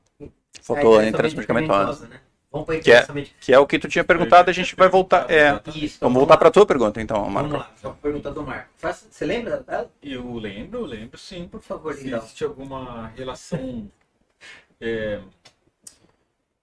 [0.62, 2.08] Faltou a a interação medicamentosa.
[2.08, 2.20] Né?
[2.50, 3.06] Vamos para a Que é-.
[3.40, 5.30] Que é o que tu tinha perguntado, a gente vai voltar.
[5.30, 5.98] É, Isso.
[6.00, 7.56] vamos voltar para tua pergunta, então, Vamos Marco.
[7.56, 7.70] lá.
[7.76, 8.70] Só pergunta do Marco.
[8.76, 9.90] Faça- Você lembra dela?
[10.02, 11.46] Eu lembro, eu lembro sim.
[11.46, 12.18] Por favor, Se então.
[12.20, 13.90] existe alguma relação
[14.80, 15.20] é,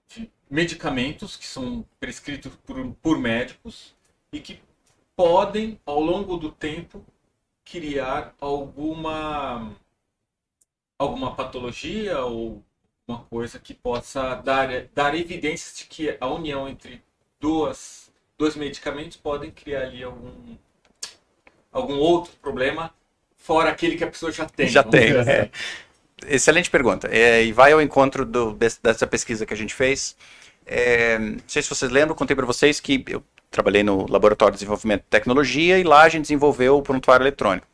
[0.08, 3.96] de medicamentos que são prescritos por, por médicos
[4.32, 4.60] e que
[5.16, 7.06] podem, ao longo do tempo,
[7.64, 9.72] criar alguma
[10.98, 12.64] alguma patologia ou
[13.08, 17.02] uma coisa que possa dar, dar evidências de que a união entre
[17.40, 20.56] duas, dois medicamentos podem criar ali algum,
[21.72, 22.94] algum outro problema
[23.38, 24.68] fora aquele que a pessoa já tem.
[24.68, 25.12] Já tem.
[25.16, 25.30] assim.
[25.30, 25.50] é.
[26.28, 27.08] Excelente pergunta.
[27.12, 30.16] É, e vai ao encontro do- des- dessa pesquisa que a gente fez.
[30.66, 34.58] É, não sei se vocês lembram, contei para vocês que eu trabalhei no Laboratório de
[34.60, 37.68] Desenvolvimento de Tecnologia e lá a gente desenvolveu o prontuário eletrônico.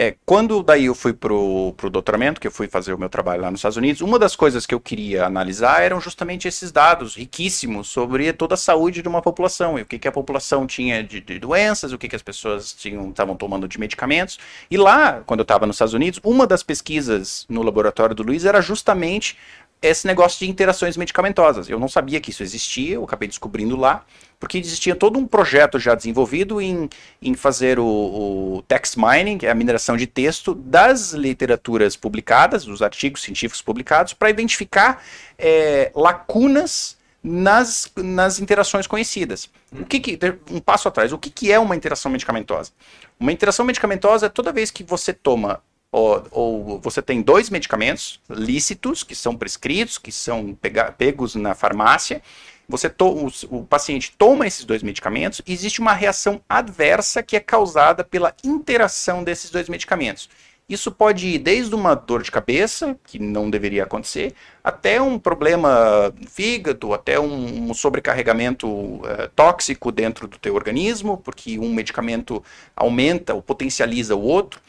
[0.00, 3.42] É, quando daí eu fui pro, pro doutoramento, que eu fui fazer o meu trabalho
[3.42, 7.16] lá nos Estados Unidos, uma das coisas que eu queria analisar eram justamente esses dados
[7.16, 11.02] riquíssimos sobre toda a saúde de uma população e o que, que a população tinha
[11.02, 14.38] de, de doenças, o que, que as pessoas estavam tomando de medicamentos.
[14.70, 18.44] E lá, quando eu estava nos Estados Unidos, uma das pesquisas no laboratório do Luiz
[18.44, 19.36] era justamente
[19.80, 21.68] esse negócio de interações medicamentosas.
[21.68, 24.04] Eu não sabia que isso existia, eu acabei descobrindo lá,
[24.40, 26.88] porque existia todo um projeto já desenvolvido em,
[27.20, 32.64] em fazer o, o text mining, que é a mineração de texto, das literaturas publicadas,
[32.64, 35.02] dos artigos científicos publicados, para identificar
[35.38, 39.50] é, lacunas nas, nas interações conhecidas.
[39.72, 40.18] O que, que
[40.50, 42.72] um passo atrás, o que, que é uma interação medicamentosa?
[43.18, 45.60] Uma interação medicamentosa é toda vez que você toma
[45.90, 51.54] ou, ou, você tem dois medicamentos lícitos que são prescritos, que são pega, pegos na
[51.54, 52.22] farmácia.
[52.68, 57.40] Você to, o, o, paciente toma esses dois medicamentos existe uma reação adversa que é
[57.40, 60.28] causada pela interação desses dois medicamentos.
[60.68, 66.12] Isso pode ir desde uma dor de cabeça, que não deveria acontecer, até um problema
[66.28, 72.44] fígado, até um, sobrecarregamento uh, tóxico dentro do teu organismo, porque um medicamento
[72.76, 74.60] aumenta ou potencializa o outro.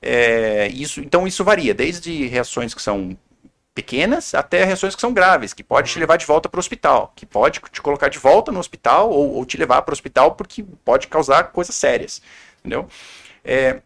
[0.00, 3.16] É, isso, então isso varia, desde reações que são
[3.74, 7.12] pequenas até reações que são graves, que pode te levar de volta para o hospital,
[7.14, 10.32] que pode te colocar de volta no hospital ou, ou te levar para o hospital
[10.32, 12.20] porque pode causar coisas sérias,
[12.58, 12.88] entendeu?
[13.44, 13.80] É,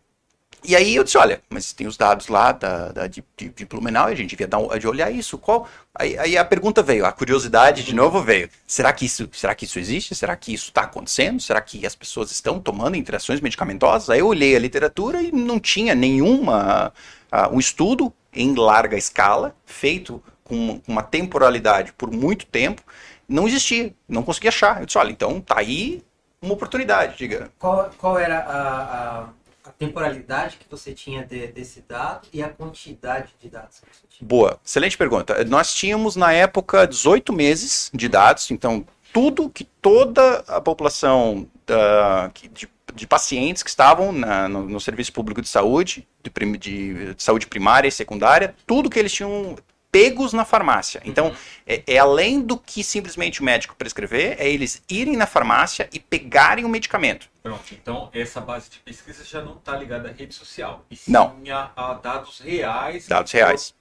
[0.65, 3.97] e aí eu disse, olha, mas tem os dados lá da, da de, de, e
[3.97, 5.37] a gente devia dar de olhar isso.
[5.37, 5.69] Qual?
[5.95, 8.49] Aí, aí, a pergunta veio, a curiosidade de novo veio.
[8.67, 10.15] Será que isso, será que isso existe?
[10.15, 11.41] Será que isso está acontecendo?
[11.41, 14.09] Será que as pessoas estão tomando interações medicamentosas?
[14.09, 16.93] Aí eu olhei a literatura e não tinha nenhuma
[17.33, 22.83] uh, um estudo em larga escala feito com uma temporalidade por muito tempo.
[23.29, 24.81] Não existia, não conseguia achar.
[24.81, 26.03] Eu disse, olha, então tá aí
[26.41, 27.51] uma oportunidade, diga.
[27.59, 29.23] Qual, qual era a...
[29.23, 33.87] a a temporalidade que você tinha de, desse dado e a quantidade de dados que
[33.87, 34.29] você tinha?
[34.29, 35.45] Boa, excelente pergunta.
[35.45, 42.29] Nós tínhamos na época 18 meses de dados, então tudo que toda a população da,
[42.53, 47.23] de, de pacientes que estavam na, no, no, serviço público de saúde, de, de, de,
[47.23, 49.57] saúde primária e secundária, tudo que eles tinham
[49.93, 51.03] pegos na farmácia.
[51.05, 51.37] Então, uhum.
[51.67, 56.01] é, é, além do que simplesmente o médico prescrever, é eles irem na farmácia e
[56.01, 57.29] pegarem o medicamento.
[57.43, 60.85] Pronto, então essa base de pesquisa já não está ligada à rede social.
[60.91, 61.37] E sim não.
[61.51, 63.07] A, a dados reais.
[63.07, 63.75] Dados reais.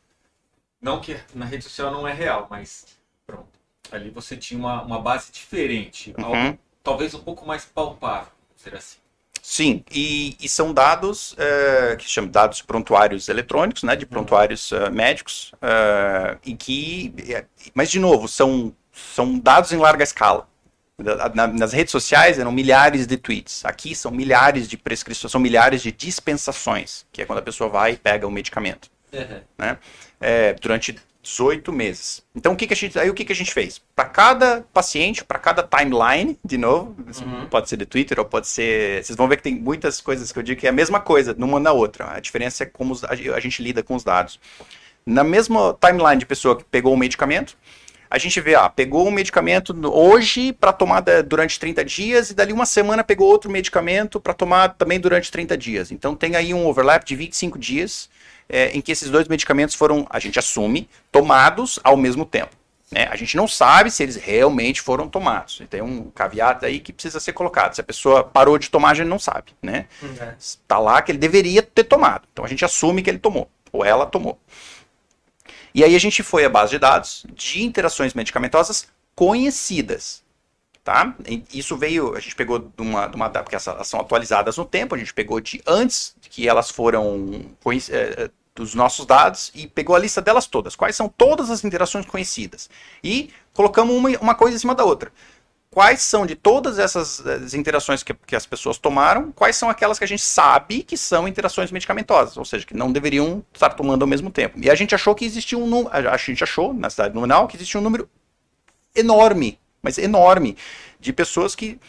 [0.81, 2.85] Não que na rede social não é real, mas
[3.25, 3.47] pronto.
[3.89, 6.13] Ali você tinha uma, uma base diferente.
[6.17, 6.25] Uhum.
[6.25, 9.00] Algo, talvez um pouco mais palpável, dizer assim.
[9.41, 14.71] Sim, e, e são dados uh, que se chamam dados prontuários eletrônicos, né, de prontuários
[14.71, 17.13] uh, médicos, uh, e que,
[17.73, 20.47] mas de novo, são, são dados em larga escala.
[21.33, 23.65] Na, nas redes sociais eram milhares de tweets.
[23.65, 27.93] Aqui são milhares de prescrições, são milhares de dispensações, que é quando a pessoa vai
[27.93, 28.87] e pega o medicamento.
[29.11, 29.41] Uhum.
[29.57, 29.77] Né?
[30.19, 32.23] É, durante 18 meses.
[32.35, 33.81] Então, o que, que a gente, aí o que, que a gente fez?
[33.95, 37.45] Para cada paciente, para cada timeline, de novo, uhum.
[37.47, 39.03] pode ser de Twitter ou pode ser.
[39.03, 41.35] Vocês vão ver que tem muitas coisas que eu digo que é a mesma coisa,
[41.37, 42.15] numa na outra.
[42.15, 44.39] A diferença é como a gente lida com os dados.
[45.05, 47.55] Na mesma timeline de pessoa que pegou o medicamento,
[48.09, 52.51] a gente vê, ah, pegou um medicamento hoje para tomar durante 30 dias e dali
[52.51, 55.91] uma semana pegou outro medicamento para tomar também durante 30 dias.
[55.91, 58.09] Então tem aí um overlap de 25 dias
[58.49, 62.55] é, em que esses dois medicamentos foram, a gente assume, tomados ao mesmo tempo.
[62.91, 63.07] Né?
[63.09, 65.61] A gente não sabe se eles realmente foram tomados.
[65.69, 67.73] Tem um caveat aí que precisa ser colocado.
[67.73, 69.53] Se a pessoa parou de tomar, a gente não sabe.
[69.61, 69.87] Né?
[70.37, 70.85] Está uhum.
[70.85, 72.27] lá que ele deveria ter tomado.
[72.33, 74.37] Então a gente assume que ele tomou, ou ela tomou.
[75.73, 80.21] E aí a gente foi à base de dados de interações medicamentosas conhecidas.
[80.83, 81.15] Tá?
[81.53, 84.95] Isso veio, a gente pegou de uma, de uma porque elas são atualizadas no tempo,
[84.95, 87.29] a gente pegou de antes que elas foram
[87.89, 90.77] é, dos nossos dados e pegou a lista delas todas.
[90.77, 92.69] Quais são todas as interações conhecidas?
[93.03, 95.11] E colocamos uma, uma coisa em cima da outra.
[95.69, 100.05] Quais são de todas essas interações que, que as pessoas tomaram, quais são aquelas que
[100.05, 104.07] a gente sabe que são interações medicamentosas, ou seja, que não deveriam estar tomando ao
[104.07, 104.57] mesmo tempo.
[104.57, 107.57] E a gente achou que existia um número, a gente achou na cidade nominal que
[107.57, 108.09] existia um número
[108.95, 110.57] enorme, mas enorme,
[110.99, 111.79] de pessoas que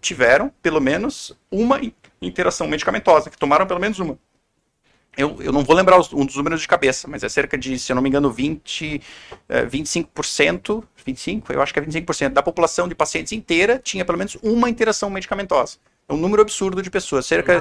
[0.00, 1.80] tiveram pelo menos uma
[2.20, 4.18] interação medicamentosa, que tomaram pelo menos uma
[5.18, 7.76] eu, eu não vou lembrar os, um dos números de cabeça, mas é cerca de,
[7.76, 9.02] se eu não me engano, 20,
[9.48, 14.16] é, 25%, 25%, eu acho que é 25% da população de pacientes inteira tinha pelo
[14.16, 15.78] menos uma interação medicamentosa.
[16.08, 17.60] É um número absurdo de pessoas, cerca...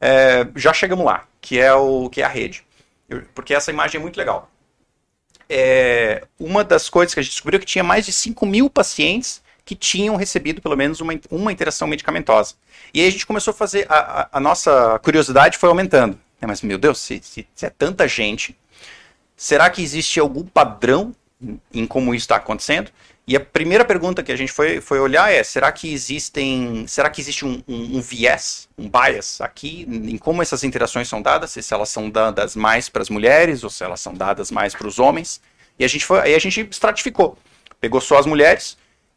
[0.00, 2.64] É, já chegamos lá, que é, o, que é a rede.
[3.08, 4.50] Eu, porque essa imagem é muito legal.
[5.48, 8.70] É, uma das coisas que a gente descobriu é que tinha mais de 5 mil
[8.70, 9.42] pacientes
[9.72, 12.54] que tinham recebido pelo menos uma, uma interação medicamentosa.
[12.92, 16.18] E aí a gente começou a fazer, a, a, a nossa curiosidade foi aumentando.
[16.40, 18.56] É, mas, meu Deus, se, se, se é tanta gente,
[19.34, 21.14] será que existe algum padrão
[21.72, 22.90] em como isso está acontecendo?
[23.26, 26.84] E a primeira pergunta que a gente foi, foi olhar é: será que existem.
[26.86, 31.22] Será que existe um, um, um viés, um bias aqui em como essas interações são
[31.22, 31.52] dadas?
[31.52, 34.88] Se elas são dadas mais para as mulheres ou se elas são dadas mais para
[34.88, 35.40] os homens?
[35.78, 37.38] E a gente foi, aí a gente estratificou.
[37.80, 38.76] Pegou só as mulheres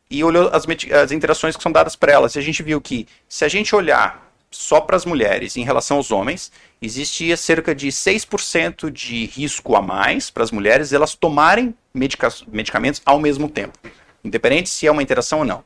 [0.09, 2.35] e olhou as, as interações que são dadas para elas.
[2.35, 5.97] E a gente viu que se a gente olhar só para as mulheres em relação
[5.97, 6.51] aos homens,
[6.81, 13.01] existia cerca de 6% de risco a mais para as mulheres elas tomarem medica medicamentos
[13.05, 13.77] ao mesmo tempo,
[14.23, 15.63] independente se é uma interação ou não.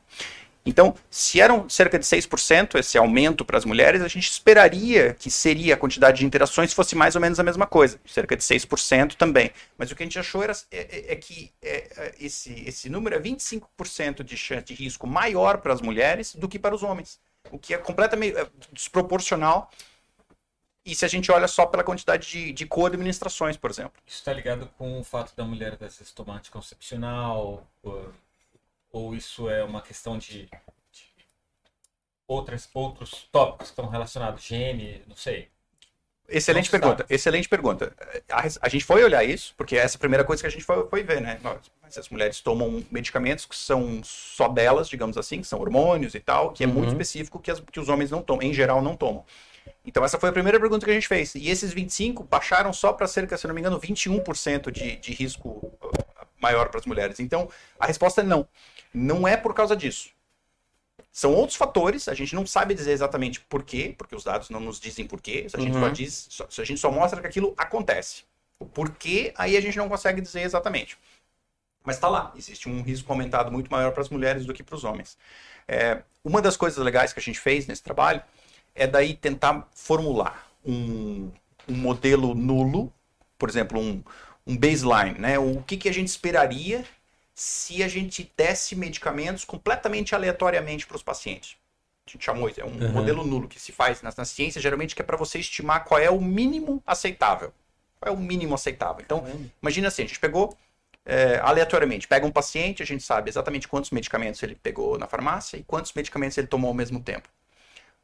[0.65, 5.31] Então, se eram cerca de 6% esse aumento para as mulheres, a gente esperaria que
[5.31, 9.15] seria a quantidade de interações fosse mais ou menos a mesma coisa, cerca de 6%
[9.15, 9.51] também.
[9.77, 12.89] Mas o que a gente achou era, é, é, é que é, é esse, esse
[12.89, 16.83] número é 25% de chance de risco maior para as mulheres do que para os
[16.83, 17.19] homens,
[17.51, 19.71] o que é completamente é, desproporcional
[20.85, 23.93] e se a gente olha só pela quantidade de, de co-administrações, por exemplo.
[24.07, 28.11] Isso está ligado com o fato da mulher às vezes tomar anticoncepcional, ou,
[28.91, 30.49] ou isso é uma questão de,
[30.91, 31.05] de
[32.27, 35.49] outras, outros tópicos que estão relacionados, gene, não sei.
[36.27, 37.15] Excelente não pergunta, sabe.
[37.15, 37.93] excelente pergunta.
[38.29, 40.63] A, a, gente foi olhar isso, porque essa é a primeira coisa que a gente
[40.63, 41.39] foi, foi ver, né?
[41.41, 41.59] Nós,
[41.97, 46.51] as mulheres tomam medicamentos que são só delas, digamos assim, que são hormônios e tal,
[46.51, 46.73] que é uhum.
[46.73, 49.25] muito específico que, as, que os homens não tomam, em geral não tomam.
[49.83, 51.33] Então essa foi a primeira pergunta que a gente fez.
[51.33, 55.49] E esses 25 baixaram só para cerca, se não me engano, 21% de, de risco
[55.49, 55.91] uh,
[56.39, 57.19] maior para as mulheres.
[57.19, 57.49] Então
[57.79, 58.47] a resposta é não.
[58.93, 60.09] Não é por causa disso.
[61.11, 64.59] São outros fatores, a gente não sabe dizer exatamente por quê, porque os dados não
[64.59, 65.81] nos dizem por quê, a gente, uhum.
[65.81, 68.23] só, diz, só, a gente só mostra que aquilo acontece.
[68.59, 70.97] O porquê, aí a gente não consegue dizer exatamente.
[71.83, 74.75] Mas está lá, existe um risco aumentado muito maior para as mulheres do que para
[74.75, 75.17] os homens.
[75.67, 78.21] É, uma das coisas legais que a gente fez nesse trabalho
[78.75, 81.31] é daí tentar formular um,
[81.67, 82.93] um modelo nulo,
[83.37, 84.03] por exemplo, um,
[84.45, 85.39] um baseline, né?
[85.39, 86.85] O que, que a gente esperaria
[87.39, 91.57] se a gente desse medicamentos completamente aleatoriamente para os pacientes.
[92.07, 92.91] A gente chamou isso, é um uhum.
[92.91, 95.99] modelo nulo que se faz na, na ciência, geralmente que é para você estimar qual
[95.99, 97.53] é o mínimo aceitável.
[97.99, 99.03] Qual é o mínimo aceitável.
[99.03, 99.49] Então, uhum.
[99.61, 100.57] imagina assim, a gente pegou
[101.05, 105.57] é, aleatoriamente, pega um paciente, a gente sabe exatamente quantos medicamentos ele pegou na farmácia
[105.57, 107.29] e quantos medicamentos ele tomou ao mesmo tempo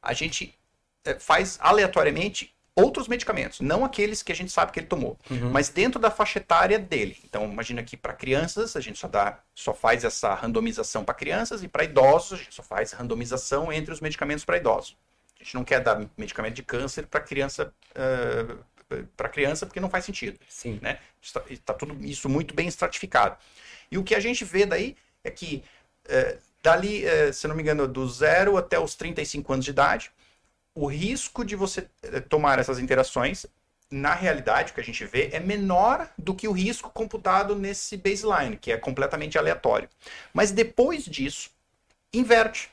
[0.06, 0.58] a gente
[1.04, 5.50] é, faz aleatoriamente outros medicamentos, não aqueles que a gente sabe que ele tomou, uhum.
[5.50, 7.18] mas dentro da faixa etária dele.
[7.24, 11.64] Então, imagina que para crianças a gente só dá, só faz essa randomização para crianças
[11.64, 14.98] e para idosos a gente só faz randomização entre os medicamentos para idosos.
[15.40, 18.58] A gente não quer dar medicamento de câncer para criança uh,
[19.18, 20.38] para criança porque não faz sentido.
[20.48, 20.78] Sim.
[20.82, 21.00] Né?
[21.22, 23.36] Está, está, tudo isso muito bem estratificado.
[23.90, 25.64] E o que a gente vê daí é que
[26.08, 30.12] uh, Dali, eh, se não me engano, do zero até os 35 anos de idade,
[30.76, 33.46] o risco de você eh, tomar essas interações,
[33.90, 37.96] na realidade, o que a gente vê, é menor do que o risco computado nesse
[37.96, 39.88] baseline, que é completamente aleatório.
[40.34, 41.50] Mas depois disso,
[42.14, 42.70] inverte.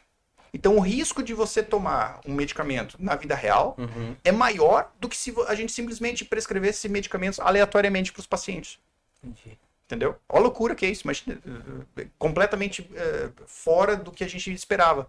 [0.52, 4.14] Então, o risco de você tomar um medicamento na vida real uhum.
[4.22, 8.78] é maior do que se a gente simplesmente prescrevesse medicamentos aleatoriamente para os pacientes.
[9.22, 9.58] Entendi.
[9.86, 10.16] Entendeu?
[10.28, 14.52] Olha a loucura que é isso, mas uh, completamente uh, fora do que a gente
[14.52, 15.08] esperava.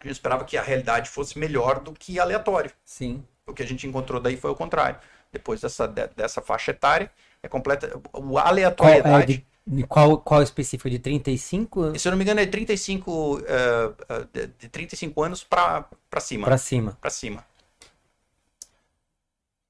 [0.00, 2.70] A gente esperava que a realidade fosse melhor do que aleatório.
[2.84, 3.24] Sim.
[3.46, 4.98] O que a gente encontrou daí foi o contrário.
[5.30, 7.10] Depois dessa, de, dessa faixa etária,
[7.42, 8.00] é completa.
[8.12, 9.38] O aleatoriedade.
[9.38, 10.88] Qual, é, de, qual, qual específico?
[10.88, 11.98] De 35?
[11.98, 13.44] Se eu não me engano, é 35, uh, uh,
[14.32, 15.86] de, de 35 anos para
[16.18, 16.46] cima.
[16.46, 16.98] Para cima.
[17.00, 17.46] Para cima.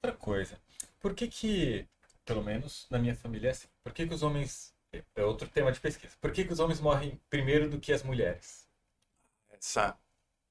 [0.02, 0.58] Outra coisa.
[1.00, 1.86] Por que que
[2.30, 3.66] pelo menos na minha família é assim.
[3.82, 4.72] Por que, que os homens.
[5.16, 6.14] É outro tema de pesquisa.
[6.20, 8.68] Por que, que os homens morrem primeiro do que as mulheres?
[9.52, 9.96] Essa...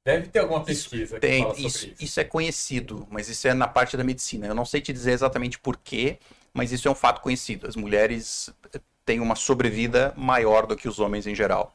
[0.05, 2.03] Deve ter alguma pesquisa isso, tem, isso, isso.
[2.03, 4.47] Isso é conhecido, mas isso é na parte da medicina.
[4.47, 6.17] Eu não sei te dizer exatamente por quê,
[6.53, 7.67] mas isso é um fato conhecido.
[7.67, 8.49] As mulheres
[9.05, 11.73] têm uma sobrevida maior do que os homens em geral.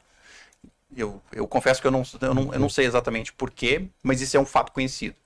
[0.97, 4.21] Eu, eu confesso que eu não, eu, não, eu não sei exatamente por quê, mas
[4.21, 5.17] isso é um fato conhecido.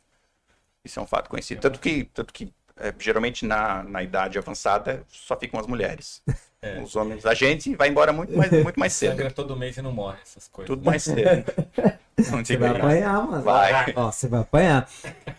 [0.84, 1.60] Isso é um fato conhecido.
[1.60, 6.22] Tanto que, tanto que é, geralmente na, na idade avançada só ficam as mulheres.
[6.60, 6.80] É.
[6.80, 9.10] Os homens, a gente vai embora muito mais, muito mais cedo.
[9.10, 10.66] Sangra todo mês e não morre, essas coisas.
[10.66, 11.44] Tudo mais cedo.
[12.32, 13.42] Não você vai apanhar, mano.
[13.44, 13.92] Vai.
[13.94, 14.88] Ó, você vai apanhar.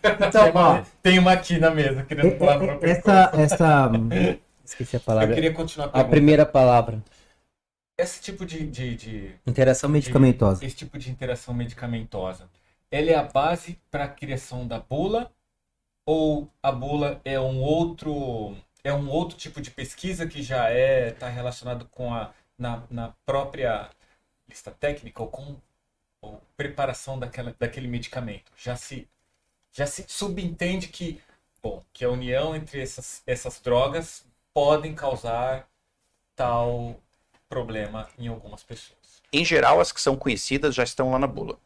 [0.02, 3.92] Então, ó, tem uma aqui na mesa querendo falar pra essa, essa.
[4.64, 5.32] Esqueci a palavra.
[5.32, 7.04] Eu queria continuar a, a primeira palavra.
[7.98, 8.66] Esse tipo de.
[8.66, 10.62] de, de interação medicamentosa.
[10.62, 12.50] De, esse tipo de interação medicamentosa.
[12.90, 15.30] Ela é a base para a criação da bula
[16.10, 21.10] ou a bula é um outro é um outro tipo de pesquisa que já é
[21.10, 23.92] está relacionado com a na, na própria
[24.48, 25.56] lista técnica ou com
[26.20, 28.52] ou preparação daquela, daquele medicamento?
[28.58, 29.08] Já se,
[29.72, 31.22] já se subentende que,
[31.62, 35.70] bom, que a união entre essas, essas drogas podem causar
[36.36, 37.00] tal
[37.48, 39.22] problema em algumas pessoas.
[39.32, 41.58] Em geral, as que são conhecidas já estão lá na bula.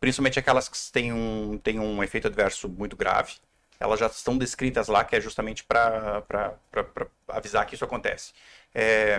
[0.00, 3.34] Principalmente aquelas que têm um, têm um efeito adverso muito grave.
[3.80, 6.22] Elas já estão descritas lá, que é justamente para
[7.28, 8.32] avisar que isso acontece.
[8.74, 9.18] É,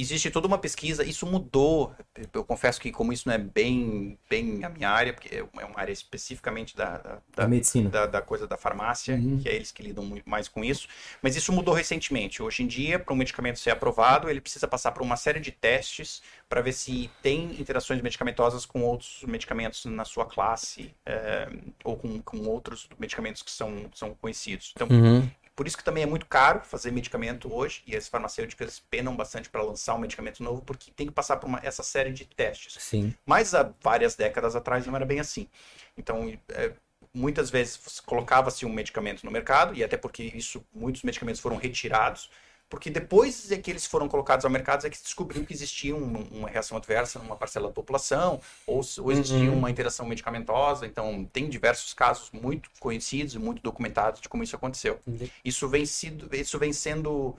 [0.00, 1.94] existe toda uma pesquisa, isso mudou.
[2.32, 5.78] Eu confesso que como isso não é bem, bem a minha área, porque é uma
[5.78, 9.38] área especificamente da, da, da medicina, da, da, coisa da farmácia, uhum.
[9.38, 10.88] que é eles que lidam muito mais com isso.
[11.22, 12.42] Mas isso mudou recentemente.
[12.42, 15.52] Hoje em dia, para um medicamento ser aprovado, ele precisa passar por uma série de
[15.52, 21.48] testes para ver se tem interações medicamentosas com outros medicamentos na sua classe é,
[21.84, 24.72] ou com, com outros medicamentos que são, são conhecidos.
[24.74, 25.28] Então, uhum.
[25.56, 29.48] Por isso que também é muito caro fazer medicamento hoje, e as farmacêuticas penam bastante
[29.48, 32.76] para lançar um medicamento novo, porque tem que passar por uma, essa série de testes.
[32.82, 33.14] Sim.
[33.24, 35.48] Mas há várias décadas atrás não era bem assim.
[35.96, 36.72] Então, é,
[37.14, 42.28] muitas vezes colocava-se um medicamento no mercado, e até porque isso, muitos medicamentos foram retirados
[42.68, 45.94] porque depois é que eles foram colocados ao mercado é que se descobriu que existia
[45.94, 49.58] uma, uma reação adversa numa parcela da população, ou, ou existia uhum.
[49.58, 50.86] uma interação medicamentosa.
[50.86, 54.98] Então, tem diversos casos muito conhecidos e muito documentados de como isso aconteceu.
[55.06, 55.28] Uhum.
[55.44, 57.36] Isso, vem sido, isso vem sendo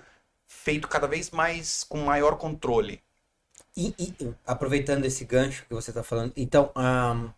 [0.47, 3.01] feito cada vez mais com maior controle.
[3.75, 7.29] E, e aproveitando esse gancho que você está falando, então, um,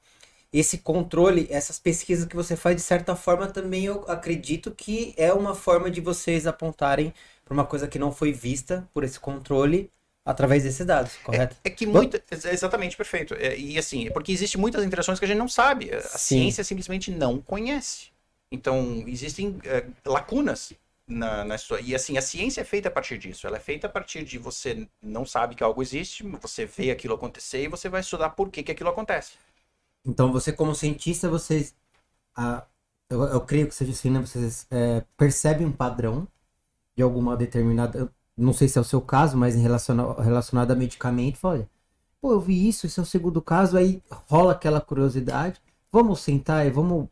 [0.53, 5.33] esse controle, essas pesquisas que você faz, de certa forma, também eu acredito que é
[5.33, 7.13] uma forma de vocês apontarem
[7.47, 9.89] para uma coisa que não foi vista por esse controle
[10.25, 11.55] através desses dados, correto?
[11.63, 12.21] É, é que muita,
[12.51, 13.33] exatamente perfeito.
[13.35, 15.93] É, e assim, é porque existem muitas interações que a gente não sabe.
[15.93, 16.39] A Sim.
[16.39, 18.07] ciência simplesmente não conhece.
[18.51, 20.73] Então existem é, lacunas
[21.07, 21.83] na, na história.
[21.83, 23.47] E assim, a ciência é feita a partir disso.
[23.47, 27.15] Ela é feita a partir de você não sabe que algo existe, você vê aquilo
[27.15, 29.33] acontecer e você vai estudar por que, que aquilo acontece.
[30.05, 31.71] Então você como cientista, você,
[32.35, 32.65] ah,
[33.09, 34.19] eu, eu creio que seja assim, né?
[34.19, 36.27] Você é, percebe um padrão
[36.97, 38.11] de alguma determinada.
[38.35, 41.69] Não sei se é o seu caso, mas em relacionado, relacionado a medicamento, olha,
[42.19, 45.61] pô, eu vi isso, esse é o segundo caso, aí rola aquela curiosidade.
[45.91, 47.07] Vamos sentar e vamos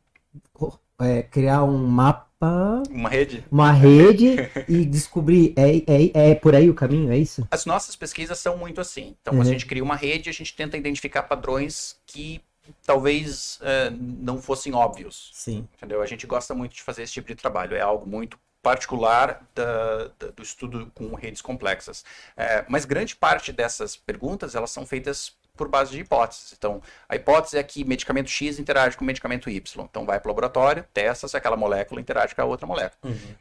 [1.00, 2.84] é, criar um mapa.
[2.90, 3.44] Uma rede.
[3.52, 4.36] Uma rede
[4.68, 5.54] e descobrir.
[5.56, 7.48] É, é, é por aí o caminho, é isso?
[7.50, 9.16] As nossas pesquisas são muito assim.
[9.22, 9.42] Então, uhum.
[9.42, 12.42] a gente cria uma rede, a gente tenta identificar padrões que
[12.86, 15.32] talvez uh, não fossem óbvios.
[15.34, 15.68] Sim.
[15.78, 16.02] Entendeu?
[16.02, 17.76] A gente gosta muito de fazer esse tipo de trabalho.
[17.76, 22.04] É algo muito particular da, da, do estudo com redes complexas.
[22.36, 26.52] É, mas grande parte dessas perguntas elas são feitas por base de hipóteses.
[26.58, 29.86] Então, a hipótese é que medicamento X interage com medicamento Y.
[29.86, 32.98] Então, vai para o laboratório, testa se aquela molécula interage com a outra molécula.
[33.04, 33.36] Uhum.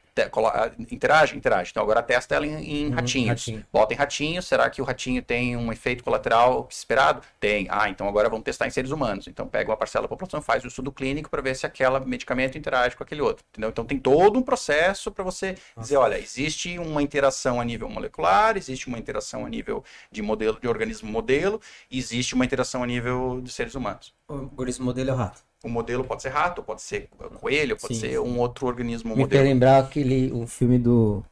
[0.90, 1.36] Interage?
[1.36, 1.70] Interage.
[1.70, 3.28] Então agora testa ela em, em uhum, ratinhos.
[3.28, 3.66] Ratinho.
[3.72, 4.46] Bota em ratinhos.
[4.46, 7.22] Será que o ratinho tem um efeito colateral esperado?
[7.40, 7.66] Tem.
[7.70, 9.26] Ah, então agora vamos testar em seres humanos.
[9.26, 12.56] Então pega uma parcela da população, faz o estudo clínico para ver se aquele medicamento
[12.56, 13.44] interage com aquele outro.
[13.50, 13.70] Entendeu?
[13.70, 15.80] Então tem todo um processo para você Nossa.
[15.80, 20.58] dizer, olha, existe uma interação a nível molecular, existe uma interação a nível de modelo
[20.60, 21.60] de organismo modelo,
[21.90, 24.14] existe uma interação a nível de seres humanos.
[24.28, 25.42] O organismo modelo é o rato.
[25.64, 27.08] O modelo pode ser rato, pode ser
[27.40, 28.18] coelho, pode sim, ser sim.
[28.18, 29.42] um outro organismo Me modelo.
[29.42, 31.24] Me lembrar aquele um filme do.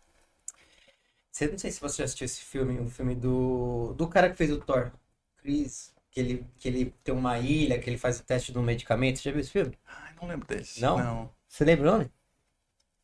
[1.31, 3.93] Você não sei se você já assistiu esse filme, um filme do.
[3.95, 4.91] Do cara que fez o Thor.
[5.37, 5.93] Chris.
[6.11, 9.19] Que ele, que ele tem uma ilha, que ele faz o teste de um medicamento.
[9.19, 9.79] Você já viu esse filme?
[9.87, 10.81] Ai, não lembro desse.
[10.81, 10.99] Não?
[10.99, 11.31] não.
[11.47, 12.11] Você lembra o nome?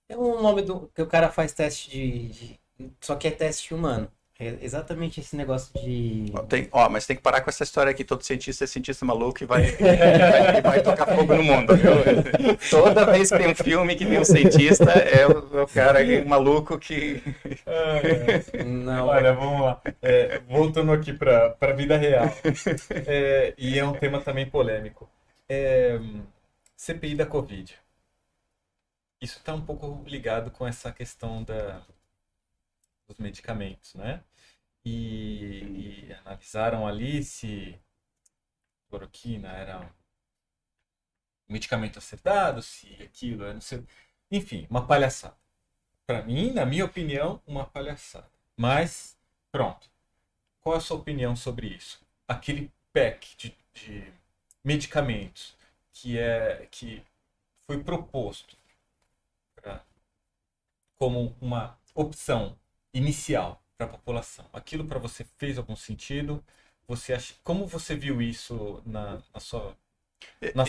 [0.08, 0.88] É um nome do.
[0.94, 2.60] que o cara faz teste de, de.
[3.00, 4.10] Só que é teste humano.
[4.40, 6.32] É exatamente esse negócio de.
[6.48, 8.04] Tem, ó, mas tem que parar com essa história aqui.
[8.04, 11.74] Todo cientista é cientista maluco e vai, vai, vai tocar fogo no mundo.
[11.74, 12.56] Viu?
[12.70, 16.78] Toda vez que tem um filme que tem um cientista, é o, o cara maluco
[16.78, 17.20] que.
[17.66, 19.82] Ah, não, olha, vamos lá.
[20.00, 22.32] É, voltando aqui para a vida real.
[23.08, 25.10] É, e é um tema também polêmico.
[25.48, 25.98] É,
[26.76, 27.76] CPI da Covid.
[29.20, 31.82] Isso está um pouco ligado com essa questão da,
[33.08, 34.22] dos medicamentos, né?
[34.84, 37.78] E, e analisaram ali se
[38.88, 39.80] cloroquina era
[41.48, 43.82] um medicamento acertado, se aquilo era não sei,
[44.30, 45.36] enfim, uma palhaçada.
[46.06, 48.30] Para mim, na minha opinião, uma palhaçada.
[48.56, 49.18] Mas
[49.50, 49.90] pronto.
[50.60, 52.00] Qual é a sua opinião sobre isso?
[52.26, 54.12] Aquele pack de, de
[54.64, 55.56] medicamentos
[55.92, 57.02] que é que
[57.60, 58.56] foi proposto
[59.54, 59.84] pra,
[60.98, 62.58] como uma opção
[62.92, 64.44] inicial para a população.
[64.52, 66.42] Aquilo para você fez algum sentido?
[66.86, 69.76] Você acha, como você viu isso na, na sua
[70.40, 70.64] é, na,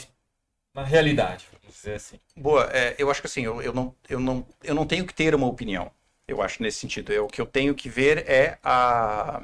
[0.74, 2.20] na, realidade, vamos dizer assim?
[2.36, 5.14] Boa, é, eu acho que assim, eu, eu, não, eu, não, eu não tenho que
[5.14, 5.92] ter uma opinião.
[6.28, 7.12] Eu acho nesse sentido.
[7.12, 9.42] Eu, o que eu tenho que ver é a,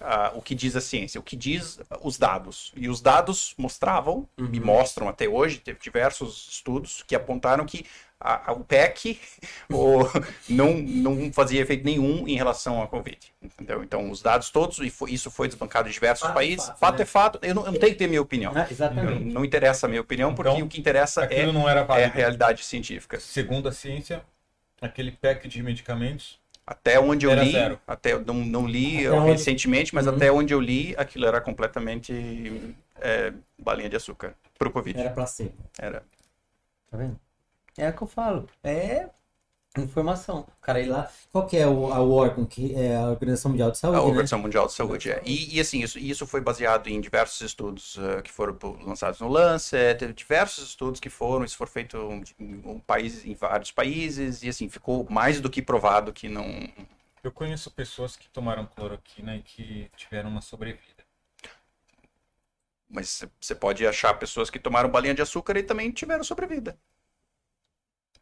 [0.00, 2.72] ah, o que diz a ciência, o que diz os dados.
[2.76, 4.64] E os dados mostravam, e Uhum.
[4.64, 7.84] mostram até hoje, teve diversos estudos que apontaram que
[8.22, 9.18] a- a- o PEC
[9.70, 10.04] o-
[10.48, 13.18] não, não fazia efeito nenhum em relação à Covid.
[13.42, 13.82] Entendeu?
[13.82, 16.66] Então, os dados todos, e foi- isso foi desbancado em diversos Fato países.
[16.66, 17.02] fato, fato né?
[17.02, 18.52] é fato, eu não, eu não tenho que ter minha opinião.
[18.56, 19.24] Ah, exatamente.
[19.24, 22.64] Não interessa a minha opinião, porque Então, o que interessa é, não é a realidade
[22.64, 23.20] científica.
[23.20, 24.22] Segundo a ciência,
[24.80, 26.39] aquele pack de medicamentos
[26.70, 27.80] Até onde eu Era li, zero.
[27.84, 30.14] até não, não li Até onde- recentemente, mas Uhum.
[30.14, 35.00] até onde eu li, aquilo era completamente é, balinha de açúcar pro Covid.
[35.00, 35.52] Era placebo.
[35.76, 36.04] Era.
[36.88, 37.18] Tá vendo?
[37.76, 38.48] É o que eu falo.
[38.62, 39.08] É
[39.78, 40.40] informação.
[40.40, 41.10] O cara ir lá.
[41.32, 43.98] Qual que é o, a- órgão que é a Organização Mundial de Saúde?
[43.98, 44.06] A né?
[44.08, 45.10] Organização Mundial de Saúde.
[45.10, 45.20] É.
[45.24, 49.28] E, e, assim, isso, isso foi baseado em diversos estudos eh, que foram lançados no
[49.28, 51.96] Lancet, diversos estudos que foram, isso foi feito
[52.38, 56.44] em, um país, em vários países, e assim, ficou mais do que provado que não.
[57.22, 61.02] Eu conheço pessoas que tomaram cloroquina e que tiveram uma sobrevida.
[62.90, 66.78] Mas você pode achar pessoas que tomaram balinha de açúcar e também tiveram sobrevida.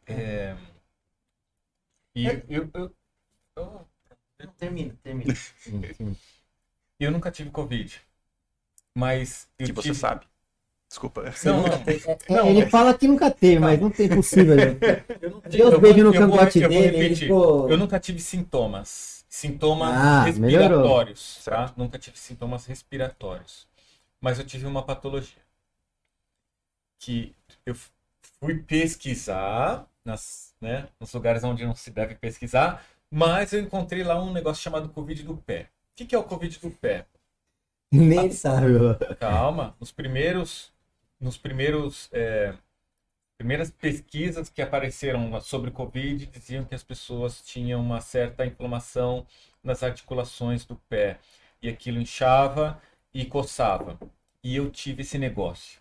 [0.07, 0.57] É...
[2.19, 2.43] E É.
[2.49, 2.91] eu, eu,
[4.57, 5.35] Termina, termina.
[6.99, 8.01] Eu nunca tive Covid.
[8.95, 9.95] Mas eu Que você tive...
[9.99, 10.27] sabe.
[10.89, 11.25] Desculpa.
[11.45, 11.85] Não, não.
[11.85, 14.57] teve- é, Não, ele mas- fala que nunca teve, mas não tem possível.
[14.57, 14.65] né?
[15.21, 17.71] Eu não tive- Deus eu beijo no cangote dele, ele ficou.
[17.71, 19.25] Eu nunca tive sintomas.
[19.29, 21.73] Sintomas Ah, respiratórios, tá?
[21.77, 23.69] Nunca tive sintomas respiratórios.
[24.21, 25.43] Mas eu tive uma patologia.
[26.99, 27.35] Que
[27.67, 27.77] eu
[28.41, 34.21] fui pesquisar nas, né, nos lugares onde não se deve pesquisar, mas eu encontrei lá
[34.21, 35.69] um negócio chamado Covid do pé.
[35.93, 37.07] O que, que é o Covid do pé?
[37.93, 38.67] Nem ele sabe.
[39.19, 40.73] Calma, nos primeiros,
[41.21, 42.55] nos primeiros, é,
[43.37, 49.27] primeiras pesquisas que apareceram sobre Covid diziam que as pessoas tinham uma certa inflamação
[49.63, 51.19] nas articulações do pé
[51.63, 52.81] e aquilo inchava
[53.13, 53.99] e coçava.
[54.43, 55.81] E eu tive esse negócio.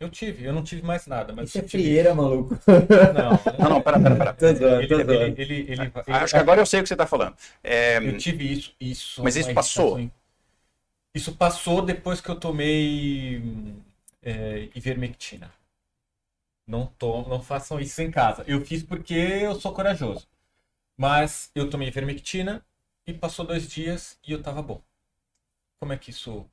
[0.00, 1.82] Eu tive, eu não tive mais nada, mas Isso é tive.
[1.82, 2.54] frieira, maluco.
[3.14, 4.32] Não, Não, não, pera, pera, pera.
[4.34, 5.40] Tô zoando, Ele, tô ele, zoando.
[5.40, 7.36] ele, ele, ele- Acho que agora eu sei o que você está falando.
[7.64, 9.22] É, Eu tive isso, isso.
[9.24, 9.98] Mas isso passou?
[11.14, 13.42] Isso passou depois que eu tomei
[14.22, 15.52] é, ivermectina.
[16.66, 18.44] Não, to, não façam isso em casa.
[18.46, 20.28] Eu fiz porque eu sou corajoso.
[20.96, 22.64] Mas eu tomei ivermectina
[23.06, 24.82] e passou dois dias e eu tava bom.
[25.80, 26.46] Como é que isso.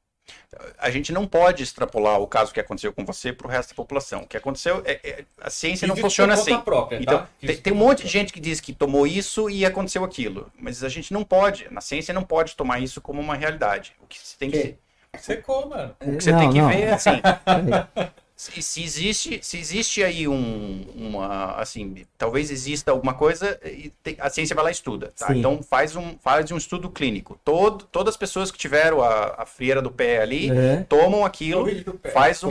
[0.77, 3.75] A gente não pode extrapolar o caso que aconteceu com você para o resto da
[3.75, 4.21] população.
[4.21, 6.59] O que aconteceu é, é- a ciência não Fiz isso funciona assim.
[6.61, 7.29] própria, Então, tá?
[7.39, 10.51] Tem, tem um monte de gente que diz que tomou isso e aconteceu aquilo.
[10.59, 13.93] Mas a gente não pode, na ciência não pode tomar isso como uma realidade.
[14.01, 14.75] O que você tem que, Que?
[15.19, 15.95] Secou, mano.
[16.01, 16.67] o que, você Não, tem que não.
[16.69, 17.11] ver é assim.
[18.37, 24.17] Se, se existe, se existe aí um, uma, assim, talvez exista alguma coisa e tem-
[24.19, 25.33] a ciência vai lá e estuda, tá?
[25.33, 27.39] Então faz um, faz um estudo clínico.
[27.45, 30.85] Todo, todas as pessoas que tiveram a, a frieira do pé ali É.
[30.89, 31.65] tomam aquilo,
[32.11, 32.49] faz um,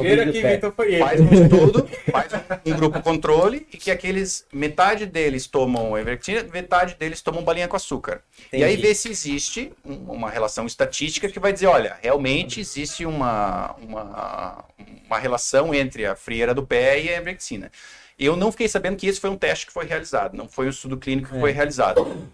[1.00, 6.44] faz um estudo, faz um, um grupo controle e que aqueles metade deles tomam ivermectina,
[6.50, 8.22] metade deles tomam balinha com açúcar.
[8.50, 8.88] E aí Entendi.
[8.88, 14.64] vê se existe um- uma relação estatística que vai dizer, olha, realmente existe uma, uma,
[15.06, 17.70] uma relação entre a frieira do pé e a ivermectina.
[18.18, 20.70] Eu não fiquei sabendo que esse foi um teste que foi realizado, não foi um
[20.70, 21.40] estudo clínico que É.
[21.40, 22.28] foi realizado.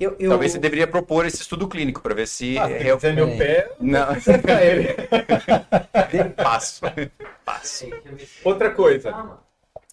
[0.00, 0.30] Eu, eu...
[0.30, 3.70] Talvez você deveria propor esse estudo clínico para ver se Ah, é se meu pé,
[3.80, 4.06] não
[4.40, 4.94] pra ele.
[6.36, 6.80] passo,
[7.44, 7.86] passo.
[8.44, 9.38] Outra coisa.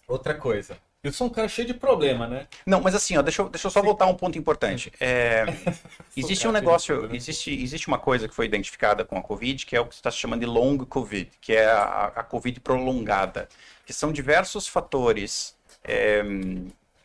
[0.08, 0.78] Outra coisa.
[1.06, 2.48] Eu sou um cara cheio de problema, né?
[2.66, 4.92] Não, mas assim, ó, deixa, eu, deixa eu só voltar a um ponto importante.
[4.98, 5.44] É,
[6.16, 9.80] existe um negócio, existe, existe uma coisa que foi identificada com a Covid, que é
[9.80, 13.48] o que está se chamando de long Covid, que é a, a Covid prolongada,
[13.84, 16.24] que são diversos fatores é,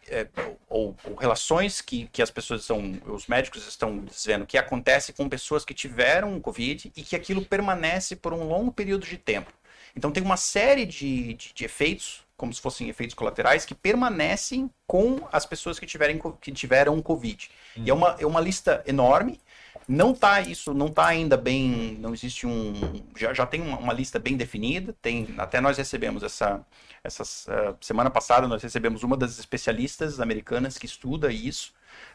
[0.09, 0.27] é,
[0.67, 5.29] ou, ou relações que, que as pessoas estão, os médicos estão dizendo que acontece com
[5.29, 9.53] pessoas que tiveram Covid e que aquilo permanece por um longo período de tempo.
[9.95, 14.67] Então tem uma série de, de, de efeitos, como se fossem efeitos colaterais, que permanecem
[14.87, 17.51] com as pessoas que, tiverem, que tiveram Covid.
[17.75, 19.39] E é uma, é uma lista enorme.
[19.87, 22.73] Não tá isso, não tá ainda bem, não existe um,
[23.15, 24.95] já, já tem uma, uma lista bem definida.
[25.03, 26.65] Tem, até nós recebemos essa,
[27.03, 31.73] essas ah, semana passada nós recebemos uma das especialistas americanas que estuda isso,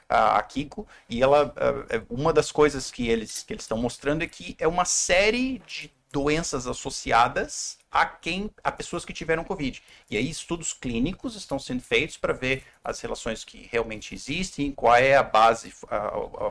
[0.09, 1.55] a, a Kiko, e ela,
[1.89, 5.63] é uma das coisas que eles que eles estão mostrando é que é uma série
[5.67, 9.83] de doenças associadas a quem a pessoas que tiveram covid.
[10.11, 14.95] E aí estudos clínicos estão sendo feitos para ver as relações que realmente existem, qual
[14.97, 15.97] é a base, a,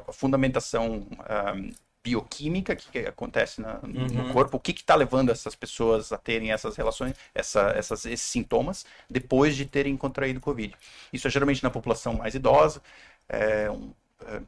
[0.09, 1.53] a- fundamentação ah,
[2.03, 4.33] bioquímica que, acontece na- no Uhum.
[4.33, 8.85] corpo, o que está levando essas pessoas a terem essas relações, essa, essas, esses sintomas
[9.09, 10.75] depois de terem contraído covid.
[11.11, 12.81] Isso é geralmente na população mais idosa.
[13.27, 13.91] É, um-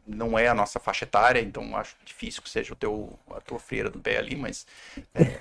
[0.06, 3.60] não é a nossa faixa etária, então acho difícil que seja o teu, a tua
[3.60, 4.66] frieira do pé ali, mas,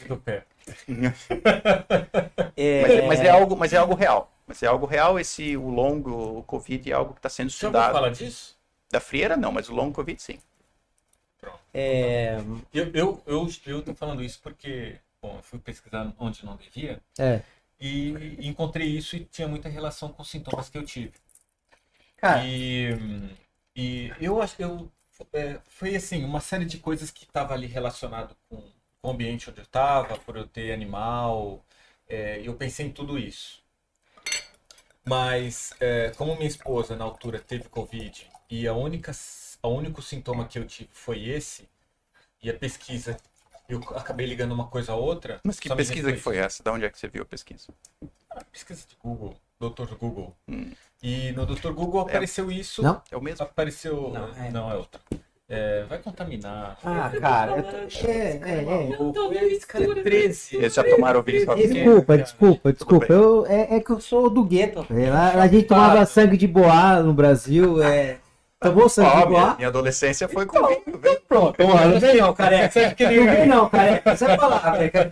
[0.08, 0.44] Do pé.
[2.56, 4.32] É, mas, mas é algo, mas é algo real.
[4.46, 7.92] Mas é algo real, esse, o longo Covid é algo que está sendo estudado.
[7.92, 8.56] falar disso?
[8.90, 10.38] Da frieira não, mas o longo Covid sim.
[11.74, 12.36] é,
[12.72, 17.00] Eu, eu, eu, eu tô falando isso porque, bom, eu fui pesquisar onde não devia
[17.18, 17.42] é.
[17.80, 21.12] e encontrei isso e tinha muita relação com os sintomas que eu tive.
[22.16, 22.90] Cara, E,
[23.76, 24.90] e eu acho eu
[25.32, 28.56] é, foi assim uma série de coisas que estava ali relacionado com,
[29.00, 31.64] com o ambiente onde eu estava, por eu ter animal,
[32.08, 33.62] é, eu pensei em tudo isso.
[35.04, 39.12] Mas é, como minha esposa na altura teve covid e a única
[39.62, 41.68] o único sintoma que eu tive foi esse
[42.42, 43.16] e a pesquisa
[43.68, 45.40] eu acabei ligando uma coisa a outra.
[45.44, 46.62] Mas que pesquisa que foi essa?
[46.62, 47.68] Da onde é que você viu a pesquisa?
[48.52, 49.94] Pesquisa de Google, Dr.
[49.94, 50.36] Google.
[50.48, 50.72] Hum.
[51.02, 51.73] E no Dr.
[51.73, 52.82] Google apareceu isso.
[52.82, 53.01] Não?
[53.10, 53.44] É o mesmo?
[53.44, 54.10] Apareceu.
[54.12, 54.74] Não, Não, é.
[54.74, 55.01] é, outra.
[55.48, 56.77] É, vai contaminar.
[56.85, 59.44] ah, cara, eu tô- é, é, é.
[59.47, 60.56] Esse cara é 13.
[60.56, 63.12] Eles já tomaram vírus pra Desculpa, desculpa, desculpa.
[63.12, 64.85] Eu, é, é que eu sou do gueto.
[64.90, 67.81] É, Lá, a gente tomava sangue de boá no Brasil.
[67.81, 68.16] É...
[68.59, 69.55] Tomou sangue Ó, de minha, boá?
[69.56, 71.20] minha adolescência foi comigo, velho.
[71.28, 71.93] Pronto, mano.
[71.93, 72.81] Não vem não, careca.
[72.98, 74.10] Não vem não, careca.
[74.20, 75.10] É a palavra, cara.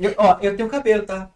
[0.00, 1.30] Eu, ó, eu tenho cabelo, tá?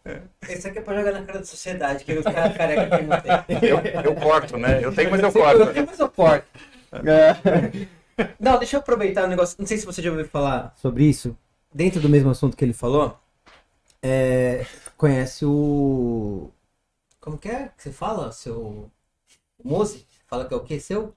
[0.48, 3.20] Esse aqui é pra jogar na cara da sociedade, que os caras careca que não
[3.20, 3.68] tem.
[3.68, 4.82] Eu, eu corto, né?
[4.82, 5.72] Eu tenho, mas eu Eu corto.
[5.74, 6.46] tenho, mas eu corto.
[6.92, 7.86] É.
[8.40, 9.56] Não, deixa eu aproveitar um negócio.
[9.58, 11.36] Não sei se você já ouviu falar sobre isso.
[11.74, 13.18] Dentro do mesmo assunto que ele falou.
[14.00, 14.64] é,
[14.96, 16.48] conhece o.
[17.20, 18.30] Como que é que você fala?
[18.30, 18.88] Seu.
[19.62, 20.06] Mose?
[20.28, 20.78] Fala que é o quê?
[20.78, 21.12] Seu?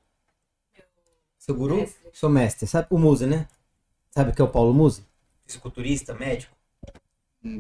[1.38, 1.76] Seu guru?
[1.78, 2.10] Mestre.
[2.12, 2.68] Seu mestre.
[2.68, 3.48] Sabe o Muse, né?
[4.10, 5.06] Sabe que é o Paulo Muse?
[5.46, 6.57] Fisiculturista, médico.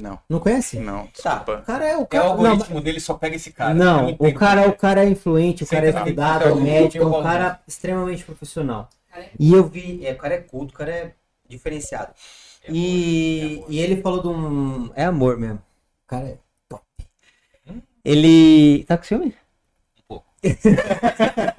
[0.02, 0.80] Não, Não conhece?
[0.80, 1.36] não, Tá.
[1.40, 1.62] desculpa.
[1.62, 2.24] O cara é o É o cara.
[2.26, 3.74] não, algoritmo dele só pega esse cara.
[3.74, 7.08] Não, o entendo cara, o cara é influente, o cara é estudado, é médico, é
[7.08, 8.90] um cara extremamente profissional.
[9.16, 11.12] É- E eu vi, é, o cara é culto, o cara é
[11.48, 12.12] diferenciado.
[12.70, 14.92] E, e ele falou de um.
[14.94, 15.60] É amor mesmo.
[16.04, 16.38] O cara é
[16.68, 16.84] top.
[18.04, 18.84] Ele.
[18.86, 19.34] Tá com ciúme?
[20.00, 20.26] Um pouco.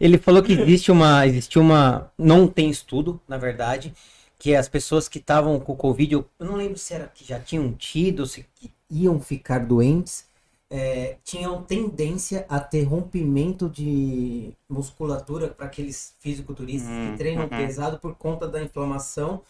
[0.00, 1.26] ele falou que existe uma.
[1.26, 2.10] Existe uma.
[2.18, 3.92] Não tem estudo, na verdade.
[4.38, 7.72] Que as pessoas que estavam com Covid, eu não lembro se era que já tinham
[7.74, 8.46] tido, se
[8.88, 10.26] iam ficar doentes,
[10.70, 17.48] é, tinham tendência a ter rompimento de musculatura para aqueles fisiculturistas Hum, que treinam uhum.
[17.48, 19.42] pesado por conta da inflamação.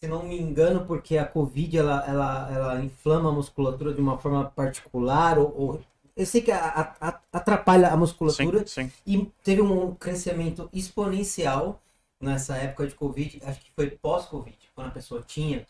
[0.00, 4.18] Se não me engano, porque a Covid ela, ela, ela inflama a musculatura de uma
[4.18, 5.80] forma particular, ou, ou-
[6.16, 8.92] eu sei que a- a- atrapalha a musculatura Sim, sim.
[9.06, 11.80] e teve um crescimento exponencial
[12.20, 15.66] nessa época de Covid, acho que foi pós-Covid, quando a pessoa tinha,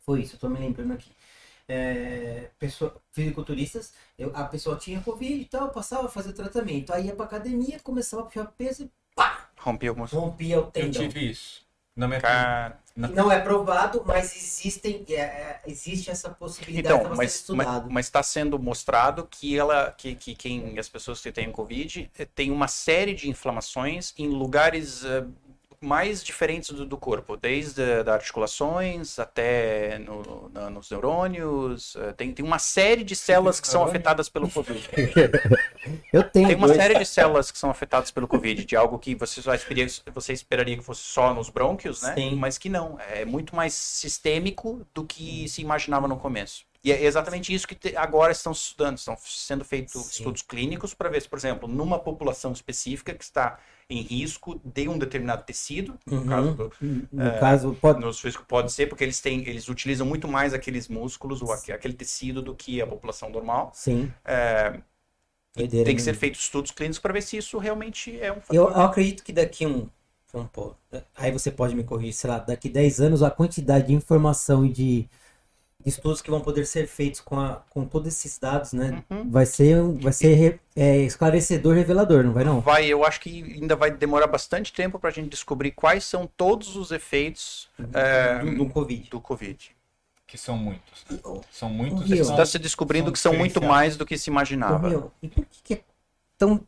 [0.00, 1.10] foi isso, eu tô me lembrando aqui.
[1.68, 7.06] É, pessoa, fisiculturistas, eu- a pessoa tinha Covid e tal, passava a fazer tratamento, aí
[7.06, 10.22] ia pra academia, começava a puxar peso e pá, Rompeu o músculo.
[10.22, 11.02] rompia o Eu tendão.
[11.02, 11.62] tive isso.
[11.94, 17.34] Na minha Cara, Não é provado, mas existem, é, é, existe essa possibilidade Então, mas
[17.36, 17.90] estudado.
[17.90, 22.24] mas está sendo mostrado que ela, que, que quem as pessoas que têm covid eh,
[22.26, 25.24] tem uma série de inflamações em lugares eh,
[25.82, 31.96] mais diferentes do, do corpo, desde das articulações até no- na- nos neurônios.
[31.96, 34.88] eh, Tem, tem uma série de células que são afetadas pelo covid.
[36.12, 36.78] eu tenho Tem uma dois.
[36.80, 40.32] série de células que são afetadas pelo Covid, de algo que você, só esperaria, você
[40.32, 42.14] esperaria que fosse só nos brônquios, né?
[42.14, 42.36] Sim.
[42.36, 42.98] Mas que não.
[43.12, 46.64] É muito mais sistêmico do que se imaginava no começo.
[46.84, 48.98] E é exatamente isso que te- agora estão estudando.
[48.98, 53.58] Estão sendo feitos estudos clínicos para ver se, por exemplo, numa população específica que está
[53.88, 56.24] em risco de um determinado tecido, no Uhum.
[56.24, 56.72] caso do,
[57.12, 60.88] No caso, pode, no físico pode ser, porque eles têm, eles utilizam muito mais aqueles
[60.88, 63.72] músculos ou aque- aquele tecido do que a população normal.
[63.72, 64.14] sim.
[64.24, 64.82] É,
[65.56, 66.02] Doideira, tem que né?
[66.02, 68.56] ser feitos estudos clínicos para ver se isso realmente é um fator.
[68.56, 69.88] Eu, eu acredito que daqui um,
[70.32, 70.76] vamos pôr,
[71.14, 74.72] aí você pode me corrigir, sei lá, daqui 10 anos a quantidade de informação e
[74.72, 75.08] de
[75.84, 79.02] estudos que vão poder ser feitos com, a, com todos esses dados, né?
[79.10, 79.30] Uhum.
[79.30, 82.60] Vai ser, vai ser re- é, esclarecedor, revelador, não vai não?
[82.60, 86.26] Vai, eu acho que ainda vai demorar bastante tempo para a gente descobrir quais são
[86.36, 89.10] todos os efeitos é, Do, do Covid.
[89.10, 89.70] do Covid.
[90.26, 91.04] Que são muitos.
[91.50, 92.22] São muitos Rio.
[92.22, 94.88] Está se descobrindo são que são muito mais do que se imaginava.
[94.88, 95.80] meu, e por que, que é
[96.38, 96.58] tão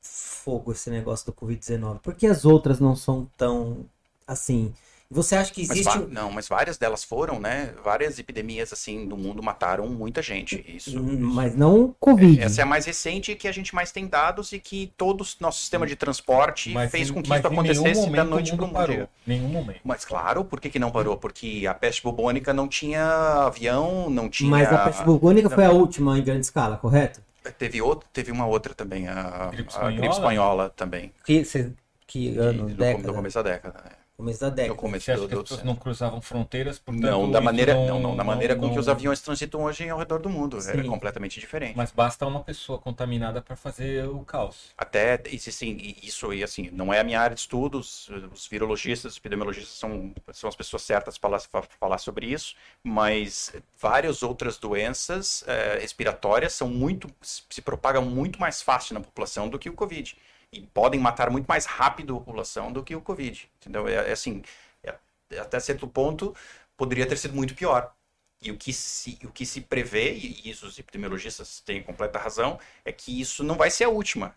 [0.00, 1.98] fogo esse negócio do Covid-19?
[2.00, 3.84] Por que as outras não são tão
[4.26, 4.72] assim?
[5.10, 6.08] Você acha que Mas existe um...
[6.08, 7.72] Não, mas várias delas foram, né?
[7.84, 10.64] Várias epidemias assim do mundo mataram muita gente.
[10.68, 10.98] Isso.
[10.98, 12.40] Hum, Mas não Covid.
[12.42, 15.26] Essa é a mais recente que a gente mais tem dados e que todo o
[15.40, 18.66] nosso sistema de transporte Mas fez com que mas isso acontecesse da noite o para
[18.66, 18.96] mundo o parou.
[18.96, 19.08] dia.
[19.26, 19.80] Nenhum momento.
[19.84, 21.16] Mas claro, por que, que não parou?
[21.16, 23.04] Porque a peste bubônica não tinha
[23.46, 24.50] avião, não tinha.
[24.50, 27.20] Mas a peste bubônica foi a última em grande escala, correto?
[27.58, 29.96] Teve, outro, teve uma outra também, a, Gripe a espanhola?
[29.96, 31.12] gripe espanhola também.
[31.24, 31.70] Que, cê-
[32.04, 33.06] que ano, no, década?
[33.06, 33.78] no começo da década.
[33.84, 33.90] né?
[34.16, 34.76] Começo da No década.
[34.76, 36.78] começo Você acha do, que as do- pessoas não cruzavam fronteiras?
[36.78, 39.62] portanto, Não, da isso maneira, não, não, da maneira com não- que os aviões transitam
[39.62, 40.56] hoje ao redor do mundo.
[40.56, 40.88] Era Sim.
[40.88, 41.76] completamente diferente.
[41.76, 44.74] Mas basta uma pessoa contaminada para fazer o caos.
[44.78, 49.12] Até existem, e isso aí, assim, não é a minha área de estudos, os virologistas,
[49.12, 51.38] os epidemiologistas são, são as pessoas certas para
[51.78, 58.62] falar, sobre isso, mas várias outras doenças eh, respiratórias são muito, se propagam muito mais
[58.62, 60.16] fácil na população do que o Covid.
[60.56, 63.50] E podem matar muito mais rápido a população do que o Covid.
[63.60, 63.88] Entendeu?
[63.88, 64.42] É, é assim,
[64.82, 64.94] é-
[65.38, 66.34] até certo ponto,
[66.76, 67.92] poderia ter sido muito pior.
[68.40, 72.58] E o que se, o que se prevê, e isso os epidemiologistas têm completa razão,
[72.84, 74.34] é que isso não vai ser a última.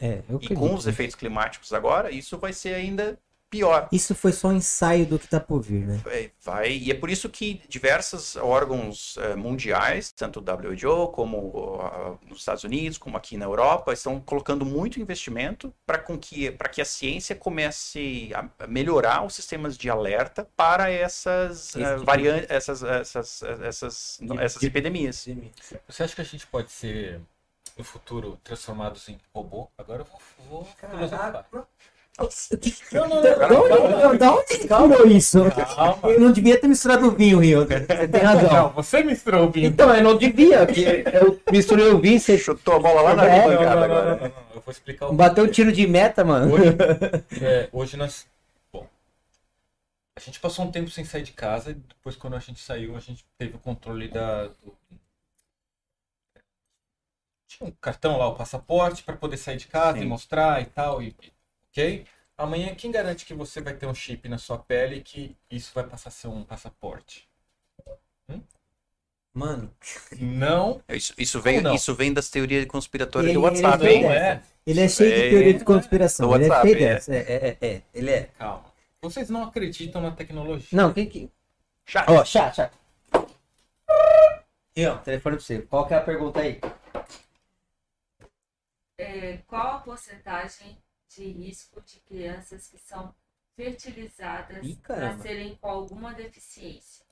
[0.00, 3.18] É, E com os efeitos climáticos agora, isso vai ser ainda
[3.52, 3.86] pior.
[3.92, 6.00] Isso foi só um ensaio do que tá por vir, né?
[6.06, 11.78] É, Vai, e é por isso que diversos órgãos eh, mundiais, tanto o WHO como
[11.80, 16.80] ah, nos Estados Unidos, como aqui na Europa, estão colocando muito investimento para que, que
[16.80, 22.50] a ciência comece a melhorar os sistemas de alerta para essas Esse eh, tipo variantes,
[22.50, 25.28] essas, essas, essas, essas de- epidemias.
[25.86, 27.20] Você acha que a gente pode ser,
[27.76, 29.68] no futuro, transformados em robô?
[29.76, 31.46] Agora eu vou, vou filosofar.
[32.92, 34.16] Não, não, não.
[34.16, 34.34] Da
[34.82, 35.38] onde ele isso?
[35.50, 36.08] Calma.
[36.08, 37.66] Eu não devia ter misturado o vinho, Rio.
[37.66, 38.52] Você tem razão.
[38.52, 39.68] Não, você misturou o vinho.
[39.68, 43.24] Então, eu não devia, porque eu misturei o vinho, você Chutou a bola lá na
[43.24, 44.16] É, arquibancada não, agora.
[44.16, 44.32] não, não.
[44.54, 46.52] Eu vou explicar o bateu um tiro de meta, mano.
[46.52, 46.64] Hoje,
[47.42, 48.26] é, hoje nós.
[48.72, 48.86] Bom.
[50.16, 52.96] A gente passou um tempo sem sair de casa e depois, quando a gente saiu,
[52.96, 54.46] a gente teve o controle da.
[54.46, 54.76] Do...
[57.46, 60.04] Tinha um cartão lá, o passaporte, para poder sair de casa Sim.
[60.04, 61.02] e mostrar e tal.
[61.02, 61.14] E,
[61.72, 62.06] ok?
[62.36, 65.72] Amanhã, quem garante que você vai ter um chip na sua pele e que isso
[65.74, 67.28] vai passar a ser um passaporte?
[69.34, 69.72] Mano,
[70.12, 71.74] Então, Não, Isso, isso, vem, não?
[71.74, 74.06] isso vem das teorias conspiratórias Ele- do WhatsApp, ele hein?
[74.12, 74.42] é.
[74.66, 76.28] ele é cheio de Bem, teoria de conspiração.
[76.28, 76.94] no Ele é WhatsApp, cheio é.
[76.94, 77.14] dessa.
[77.14, 77.82] É, é, é, é.
[77.94, 78.24] Ele é.
[78.38, 78.64] Calma.
[79.00, 80.68] Vocês não acreditam na tecnologia.
[80.72, 81.30] Não, quem que.
[81.86, 82.10] Chat.
[82.10, 82.72] Ó, chat, chat.
[84.76, 85.62] Ian, telefone pra você.
[85.62, 86.60] Qual que é a pergunta aí?
[88.98, 90.76] É, qual a porcentagem
[91.14, 93.14] de risco de crianças que são
[93.56, 97.04] fertilizadas para serem com alguma deficiência?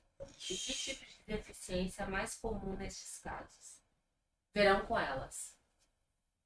[0.49, 3.79] E que tipo de deficiência é mais comum nestes casos?
[4.53, 5.55] Verão com elas.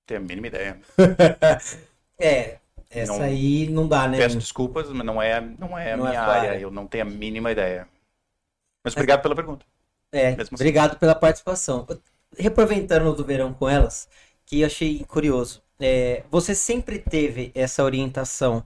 [0.06, 0.80] Tenho a mínima ideia.
[2.18, 2.60] É,
[2.90, 4.18] essa Não- aí não dá, né?
[4.18, 6.60] Peço desculpas, mas não é, não é a Não é minha sua área.
[6.60, 7.90] Eu não tenho a mínima ideia.
[8.84, 9.66] Mas obrigado pela pergunta.
[10.14, 10.64] É, Mesmo assim.
[10.64, 11.86] obrigado pela participação.
[12.38, 14.08] Reaproveitando do verão com elas,
[14.46, 15.62] que eu achei curioso.
[15.80, 18.66] É, você sempre teve essa orientação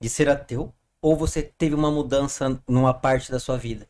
[0.00, 0.72] de ser ateu?
[1.02, 3.88] Ou você teve uma mudança numa parte da sua vida?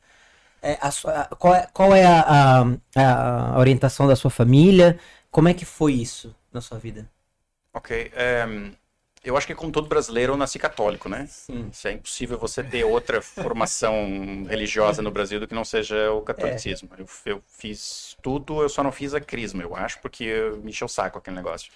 [0.63, 2.63] É, a sua- qual é, qual é a,
[2.97, 4.99] a- a orientação da sua família?
[5.31, 7.11] Como é que foi isso na sua vida?
[7.73, 8.11] Ok.
[8.15, 8.45] é,
[9.23, 11.27] eu acho que como todo brasileiro, eu nasci católico, né?
[11.27, 11.71] Sim.
[11.85, 16.89] É impossível você ter outra formação religiosa no Brasil do que não seja o catolicismo.
[16.99, 20.87] Eu, eu fiz tudo, eu só não fiz a crisma, eu acho, porque me encheu
[20.87, 21.71] o saco aquele negócio.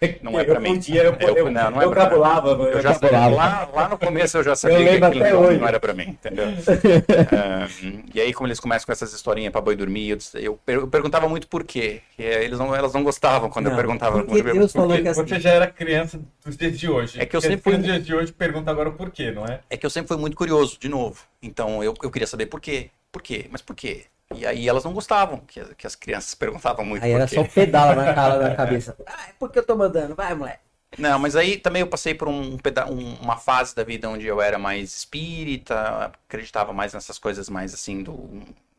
[0.22, 0.80] Não é pra mim.
[0.88, 2.64] Eu- não, não é pra mim.
[2.64, 2.98] Eu já
[3.30, 6.46] lá, lá no começo eu já sabia Eu que aquilo não, era pra mim, entendeu?
[8.14, 10.76] E aí, como eles começam com essas historinhas pra boi dormir, eu, disse- eu per-
[10.78, 12.00] eu perguntava muito por quê.
[12.18, 14.18] E aí eles não, elas não gostavam quando eu Não, perguntava.
[14.22, 16.88] porque quando eu- Deus falou Porque que assim, Você já era criança dos dias de
[16.88, 17.20] hoje.
[17.20, 19.60] É que eu sempre fui- Nos dias de hoje pergunta agora o porquê, não é?
[19.70, 21.20] É que eu sempre fui muito curioso, de novo.
[21.42, 22.90] Então eu, eu queria saber por quê.
[23.12, 23.46] Por quê?
[23.50, 24.04] Mas por quê?
[24.34, 27.36] E aí elas não gostavam que, que as crianças perguntavam muito aí por era quê.
[27.36, 28.96] só o pedala na cara na cabeça.
[29.06, 30.62] Ah, é porque eu tô mandando, vai, moleque.
[30.98, 34.26] Não, mas aí também eu passei por um, peda- um- uma fase da vida onde
[34.26, 38.16] eu era mais espírita, acreditava mais nessas coisas mais assim do,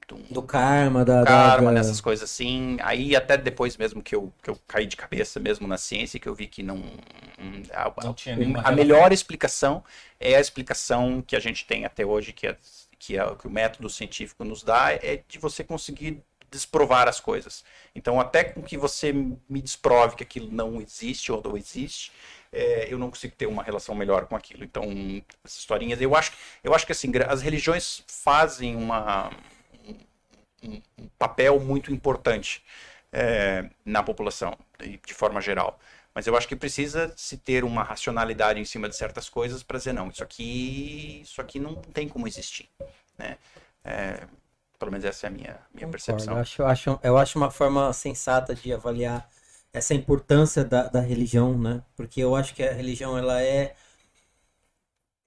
[0.08, 1.24] do, Do karma, da.
[1.24, 2.78] karma, da- nessas coisas assim.
[2.82, 6.28] Aí até depois mesmo que eu, que eu caí de cabeça mesmo na ciência, que
[6.30, 6.78] eu vi que não.
[7.40, 9.84] hum, A, Não tinha a- nenhuma a melhor explicação
[10.20, 12.58] é a explicação que a gente tem até hoje, que, é,
[13.00, 16.22] que, é, que o método científico nos dá, é de você conseguir
[16.52, 17.64] desprovar as coisas.
[17.96, 22.12] Então, até com que você me desprove que aquilo não existe ou não existe,
[22.52, 24.64] é, eu não consigo ter uma relação melhor com aquilo.
[24.64, 24.84] Então,
[25.44, 29.32] essas historinhas, eu acho, eu acho que assim, as religiões fazem uma,
[30.64, 32.64] um, um papel muito importante
[33.12, 35.80] é, na população, de forma geral.
[36.20, 39.78] Mas eu acho que precisa se ter uma racionalidade em cima de certas coisas para
[39.78, 42.68] dizer, não, isso aqui, isso aqui não tem como existir.
[43.18, 43.38] Né?
[43.86, 44.28] É,
[44.78, 45.92] pelo menos essa é a minha, minha Concordo.
[45.92, 46.34] percepção.
[46.34, 49.30] Eu acho, eu, acho, eu acho uma forma sensata de avaliar
[49.72, 51.82] essa importância da, da religião, né?
[51.96, 53.74] Porque eu acho que a religião ela é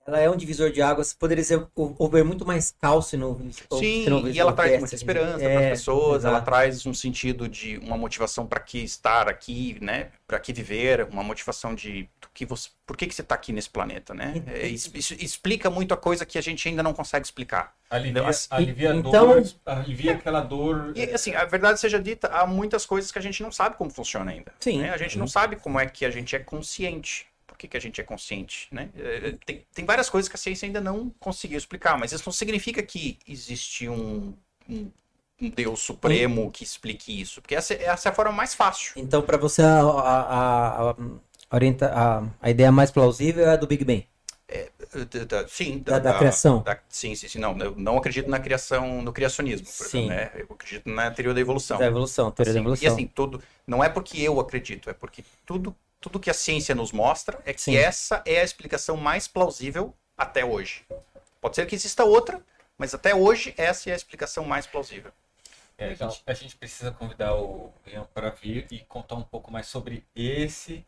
[0.07, 1.13] ela é um divisor de águas.
[1.13, 3.41] Poderia ser houver muito mais cálcio no
[3.79, 6.17] Sim, no, e ela traz muita esperança é, para as pessoas.
[6.23, 6.35] Exato.
[6.35, 10.09] Ela traz um sentido de uma motivação para que estar aqui, né?
[10.27, 13.69] Para que viver, uma motivação de que você, por que, que você está aqui nesse
[13.69, 14.43] planeta, né?
[14.47, 17.75] É, isso, explica muita coisa que a gente ainda não consegue explicar.
[17.91, 20.93] Alivia, alivia então, dor, alivia aquela dor.
[20.97, 23.91] E assim, a verdade seja dita, há muitas coisas que a gente não sabe como
[23.91, 24.53] funciona ainda.
[24.61, 24.79] Sim.
[24.79, 24.91] Né?
[24.91, 27.27] A gente não sabe como é que a gente é consciente
[27.57, 28.91] que, que a gente é consciente, né?
[28.97, 32.25] É, é, tem, tem várias coisas que a ciência ainda não conseguiu explicar, mas isso
[32.27, 34.35] não significa que existe um,
[34.69, 34.91] um,
[35.41, 38.93] um Deus supremo que explique isso, porque essa, essa é a forma mais fácil.
[38.97, 40.97] Então, para você, a, a, a,
[41.57, 44.07] orienta, a, a ideia mais plausível é a do Big Bang.
[44.49, 44.71] É,
[45.27, 46.63] da, sim, da, da, da criação.
[46.63, 47.39] Da, sim, sim, sim.
[47.39, 49.67] Não, eu não acredito na criação, no criacionismo.
[49.67, 50.09] Sim.
[50.09, 50.31] Né?
[50.35, 51.79] Eu acredito na teoria da evolução.
[51.79, 52.89] Da evolução, teoria assim, da evolução.
[52.89, 53.43] E assim, tudo.
[53.67, 57.55] Não é porque eu acredito, é porque tudo tudo que a ciência nos mostra é
[57.55, 57.77] que Sim.
[57.77, 60.85] essa é a explicação mais plausível até hoje.
[61.41, 62.45] Pode ser que exista outra,
[62.77, 65.13] mas até hoje essa é a explicação mais plausível.
[65.79, 69.51] É, a, gente, a, gente, precisa convidar o Ian para vir e contar um pouco
[69.51, 70.85] mais sobre esse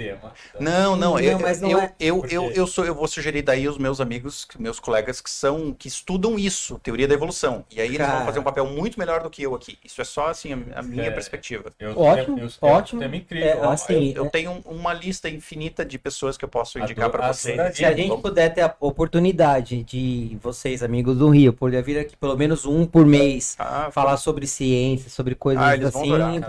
[0.00, 0.32] tema.
[0.58, 1.92] Não, não, eu, não eu, é...
[2.00, 5.74] eu, eu, eu, sou, eu vou sugerir daí os meus amigos, meus colegas que são
[5.74, 7.64] que estudam isso, teoria da evolução.
[7.70, 8.04] E aí Cara...
[8.04, 9.78] eles vão fazer um papel muito melhor do que eu aqui.
[9.84, 11.70] Isso é só assim a, a minha é, perspectiva.
[11.78, 13.02] Eu, ótimo, eu, ótimo.
[13.02, 13.68] É incrível.
[13.68, 17.76] assim, eu, tenho uma lista infinita de pessoas que eu posso indicar para vocês.
[17.76, 22.16] Se a gente puder ter a oportunidade de vocês, amigos do Rio, poder vir aqui
[22.16, 26.40] pelo menos um por mês, ah, falar sobre ciência, sobre coisas ah, assim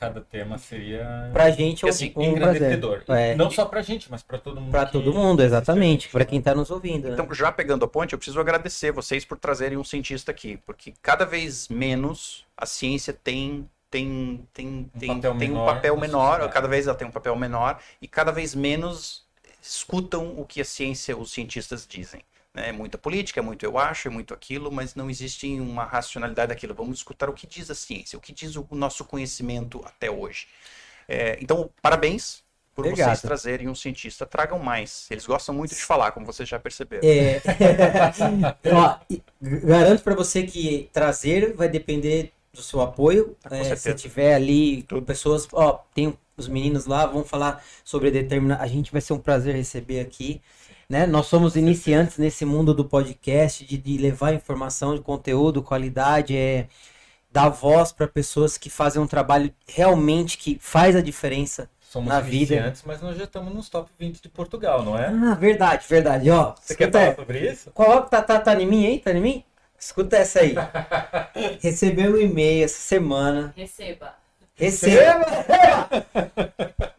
[0.00, 3.04] cada tema seria pra gente é assim, um engrandecedor.
[3.08, 3.34] É.
[3.34, 4.70] Não só pra gente, mas pra todo mundo.
[4.70, 4.92] Pra que...
[4.92, 6.08] todo mundo, exatamente.
[6.08, 7.06] Pra quem tá nos ouvindo.
[7.06, 7.12] Né?
[7.12, 10.94] Então, já pegando a ponte, eu preciso agradecer vocês por trazerem um cientista aqui, porque
[11.02, 15.96] cada vez menos a ciência tem tem tem um tem, papel tem menor um papel
[15.98, 19.26] menor, cada vez ela tem um papel menor e cada vez menos
[19.60, 22.22] escutam o que a ciência, os cientistas dizem.
[22.54, 26.48] É muita política, é muito eu acho, é muito aquilo, mas não existe uma racionalidade
[26.48, 26.74] daquilo.
[26.74, 30.48] Vamos escutar o que diz a ciência, o que diz o nosso conhecimento até hoje.
[31.08, 32.42] É, então, parabéns
[32.74, 33.08] por Obrigado.
[33.08, 34.26] vocês trazerem um cientista.
[34.26, 35.06] Tragam mais.
[35.10, 37.06] Eles gostam muito de falar, como vocês já perceberam.
[37.06, 37.40] É...
[38.72, 38.98] ó,
[39.40, 43.36] garanto para você que trazer vai depender do seu apoio.
[43.44, 45.02] Ah, é, se tiver ali Tudo.
[45.02, 48.62] pessoas, ó, tem os meninos lá, vão falar sobre determinado.
[48.62, 50.40] A gente vai ser um prazer receber aqui.
[50.90, 51.06] Né?
[51.06, 56.66] Nós somos iniciantes nesse mundo do podcast, de, de levar informação, de conteúdo, qualidade, é
[57.30, 62.18] dar voz para pessoas que fazem um trabalho realmente que faz a diferença somos na
[62.18, 62.54] vida.
[62.54, 65.06] iniciantes, mas nós já estamos nos top 20 de Portugal, não é?
[65.06, 66.28] Ah, verdade, verdade.
[66.28, 67.70] Ó, Você quer falar sobre isso?
[67.70, 68.98] Coloca, tá, tá, tá em mim aí?
[68.98, 69.44] Tá em mim?
[69.78, 70.56] Escuta essa aí.
[71.62, 73.54] Recebeu um e-mail essa semana.
[73.56, 74.14] Receba.
[74.56, 75.24] Receba!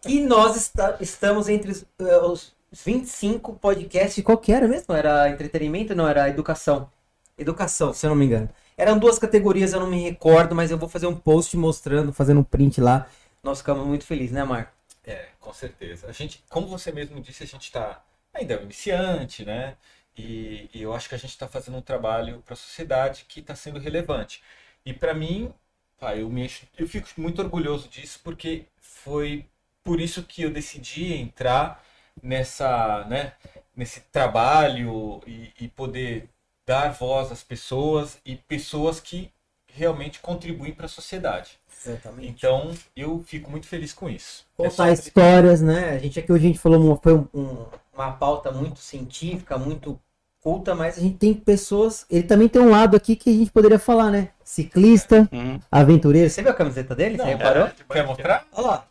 [0.02, 4.94] que nós está, estamos entre os, uh, os 25 podcasts, qual que era mesmo?
[4.96, 5.94] Era entretenimento?
[5.94, 6.90] Não, era educação.
[7.38, 8.50] Educação, se eu não me engano.
[8.78, 12.40] Eram duas categorias, eu não me recordo, mas eu vou fazer um post mostrando, fazendo
[12.40, 13.08] um print lá.
[13.44, 14.72] Nós ficamos muito felizes, né, Marco?
[15.06, 16.08] É, com certeza.
[16.08, 18.02] A gente, como você mesmo disse, a gente está
[18.34, 19.76] ainda iniciante, né?
[20.18, 23.40] E, e, eu acho que a gente está fazendo um trabalho para a sociedade que
[23.40, 24.42] está sendo relevante.
[24.86, 25.54] E para mim,
[26.00, 29.46] pá, eu, me, eu fico muito orgulhoso disso, porque foi
[29.84, 31.84] por isso que eu decidi entrar
[32.22, 33.34] nessa, né,
[33.76, 36.30] nesse trabalho e, e poder
[36.66, 39.32] dar voz às pessoas e pessoas que
[39.74, 41.60] realmente contribuem para a sociedade.
[41.86, 42.28] Exatamente.
[42.28, 44.46] Então, eu fico muito feliz com isso.
[44.56, 45.92] Contar é histórias, né?
[45.92, 50.00] A gente aqui hoje a gente falou foi um, um, uma pauta muito científica, muito
[50.42, 52.06] culta, mas a gente tem pessoas.
[52.10, 54.30] Ele também tem um lado aqui que a gente poderia falar, né?
[54.44, 55.60] Ciclista, uhum.
[55.72, 56.30] aventureiro.
[56.30, 57.18] Você viu a camiseta dele?
[57.18, 57.66] Não, Você reparou?
[57.66, 58.48] É, Quer mostrar?
[58.52, 58.88] Olha lá.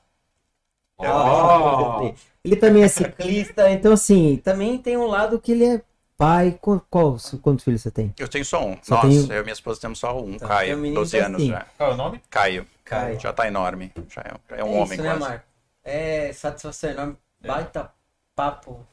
[0.99, 2.15] Oh.
[2.45, 5.83] Ele também é ciclista, então assim, também tem um lado que ele é
[6.17, 6.59] pai.
[6.61, 8.15] Qual, qual quantos filhos você tem?
[8.19, 8.77] Eu tenho só um.
[8.83, 9.33] Só Nossa, tenho...
[9.33, 11.51] eu e minha esposa temos só um, tá, Caio, 12 tá anos assim.
[11.51, 11.67] já.
[11.77, 12.23] Qual é o nome?
[12.29, 12.67] Caio.
[12.85, 13.21] Caio.
[13.21, 13.93] Já tá enorme.
[14.09, 15.21] Já é, já é um é homem isso, né, quase.
[15.21, 15.45] Marco?
[15.83, 17.17] É satisfação enorme.
[17.43, 17.47] É.
[17.47, 17.91] Baita
[18.35, 18.87] papo.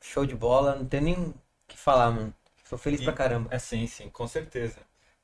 [0.00, 0.74] Show de bola.
[0.74, 1.34] Não tem nem o
[1.68, 2.34] que falar, mano.
[2.64, 3.48] Sou feliz e, pra caramba.
[3.52, 4.78] É sim, sim, com certeza.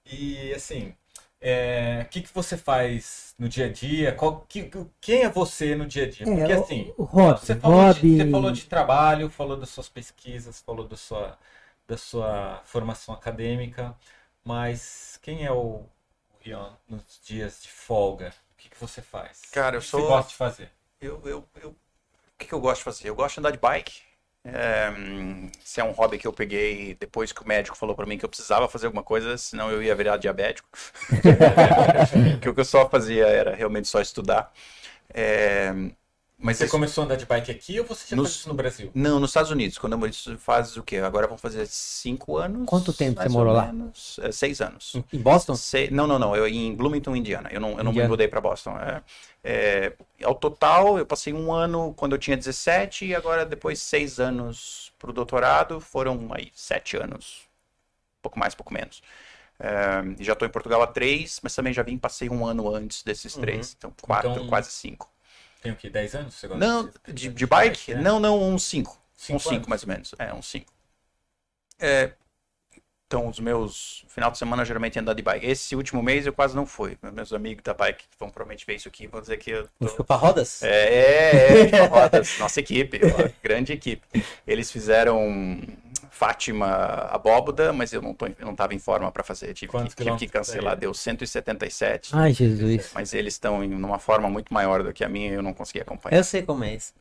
[0.04, 0.94] E assim,
[1.40, 4.12] é, o que, que você faz no dia a dia?
[4.12, 4.70] Qual, que,
[5.00, 6.26] quem é você no dia a dia?
[6.26, 8.00] Porque é, assim, o, hobby, você, falou hobby...
[8.00, 11.38] De, você falou de trabalho, falou das suas pesquisas, falou da sua,
[11.86, 13.96] da sua formação acadêmica,
[14.44, 15.84] mas quem é o
[16.40, 18.32] Rian nos dias de folga?
[18.54, 19.42] O que, que você faz?
[19.52, 20.00] Cara, eu o que sou.
[20.00, 20.70] Você gosta de fazer?
[21.00, 21.70] Eu, eu, eu...
[21.70, 21.76] O
[22.38, 23.08] que, que eu gosto de fazer?
[23.08, 24.07] Eu gosto de andar de bike.
[24.52, 24.92] É,
[25.62, 28.24] se é um hobby que eu peguei depois que o médico falou para mim que
[28.24, 30.68] eu precisava fazer alguma coisa, senão eu ia virar diabético.
[32.40, 34.52] que o que eu só fazia era realmente só estudar.
[35.12, 35.72] É,
[36.40, 38.48] Mas Você isso- começou a andar de bike aqui ou você já Nos- faz isso
[38.48, 38.90] no Brasil?
[38.94, 39.76] Não, nos Estados Unidos.
[39.76, 40.98] Quando eu isso faz o quê?
[40.98, 42.64] Agora vão fazer cinco anos.
[42.64, 43.66] Quanto tempo você morou ou lá?
[43.72, 44.20] menos.
[44.22, 44.94] É, seis anos.
[45.12, 45.56] Em- Boston?
[45.56, 46.36] Sei- não, não, não.
[46.36, 47.48] Eu em Bloomington, Indiana.
[47.52, 48.78] Eu não, eu não me mudei para Boston.
[48.78, 49.02] É,
[49.42, 49.92] é,
[50.22, 54.92] ao total, eu passei um ano quando eu tinha 17 e agora depois seis anos
[54.96, 55.80] para o doutorado.
[55.80, 57.48] Foram aí sete anos.
[58.22, 59.02] Pouco mais, pouco menos.
[59.58, 62.72] É, e já estou em Portugal há três, mas também já vim passei um ano
[62.72, 63.40] antes desses Uhum.
[63.40, 63.74] três.
[63.76, 65.10] Então, quatro, Então, quase cinco.
[65.62, 65.90] Tem o quê?
[65.90, 66.34] 10 anos?
[66.34, 67.94] Você gosta Não, de- de, de bike?
[67.94, 68.00] né?
[68.02, 69.00] Não, não, uns cinco.
[69.16, 69.66] Cinco uns cinco, anos.
[69.68, 70.14] mais ou menos.
[70.18, 70.72] É, uns cinco.
[71.80, 72.12] É,
[73.06, 75.46] então, os meus final de semana geralmente é andar de bike.
[75.46, 76.98] Esse último mês eu quase não fui.
[77.12, 79.88] Meus amigos da bike vão provavelmente ver isso aqui vão dizer que eu tô...
[79.88, 80.62] Chupa Rodas?
[80.62, 82.38] É, é, é, tipo, rodas.
[82.38, 84.06] Nossa equipe, ó, grande equipe.
[84.46, 85.58] Eles fizeram
[86.10, 86.66] Fátima
[87.10, 89.52] Abóboda, mas eu não, tô, eu não tava em forma para fazer.
[89.54, 90.76] Tive, Quantos que, tive que cancelar.
[90.76, 92.10] Deu 177.
[92.14, 92.90] Ai, Jesus.
[92.94, 95.52] Mas eles estão em numa forma muito maior do que a minha e eu não
[95.54, 96.16] consegui acompanhar.
[96.16, 96.92] Eu sei como é isso.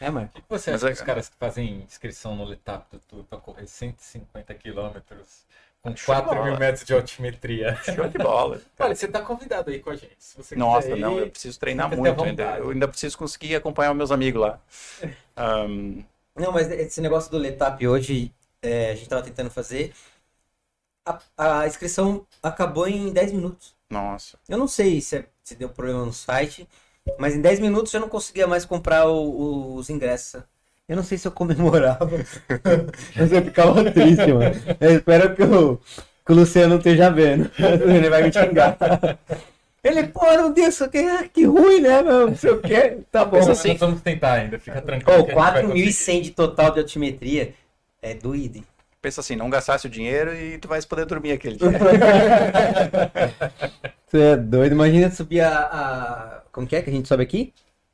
[0.00, 0.38] É, Marco.
[0.38, 3.24] O que você Mas acha é- dos caras que fazem inscrição no Letap do Tour
[3.24, 5.44] pra correr 150 quilômetros
[5.82, 7.76] com Show de 4 mil metros de altimetria?
[7.84, 8.60] Show de bola.
[8.78, 10.16] Olha, você tá convidado aí com a gente.
[10.18, 12.56] Se você Nossa, quiser não, ir, eu preciso treinar muito ainda.
[12.58, 14.58] Eu ainda preciso conseguir acompanhar os meus amigos lá.
[15.36, 16.02] Ahn,
[16.36, 18.32] Não, mas esse negócio do Letap hoje,
[18.62, 19.92] é, a gente tava tentando fazer.
[21.06, 23.74] A, a inscrição acabou em 10 minutos.
[23.90, 24.38] nossa.
[24.48, 26.66] Eu não sei se, é- se deu problema no site,
[27.18, 30.42] mas em 10 minutos eu não conseguia mais comprar o- o- os ingressos.
[30.88, 32.08] Eu não sei se eu comemorava.
[33.16, 34.54] mas eu ficava triste, mano.
[34.80, 35.76] Eu espero que o,
[36.26, 37.50] que o Luciano esteja vendo.
[37.58, 38.76] Ele vai me xingar.
[39.84, 40.98] Ele, pô, não isso aqui.
[40.98, 42.28] Ah, que ruim, né, meu?
[42.28, 42.98] Não sei o quê.
[43.12, 43.36] Tá bom.
[43.36, 45.04] Mas Nós assim- vamos tentar ainda, fica tranquilo.
[45.18, 47.54] Pô, que a gente vai 4.100 de total de altimetria
[48.00, 48.56] é doído.
[48.58, 48.64] hein?
[49.02, 51.68] Pensa assim, não gastasse o dinheiro e tu vais poder dormir aquele dia.
[54.06, 54.72] Você é doido.
[54.72, 57.52] Imagina subir a, a- Como que é que a gente sobe aqui?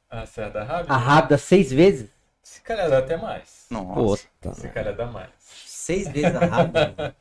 [0.08, 0.92] A Serra da Rábida?
[0.94, 2.08] A rápida seis vezes?
[2.42, 3.66] Se calhar dá até mais.
[3.70, 4.24] Nossa.
[4.40, 4.54] Puta.
[4.54, 5.28] Se calhar dá mais.
[5.66, 7.16] Seis vezes a rápida.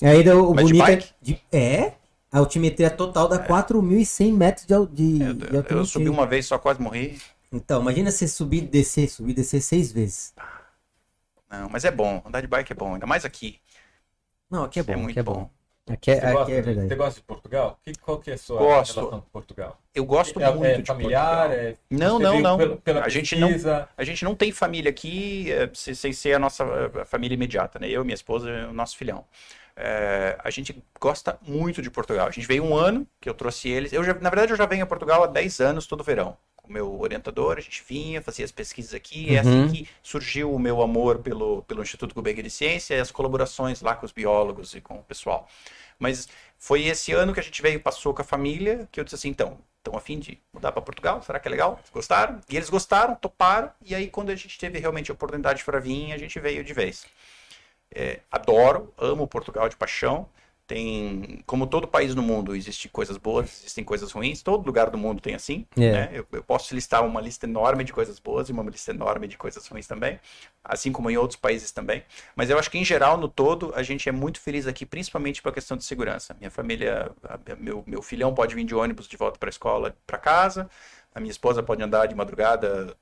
[0.00, 1.08] E aí o, o Mas de bonito é, bike?
[1.20, 1.92] de- é.
[2.34, 5.84] A altimetria total dá 4.100 metros de, de, Eu, de eu- eu altimetria.
[5.84, 7.16] subi uma vez, só quase morri.
[7.52, 10.34] Então, imagina você subir e descer, subir e descer seis vezes.
[11.48, 12.20] Não, mas é bom.
[12.26, 13.60] Andar de bike é bom, ainda mais aqui.
[14.50, 15.32] Não, aqui é bom, muito aqui é bom.
[15.34, 15.50] bom.
[15.86, 16.88] Aqui é, Você, aqui gosta, é de- verdade.
[16.88, 17.78] você gosta de Portugal?
[17.84, 18.94] Que, qual que é a sua Gosto.
[19.00, 19.78] relação com Portugal?
[19.94, 21.48] Eu gosto é, muito é de familiar?
[21.48, 21.66] Portugal.
[21.68, 22.56] É, Não, não, não.
[22.58, 23.50] Pela, pela A gente não-?
[23.96, 26.64] A gente não tem família aqui se- sem ser a nossa
[27.04, 27.88] família imediata, né?
[27.88, 29.24] Eu, minha esposa e o nosso filhão.
[29.76, 32.28] Eh, a gente gosta muito de Portugal.
[32.28, 33.92] A gente veio um ano que eu trouxe eles.
[33.92, 36.36] Eu já, na verdade, eu já venho a Portugal há 10 anos todo verão.
[36.56, 39.30] Com o meu orientador, a gente vinha, fazia as pesquisas aqui.
[39.30, 39.64] E é Uhum.
[39.66, 43.80] assim que surgiu o meu amor pelo, pelo Instituto Gulbenkian de Ciência e as colaborações
[43.82, 45.48] lá com os biólogos e com o pessoal.
[45.98, 46.28] Mas
[46.58, 49.28] foi esse ano que a gente veio, passou com a família, que eu disse assim,
[49.28, 51.22] então, estão a fim de mudar para Portugal?
[51.22, 51.80] Será que é legal?
[51.92, 52.40] Gostaram?
[52.48, 56.12] E eles gostaram, toparam, e aí quando a gente teve realmente a oportunidade para vir,
[56.12, 57.04] a gente veio de vez.
[57.94, 60.28] É, adoro, amo Portugal de paixão.
[60.66, 64.42] Tem, como todo país no mundo, existem coisas boas, existem coisas ruins.
[64.42, 65.66] Todo lugar do mundo tem assim.
[65.76, 65.92] É.
[65.92, 66.10] né?
[66.14, 69.36] Eu, eu posso listar uma lista enorme de coisas boas e uma lista enorme de
[69.36, 70.18] coisas ruins também,
[70.64, 72.02] assim como em outros países também.
[72.34, 75.42] Mas eu acho que em geral, no todo, a gente é muito feliz aqui, principalmente
[75.42, 76.34] pela questão de segurança.
[76.38, 79.52] Minha família, a- a- meu, meu filhão pode vir de ônibus de volta para a
[79.52, 80.68] escola, para casa.
[81.14, 82.96] A minha esposa pode andar de madrugada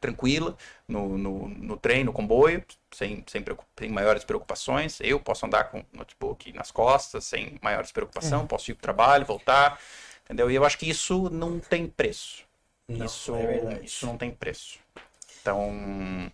[0.00, 0.56] tranquila
[0.88, 3.44] no, no, no trem, no comboio, sem, sem,
[3.78, 4.98] sem maiores preocupações.
[5.00, 8.42] Eu posso andar com o notebook nas costas, sem maiores preocupações.
[8.42, 8.46] É.
[8.46, 9.80] Posso ir para o trabalho, voltar,
[10.24, 10.50] entendeu?
[10.50, 12.44] E eu acho que isso não tem preço.
[12.88, 14.78] Não, isso, é isso não tem preço.
[15.40, 16.32] Então,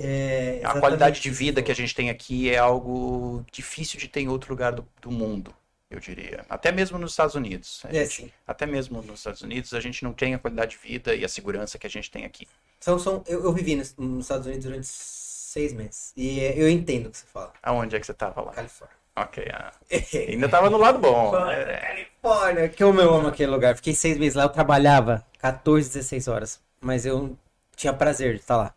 [0.00, 4.20] É, a qualidade de vida que a gente tem aqui é algo difícil de ter
[4.20, 5.54] em outro lugar do, do mundo,
[5.90, 6.44] eu diria.
[6.48, 7.82] Até mesmo nos Estados Unidos.
[7.86, 11.14] É, gente- até mesmo nos Estados Unidos, a gente não tem a qualidade de vida
[11.16, 12.46] e a segurança que a gente tem aqui.
[12.80, 16.12] São, são, eu, eu vivi nos, nos Estados Unidos durante seis meses.
[16.16, 17.52] E é, eu entendo o que você fala.
[17.62, 18.52] Aonde é que você tava lá?
[18.52, 18.96] Califórnia.
[19.16, 19.72] Ok, ah,
[20.28, 21.36] ainda tava no lado bom.
[21.50, 23.74] É, Califórnia, que eu meu amo aquele lugar.
[23.74, 26.60] Fiquei seis meses lá, eu trabalhava 14, 16 horas.
[26.80, 27.36] Mas eu
[27.74, 28.74] tinha prazer de estar lá.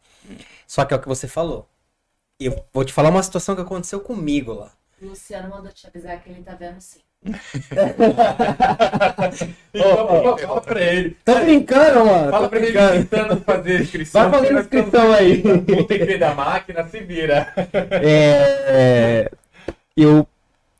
[0.65, 1.67] Só que é o que você falou.
[2.39, 4.71] Eu vou te falar uma situação que aconteceu comigo lá.
[4.99, 7.01] O Luciano mandou te avisar que ele tá vendo sim.
[9.73, 11.17] Então, fala pra ele.
[11.23, 12.31] Tô brincando, mano.
[12.31, 12.91] Fala tô pra ele brincando.
[13.05, 14.29] tentando fazer inscrição.
[14.29, 15.41] Vai estamos- inscrição aí.
[15.41, 17.53] Vou ter que ver da máquina, se vira.
[18.03, 19.31] É,
[19.95, 20.27] eu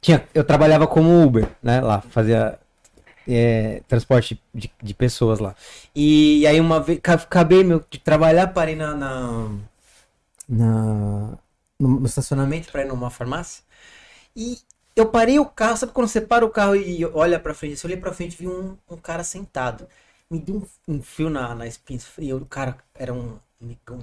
[0.02, 1.80] tinha, eu trabalhava como Uber, né?
[1.82, 2.58] Lá, fazia
[3.28, 5.56] é, transporte de, de pessoas lá.
[5.96, 9.50] E, aí uma vez ca- acabei meu, de trabalhar, parei na, na,
[10.50, 11.38] na-
[11.80, 13.64] no, no estacionamento para ir numa farmácia.
[14.36, 14.58] E
[14.96, 17.84] eu parei o carro, sabe quando você para o carro e olha pra frente?
[17.84, 19.88] Eu olhei pra frente e vi um, um cara sentado.
[20.30, 22.00] me deu um, um fio na, na espinha.
[22.20, 24.00] E eu, o cara era um negão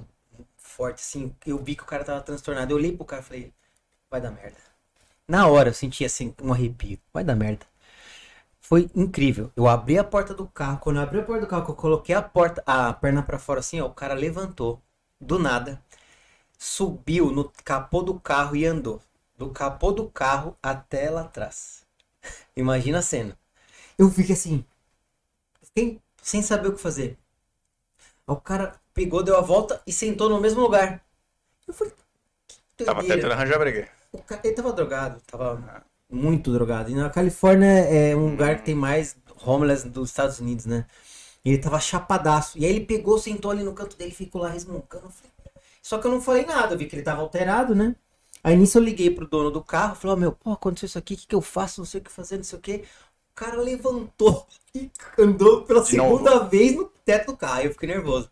[0.57, 1.35] forte, assim.
[1.45, 2.71] Eu vi que o cara tava transtornado.
[2.71, 3.53] Eu olhei pro cara e falei,
[4.09, 4.57] vai dar merda.
[5.27, 6.99] Na hora eu senti assim, um arrepio.
[7.13, 7.65] Vai dar merda.
[8.61, 9.51] Foi incrível.
[9.55, 10.79] Eu abri a porta do carro.
[10.79, 13.59] Quando eu abri a porta do carro, eu coloquei a porta, a perna pra fora
[13.59, 14.81] assim, ó, o cara levantou.
[15.19, 15.81] Do nada.
[16.57, 19.01] Subiu no capô do carro e andou.
[19.39, 21.83] Do capô do carro até lá atrás.
[22.55, 23.37] Imagina a cena.
[23.97, 24.65] Eu fiquei assim.
[25.61, 27.17] Fiquei sem saber o que fazer.
[28.27, 31.03] Aí O cara pegou, deu a volta e sentou no mesmo lugar.
[31.67, 31.93] Eu falei,
[32.77, 33.89] que Tava tentando arranjar briga.
[34.11, 36.89] O ca- Ele tava drogado, tava muito drogado.
[36.91, 40.85] E na Califórnia é um lugar que tem mais homeless dos Estados Unidos, né?
[41.45, 42.57] E ele tava chapadaço.
[42.59, 45.11] E aí ele pegou, sentou ali no canto dele e ficou lá resmungando.
[45.81, 47.95] Só que eu não falei nada, eu vi que ele tava alterado, né?
[48.43, 51.13] Aí nisso eu liguei pro dono do carro, falei, ó, meu, pô, aconteceu isso aqui,
[51.15, 51.81] o que, que eu faço?
[51.81, 52.75] Não sei o que fazer, não sei o que.
[53.31, 56.19] O cara levantou e andou pela De novo.
[56.19, 57.59] segunda vez no teto do carro.
[57.59, 58.29] Aí eu fiquei nervoso.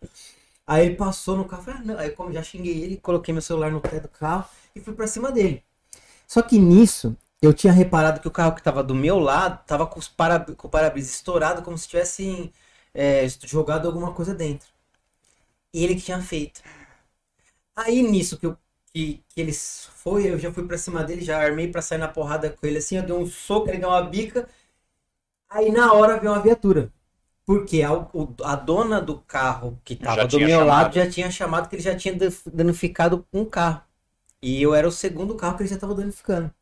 [0.66, 1.98] Aí ele passou no carro, falei, ah, não.
[1.98, 5.06] Aí como já xinguei ele, coloquei meu celular no teto do carro e fui pra
[5.06, 5.64] cima dele.
[6.26, 9.86] Só que nisso, eu tinha reparado que o carro que tava do meu lado tava
[9.86, 12.52] com, os para, com o para-brisa estourado, como se tivessem
[12.94, 14.68] é, jogado alguma coisa dentro.
[15.72, 16.60] E ele que tinha feito.
[17.76, 18.56] Aí nisso que, eu,
[18.92, 22.08] que, que ele foi, eu já fui pra cima dele, já armei pra sair na
[22.08, 24.48] porrada com ele assim, eu dei um soco, ele deu uma bica.
[25.50, 26.92] Aí na hora veio uma viatura.
[27.46, 27.90] Porque a,
[28.44, 30.64] a dona do carro que tava Já do meu chamado.
[30.64, 32.14] lado já tinha chamado que ele já tinha
[32.52, 33.82] danificado um carro.
[34.42, 36.52] E eu era o segundo carro que ele já estava danificando.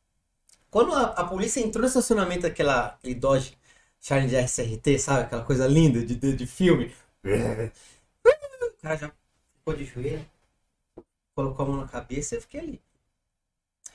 [0.71, 3.57] Quando a, a polícia entrou no estacionamento daquela aquele Dodge
[4.01, 5.23] Challenger SRT, sabe?
[5.25, 6.93] Aquela coisa linda de, de, de filme.
[8.63, 9.13] O cara já
[9.59, 10.27] ficou de joelho,
[11.37, 12.83] colocou a mão na cabeça e eu fiquei ali.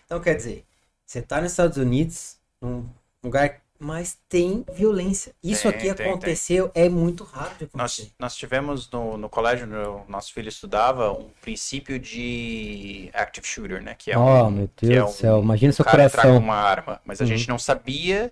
[0.05, 0.65] Então, quer dizer,
[1.05, 2.87] você tá nos Estados Unidos, num
[3.23, 5.33] lugar, mas tem violência.
[5.43, 6.07] Isso Tem, aqui tem, tem.
[6.11, 11.11] aconteceu, é muito raro de Nós, nós tivemos no, no colégio, no, nosso filho estudava
[11.11, 13.95] um princípio de active shooter, né?
[13.95, 16.05] Que é oh, um, meu que Deus é do um- céu, imagina seu o cara
[16.05, 16.37] traga coração.
[16.37, 17.25] uma arma, mas a Uhum.
[17.25, 18.31] gente não sabia,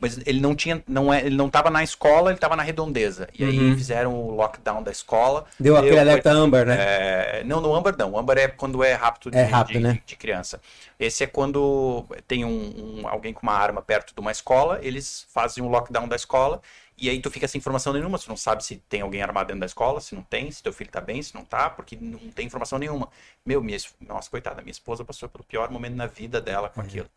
[0.00, 3.28] mas ele não tinha, não é, ele não estava na escola, ele estava na redondeza.
[3.38, 3.76] E aí Uhum.
[3.76, 5.44] fizeram o lockdown da escola.
[5.58, 6.76] Deu aquele alerta Amber, né?
[6.78, 8.12] É, não, no Amber não.
[8.12, 10.00] O Amber é quando é rápido de, É rápido, de- né?
[10.06, 10.60] de criança.
[10.98, 15.26] Esse é quando tem um, um- alguém com uma arma perto de uma escola, eles
[15.32, 16.60] fazem um lockdown da escola
[16.96, 19.60] e aí tu fica sem informação nenhuma, tu não sabe se tem alguém armado dentro
[19.60, 22.18] da escola, se não tem, se teu filho tá bem, se não tá, porque não
[22.30, 23.08] tem informação nenhuma.
[23.44, 27.08] Meu, minha, nossa, coitada, minha esposa passou pelo pior momento na vida dela com aquilo.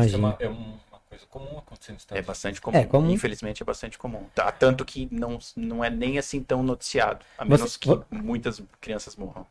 [0.00, 0.18] Isso é Imagina.
[0.18, 2.78] uma, é uma coisa comum acontecendo nos Estados É bastante comum.
[2.78, 3.10] É comum.
[3.10, 4.24] Infelizmente é bastante comum.
[4.32, 8.04] Tá, tanto que não, não é nem assim tão noticiado, a menos Você- que vo-
[8.12, 9.44] muitas crianças morram.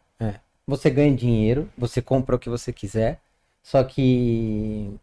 [0.65, 3.19] Você ganha dinheiro, você compra o que você quiser,
[3.64, 4.94] só que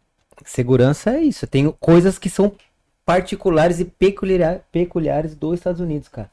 [0.45, 1.45] segurança é isso.
[1.45, 2.55] Tem coisas que são
[3.05, 6.31] particulares e peculiar, peculiares dos Estados Unidos, cara.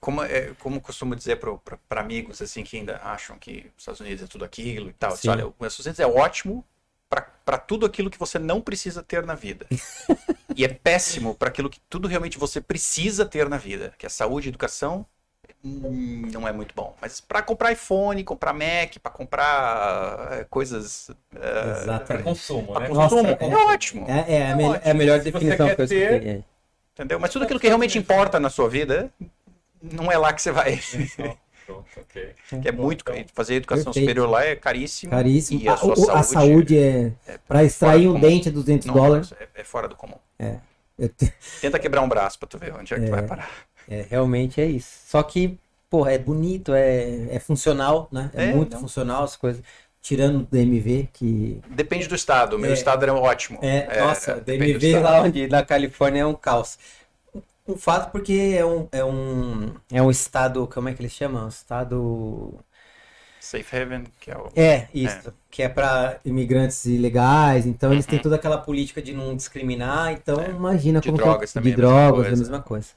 [0.00, 4.22] Como, é, como costumo dizer para amigos assim que ainda acham que os Estados Unidos
[4.22, 5.30] é tudo aquilo e tal, eu disse, Sim.
[5.30, 6.64] olha, os Estados Unidos é ótimo
[7.44, 9.66] para tudo aquilo que você não precisa ter na vida.
[10.56, 14.08] e é péssimo para aquilo que tudo realmente você precisa ter na vida, que é
[14.08, 15.04] saúde e educação.
[15.64, 16.96] hum, Não é muito bom.
[17.00, 22.24] Mas para comprar iPhone, comprar Mac, para comprar é, coisas é, Para Exatamente.
[22.24, 22.88] consumo, para né?
[22.88, 24.06] consumo, Nossa, é, é- ótimo.
[24.08, 26.30] É, é a, me- é a melhor definição que eu ter- escutei.
[26.30, 26.42] é.
[26.94, 27.18] Entendeu?
[27.18, 29.10] Mas tudo aquilo que realmente importa na sua vida,
[29.82, 30.78] não é lá que você vai.
[31.96, 32.34] Ok.
[32.62, 34.04] Que é muito Então, fazer educação Perfeito.
[34.06, 35.10] superior lá é caríssimo.
[35.10, 35.60] Caríssimo.
[35.60, 37.12] E a A, sua o- a saúde, saúde é.
[37.26, 39.32] é Pra extrair um dente é 200 Não, dólares.
[39.38, 40.16] É, é fora do comum.
[40.98, 43.10] Eu te- Tenta quebrar um braço pra tu ver onde é que tu É.
[43.10, 43.50] vai parar.
[43.88, 44.90] É, realmente é isso.
[45.06, 45.58] Só que,
[45.90, 48.30] porra, é bonito, é, é funcional, né?
[48.34, 48.80] É, É, muito não.
[48.80, 49.62] funcional as coisas.
[50.00, 51.60] Tirando do DMV, que.
[51.70, 52.56] Depende do estado.
[52.56, 52.74] O meu É.
[52.74, 53.58] estado era ótimo.
[53.62, 56.76] É, nossa, depende do DMV lá onde na Califórnia é um caos.
[57.66, 61.44] Um fato porque é um, é um, é um estado, como é que eles chamam?
[61.44, 62.58] Um estado.
[63.40, 64.52] Safe Haven, que é o.
[64.54, 65.32] É, isso.
[65.50, 68.22] Que é para imigrantes ilegais, então eles têm Uhum.
[68.22, 71.72] toda aquela política de não discriminar, então imagina De como que é- drogas também de
[71.72, 72.88] é a mesma drogas, é a mesma coisa.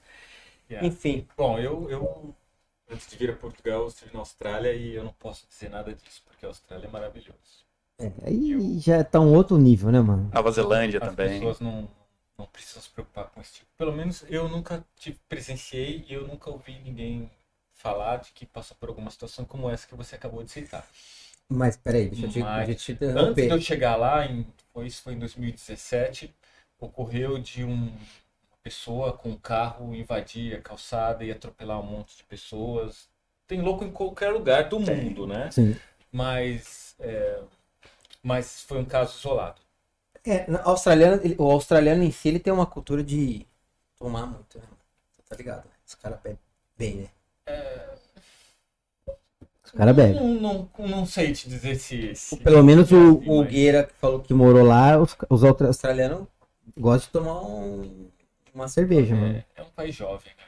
[0.69, 0.87] Yeah.
[0.87, 2.35] Enfim, Bom, eu, eu,
[2.89, 5.93] antes de vir a Portugal, eu estive na Austrália e eu não posso dizer nada
[5.93, 7.65] disso, porque a Austrália é maravilhoso.
[7.99, 10.31] é, aí já tá um outro nível, né, mano?
[10.33, 11.39] Nova Zelândia As também.
[11.39, 11.89] pessoas não,
[12.37, 13.67] não precisam se preocupar com esse tipo.
[13.77, 17.29] Pelo menos eu nunca tive, presenciei e eu nunca ouvi ninguém
[17.73, 20.87] falar de que passou por alguma situação como essa que você acabou de citar.
[21.49, 23.47] Mas peraí, deixa eu te, Mas, deixa eu te Antes interromper.
[23.47, 26.33] de eu chegar lá, em, foi, isso foi em 2017,
[26.79, 32.17] ocorreu de um- uma pessoa com um carro invadir a calçada e atropelar um monte
[32.17, 33.07] de pessoas.
[33.47, 35.49] Tem louco em qualquer lugar do mundo, né?
[35.51, 35.75] Sim.
[36.11, 37.43] Mas, é,
[38.23, 39.61] mas foi um caso isolado.
[40.26, 43.45] É, na- australiano, ele- o australiano em si, ele tem uma cultura de
[43.97, 44.65] tomar muito, né?
[45.30, 45.65] Tá ligado?
[45.65, 45.72] né?
[45.85, 46.39] Os caras bebem
[46.77, 47.10] bem, né?
[47.47, 47.95] É,
[49.64, 50.15] Os caras bebem.
[50.15, 52.15] Não, não, não sei te dizer se.
[52.15, 56.27] se Pelo menos o, o Gueira que falou que morou lá, os, os outros australianos
[56.77, 58.10] gostam de tomar um-
[58.53, 59.35] uma cerveja, mano.
[59.38, 60.43] É, é um país jovem, né?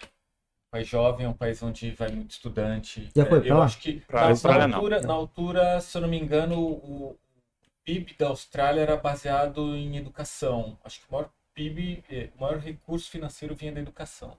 [0.68, 3.10] Um país jovem é um país onde vai muito estudante.
[3.16, 3.66] Já É, foi pra eu lá?
[3.66, 4.22] acho que Pra
[4.68, 7.18] na, altura, na altura, se eu não me engano, o
[7.88, 10.78] PIB da Austrália era baseado em educação.
[10.84, 14.36] Acho que o maior PIB, eh, o maior recurso financeiro vinha da educação.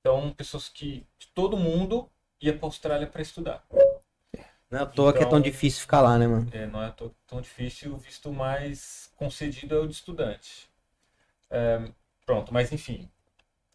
[0.00, 2.10] Então, pessoas que de todo mundo
[2.40, 3.64] ia para a Austrália para estudar.
[4.68, 6.48] Não é à toa que é tão Então- difícil ficar lá, né, mano?
[6.52, 10.68] É, não é tão, tão difícil, o visto mais concedido é o de estudante.
[11.48, 11.88] É,
[12.26, 13.08] pronto, mas enfim,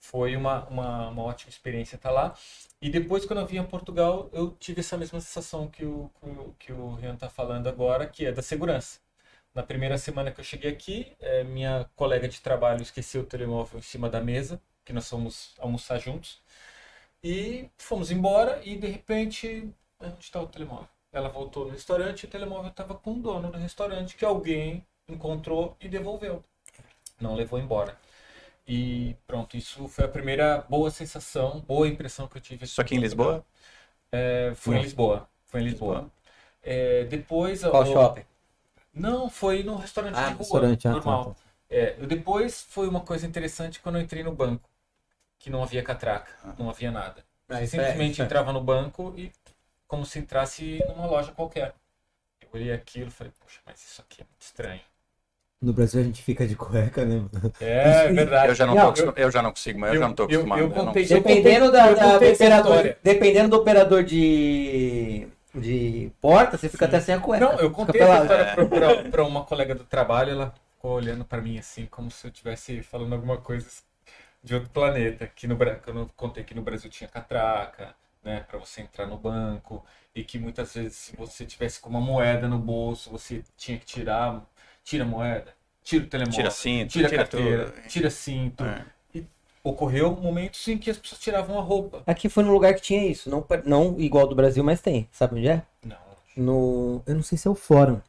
[0.02, 2.36] foi uma, uma, uma ótima experiência estar lá.
[2.82, 6.11] E depois, quando eu vim a Portugal, eu tive essa mesma sensação que o,
[6.60, 8.99] que o, Rian está falando agora, que é da segurança.
[9.53, 13.80] Na primeira semana que eu cheguei aqui, eh, minha colega de trabalho esqueceu o telemóvel
[13.80, 16.41] em cima da mesa, que nós fomos almoçar juntos.
[17.23, 20.90] E fomos embora e de repente, onde está o telemóvel?
[21.11, 24.86] Ela voltou no restaurante e o telemóvel estava com o dono do restaurante que alguém
[25.07, 26.44] encontrou e devolveu.
[27.19, 27.98] Não levou embora.
[28.68, 32.66] E pronto, isso foi a primeira boa sensação, boa impressão que eu tive.
[32.66, 33.46] Isso aqui em Lisboa?
[34.12, 35.28] É, foi em Lisboa.
[35.48, 36.12] Foi em Lisboa.
[36.64, 37.62] É, depois.
[37.62, 38.26] Qual o- shopping?
[38.94, 41.26] Não, foi no restaurante Ah, de rua, restaurante, ah, tá, normal.
[41.36, 41.36] tá.
[41.70, 44.70] É, eu depois foi uma coisa interessante quando eu entrei no banco,
[45.40, 47.26] que não havia catraca, não havia nada.
[47.48, 49.32] Você Ah, isso é- simplesmente é- entrava no banco e
[49.88, 51.74] como se entrasse numa loja qualquer.
[52.42, 54.82] Eu olhei aquilo e falei, poxa, mas isso aqui é muito estranho.
[55.62, 57.54] No Brasil a gente fica de cueca, né, mano?
[57.62, 58.48] É verdade.
[58.50, 60.24] Eu já não, Não, tô acostum- eu já não consigo, mas eu, já não tô
[60.24, 60.60] eu- acostumado.
[60.62, 64.04] eu eu não- contei- Dependendo eu da, contei- eu da- do operador, dependendo do operador
[64.04, 66.90] de, de porta, você fica Sim.
[66.90, 67.46] até sem a cueca.
[67.46, 71.24] Não, eu contei essa história pra, pra- pra uma colega do trabalho, ela ficou olhando
[71.24, 73.68] pra mim assim, como se eu estivesse falando alguma coisa
[74.44, 75.28] de outro planeta.
[75.28, 77.94] Que no, eu contei que no Brasil tinha catraca,
[78.24, 79.86] né, pra você entrar no banco,
[80.16, 83.86] e que muitas vezes se você tivesse com uma moeda no bolso, você tinha que
[83.86, 84.42] tirar,
[84.84, 85.53] tira moeda,
[85.84, 87.88] tira o telemóvel, Tira cinto, tira tira carteira, tudo.
[87.88, 88.64] tira cinto.
[88.64, 88.86] É.
[89.64, 92.02] Ocorreu momentos em que as pessoas tiravam a roupa.
[92.08, 95.08] Aqui foi num lugar que tinha isso, não, não igual do Brasil, mas tem.
[95.12, 95.62] Sabe onde é?
[95.86, 95.98] Não.
[96.36, 98.02] No, eu não sei se é o fórum.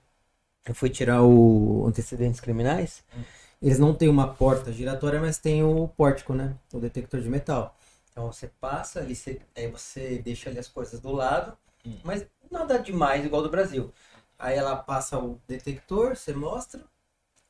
[0.66, 3.02] Eu fui tirar o antecedentes criminais.
[3.16, 3.22] Hum.
[3.60, 6.54] Eles não têm uma porta giratória, mas tem o pórtico, né?
[6.72, 7.76] O detector de metal.
[8.10, 11.96] Então você passa ali, você, aí você deixa ali as coisas do lado, Hum.
[12.04, 13.92] mas nada demais igual do Brasil.
[14.42, 16.82] Aí ela passa o detector, você mostra,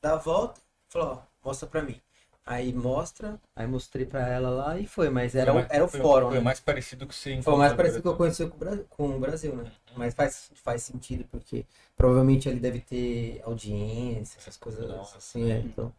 [0.02, 0.60] dá a volta,
[0.90, 1.12] fala,
[1.44, 2.00] ó, mostra pra mim.
[2.44, 5.84] Aí mostra, aí mostrei pra ela lá e foi, mas era, o- Foi mais- era
[5.84, 6.40] o foi- fórum, Foi né?
[6.40, 8.34] o mais parecido que você Foi mais parecido que eu Brasil.
[8.34, 9.72] conheci com o Bra- com o Brasil, né?
[9.96, 11.64] Mas faz, faz sentido, porque
[11.96, 15.18] provavelmente ele deve ter audiência, essas coisas Nossa.
[15.18, 15.58] assim, é.
[15.60, 15.92] Então,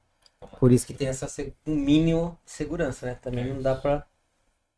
[0.59, 1.27] por isso que tem essa
[1.67, 3.15] um mínimo de segurança, né?
[3.15, 4.05] Também não dá pra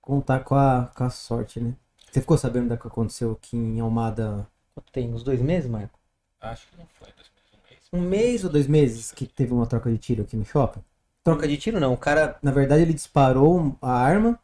[0.02, 1.76] contar com a, com a sorte, né?
[2.12, 4.48] Você ficou sabendo da que aconteceu aqui em Almada?
[4.92, 5.14] Tem?
[5.14, 5.95] Uns dois meses, Marco?
[6.52, 7.92] Acho que não foi dois meses, um mês.
[7.94, 10.82] Um mês ou dois meses que teve uma troca de tiro aqui no shopping?
[11.26, 14.40] Troca de tiro não, o cara, na verdade, ele disparou a arma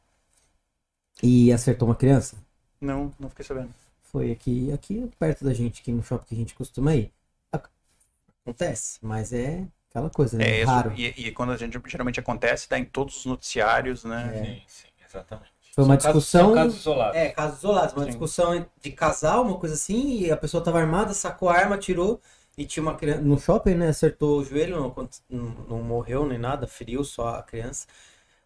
[1.23, 2.35] e acertou uma criança.
[2.81, 3.73] Não, não fiquei sabendo.
[4.03, 7.11] Foi aqui, aqui perto da gente, aqui no shopping que a gente costuma ir.
[7.51, 7.69] Ac-
[8.43, 10.45] Acontece, mas é aquela coisa, né?
[10.45, 10.91] É, isso, Raro.
[10.95, 14.33] e, e quando a gente geralmente acontece, dá em todos os noticiários, né?
[14.33, 14.35] É.
[14.35, 15.51] Sim, sim, exatamente.
[15.73, 17.15] Foi uma São casos- discussão- são casos isolados.
[17.17, 18.09] É, casos isolados, uma Sim.
[18.09, 22.19] discussão de casal, uma coisa assim, e a pessoa tava armada, sacou a arma, atirou,
[22.57, 23.87] e tinha uma criança no shopping, né?
[23.87, 27.87] Acertou o joelho, não, não, não morreu nem nada, feriu só a criança.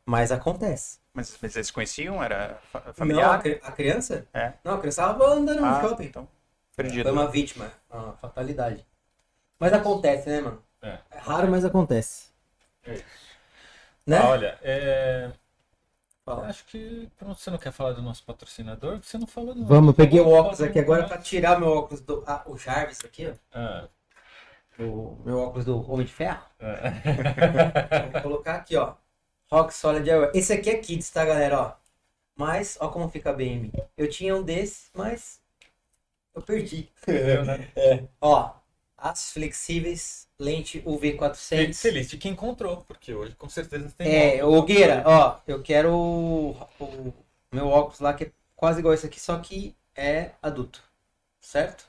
[0.06, 1.00] Mas acontece.
[1.14, 2.22] Mas, mas eles conheciam?
[2.24, 3.44] Era fa- Não, a, familiar?
[3.64, 4.28] a criança?
[4.32, 4.54] É.
[4.64, 6.04] Não, a criança tava andando no Ah, shopping.
[6.06, 6.28] então,
[6.76, 7.04] perdido.
[7.04, 8.86] Foi uma vítima, uma fatalidade.
[9.60, 10.62] Mas acontece, né, mano?
[10.82, 11.00] É.
[11.10, 12.28] É raro, mas acontece.
[12.86, 13.04] É isso.
[14.06, 14.20] Né?
[14.20, 15.32] Ah, olha, é...
[16.26, 16.48] Fala.
[16.48, 19.00] acho que pronto, você não quer falar do nosso patrocinador?
[19.02, 22.02] Você não falou do Vamos, eu peguei o óculos aqui agora pra tirar meu óculos
[22.02, 22.24] do.
[22.26, 23.34] Ah, o Jarvis aqui, ó.
[23.54, 23.88] Ah,
[24.80, 26.44] O meu óculos do Homem de Ferro.
[26.60, 28.10] ah.
[28.14, 28.96] Vou colocar aqui, ó.
[29.52, 30.32] Rock Solid Airwear.
[30.34, 31.62] Esse aqui é Kids, tá, galera?
[31.62, 31.74] Ó.
[32.36, 33.72] Mas, ó como fica bem em mim.
[33.96, 35.40] Eu tinha um desse, mas
[36.34, 36.90] eu perdi.
[37.04, 37.70] Entendeu, né?
[38.20, 38.52] Ó,
[38.98, 41.80] aços flexíveis, lente UV400.
[41.82, 44.08] Feliz de quem encontrou, porque hoje com certeza tem.
[44.08, 47.14] É, o Gueira, ó, eu quero o, o
[47.52, 50.84] meu óculos lá que é quase igual esse aqui, só que é adulto.
[51.42, 51.86] Certo?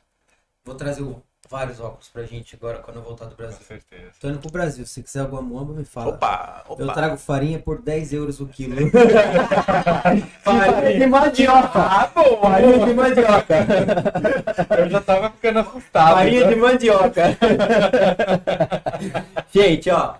[0.65, 3.61] Vou trazer o- vários óculos pra gente agora quando eu voltar do Com Brasil.
[3.67, 4.13] certeza.
[4.21, 6.15] Tô indo pro Brasil, se quiser alguma bomba, me fala.
[6.15, 6.83] Opa, opa.
[6.83, 8.77] Eu trago farinha por 10 euros o quilo.
[10.43, 11.79] Farinha de mandioca.
[11.79, 12.11] Ah,
[12.41, 13.67] Farinha de mandioca.
[14.79, 16.15] eu já tava ficando assustado.
[16.15, 17.37] Farinha de mandioca.
[19.53, 20.15] Gente, ó.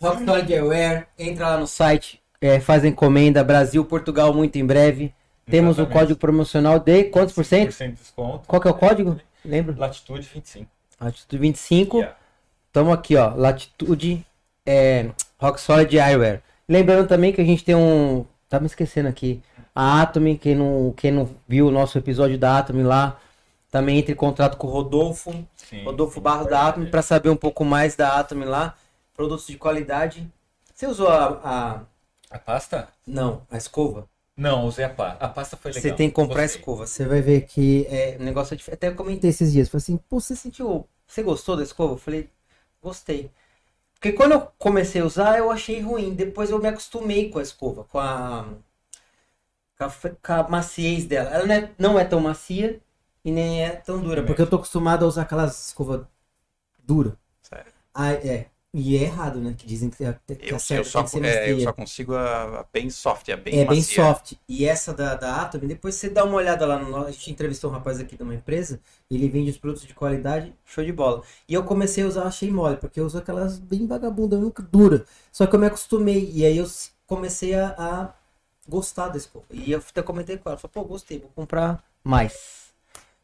[0.00, 5.12] Rock Solid Airwear, entra lá no site é, faz encomenda Brasil, Portugal muito em breve.
[5.46, 7.72] Temos o código promocional de quantos por cento?
[7.72, 8.46] 5% de desconto.
[8.46, 9.20] Qual que é o código?
[9.44, 9.74] Lembra?
[9.78, 10.68] Latitude 25.
[11.00, 11.96] Latitude 25.
[11.98, 12.16] Yeah.
[12.72, 13.34] Tamo aqui, ó.
[13.34, 14.24] Latitude
[14.66, 16.42] é, Rock Solid Eyewear.
[16.68, 18.24] Lembrando também que a gente tem um.
[18.48, 19.42] Tá me esquecendo aqui.
[19.74, 23.18] A Atomy, quem não, quem não viu o nosso episódio da Atomy lá,
[23.70, 25.32] também entre em contato com o Rodolfo.
[25.56, 25.84] Sim.
[25.84, 28.74] Rodolfo Barros da Atomy para saber um pouco mais da Atomy lá.
[29.14, 30.28] Produtos de qualidade.
[30.74, 31.40] Você usou a.
[31.44, 31.80] a-
[32.30, 32.88] A pasta?
[33.06, 34.06] Não, a escova?
[34.40, 35.22] Não, usei a pasta.
[35.22, 35.90] A pasta foi legal.
[35.90, 36.60] Você tem que comprar a Gostei.
[36.60, 36.86] escova.
[36.86, 38.78] Você vai ver que é, o negócio é diferente.
[38.78, 39.68] Até eu comentei esses dias.
[39.68, 40.88] Falei assim, pô, você sentiu.
[41.06, 41.92] Você gostou da escova?
[41.92, 42.30] Eu falei,
[42.82, 43.30] gostei.
[43.92, 46.14] Porque quando eu comecei a usar, eu achei ruim.
[46.14, 48.46] Depois eu me acostumei com a escova, com a.
[49.76, 51.28] com a, com a maciez dela.
[51.28, 52.80] Ela não é, não é tão macia
[53.22, 54.24] e nem é tão dura.
[54.24, 56.06] Porque eu tô acostumado a usar aquelas escovas
[56.82, 57.12] duras.
[57.42, 57.70] Sério.
[57.92, 58.46] Ah, é.
[58.72, 59.54] E é errado, né?
[59.54, 61.72] Que dizem que, a- que Eu, a eu, só, tem que ser é, eu só
[61.72, 63.82] consigo a, a bem soft, a bem É bem macia.
[63.82, 64.34] soft.
[64.48, 66.96] E essa da, da Atomy, depois você dá uma olhada lá no.
[67.04, 68.80] A gente entrevistou um rapaz aqui de uma empresa,
[69.10, 71.22] ele vende os produtos de qualidade, show de bola.
[71.48, 75.04] E eu comecei a usar, achei mole, porque eu uso aquelas bem vagabundas, nunca dura.
[75.32, 76.30] Só que eu me acostumei.
[76.32, 76.66] E aí eu
[77.06, 78.14] comecei a, a
[78.68, 79.46] gostar escova.
[79.50, 82.72] E eu até comentei com ela, falei, pô, gostei, vou comprar mais.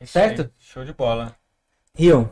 [0.00, 0.26] Isso Certo?
[0.26, 1.38] aí, Show de bola.
[1.98, 2.30] Rio,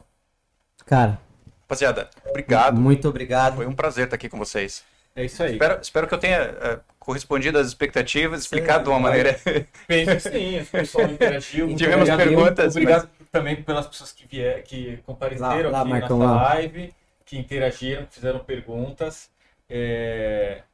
[0.87, 1.21] cara,
[1.69, 2.79] Rapaziada, obrigado.
[2.81, 3.57] muito obrigado.
[3.57, 4.85] Foi um prazer estar aqui com vocês.
[5.17, 5.53] É isso aí.
[5.53, 9.39] Espero, espero que eu tenha eh, correspondido às expectativas, explicado de uma maneira.
[9.87, 11.67] Penso que sim, o pessoal interagiu.
[11.69, 12.29] Muito Tivemos obrigado.
[12.29, 16.35] perguntas, Obrigado também pelas pessoas que vier, que compareceram Lá- lá, aqui na Marcão, nossa
[16.35, 16.55] lá.
[16.55, 16.93] live,
[17.25, 19.31] que interagiram, que fizeram perguntas.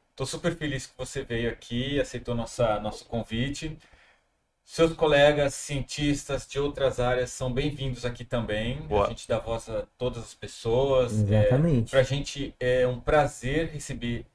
[0.09, 3.77] Estou super feliz que você veio aqui, aceitou nossa, nosso convite.
[4.71, 8.81] Seus colegas cientistas de outras áreas são bem-vindos aqui também.
[8.83, 9.07] Boa.
[9.07, 11.11] A gente dá voz a todas as pessoas.
[11.11, 11.91] Exatamente.
[11.91, 14.25] Para a gente é um prazer receber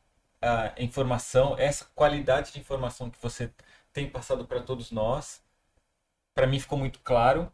[0.43, 3.51] a informação, essa qualidade de informação que você
[3.95, 5.41] tem passado para todos nós.
[6.35, 7.51] Para mim ficou muito claro.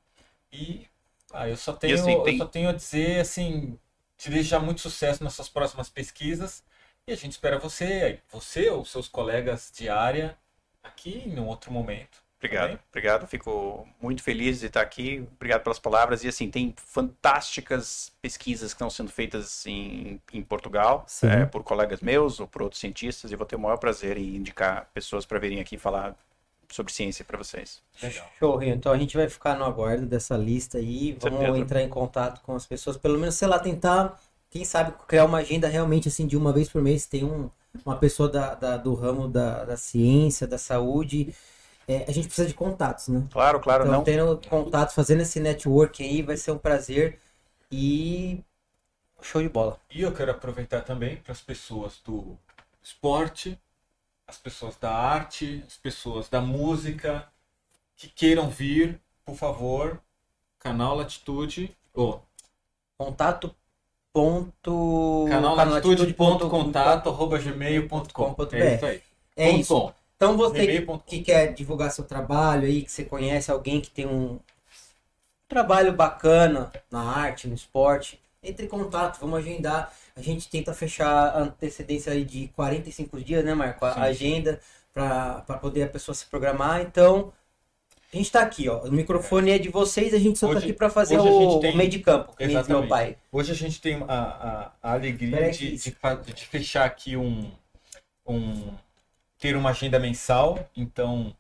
[0.53, 0.89] E
[1.33, 3.79] ah, eu, só tenho, assim, tem- eu só tenho a dizer assim,
[4.17, 6.65] te desejar muito sucesso nas suas próximas pesquisas.
[7.07, 10.37] E a gente espera você, você ou seus colegas de área
[10.83, 12.21] aqui em um outro momento.
[12.43, 12.79] Obrigado, Também.
[12.91, 13.27] obrigado.
[13.29, 15.25] Fico muito feliz de estar aqui.
[15.37, 16.25] Obrigado pelas palavras.
[16.25, 22.01] E assim, tem fantásticas pesquisas que estão sendo feitas em, em Portugal, eh, por colegas
[22.01, 23.31] meus ou por outros cientistas.
[23.31, 26.17] E vou ter o maior prazer em indicar pessoas para virem aqui falar
[26.69, 27.81] sobre ciência para vocês.
[28.03, 28.27] Legal.
[28.39, 28.75] Show, Rio.
[28.75, 31.17] Então a gente vai ficar no aguardo dessa lista aí.
[31.21, 31.59] Vamos Certeza.
[31.59, 32.97] entrar em contato com as pessoas.
[32.97, 34.19] Pelo menos, sei lá, tentar,
[34.51, 37.07] quem sabe, criar uma agenda realmente assim de uma vez por mês.
[37.07, 37.49] Tem um,
[37.87, 41.33] uma pessoa da, da- do ramo da, da ciência, da saúde.
[41.89, 43.27] É, a gente precisa de contatos, né?
[43.33, 44.05] Claro, claro, Então, não.
[44.05, 47.19] tendo contatos, fazendo esse network aí, vai ser um prazer.
[47.71, 48.41] E.
[49.21, 49.79] Show de bola.
[49.91, 52.37] E eu quero aproveitar também para as pessoas do
[52.83, 53.57] esporte,
[54.27, 57.29] as pessoas da arte, as pessoas da música
[57.97, 60.01] que queiram vir, por favor,
[60.59, 62.23] canal Latitude, ou
[62.99, 63.55] Contato.
[64.13, 65.25] Ponto.
[65.29, 68.35] canal latitude ponto latitude.contato arroba gmail.com.
[68.35, 69.03] ponto É isso aí.
[69.35, 69.75] É Ponto isso.
[69.75, 69.95] com.
[70.23, 74.39] Então você que quer divulgar seu trabalho aí, que você conhece alguém que tem um
[75.49, 79.93] trabalho bacana na arte, no esporte, entre em contato, vamos agendar.
[80.15, 83.85] A gente tenta fechar a antecedência aí de 45 dias, né, Marco?
[83.85, 84.01] A Sim.
[84.01, 84.61] agenda
[84.95, 86.83] para poder a pessoa se programar.
[86.83, 87.33] Então,
[88.13, 88.83] a gente tá aqui, ó.
[88.85, 91.75] O microfone é de vocês, a gente só tá Hoje- aqui para fazer o, tem-
[91.75, 93.17] o meio de campo, que diz meu pai.
[93.33, 95.97] Hoje a gente tem a, a, a alegria de, de,
[96.35, 97.51] de fechar aqui um,
[98.25, 98.73] um.
[99.43, 101.35] Ter uma agenda mensal, então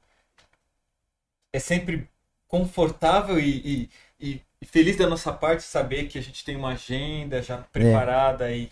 [1.52, 2.08] é sempre
[2.48, 3.88] confortável e,
[4.20, 7.58] e, e- e feliz da nossa parte saber que a gente tem uma agenda já
[7.72, 8.70] preparada e.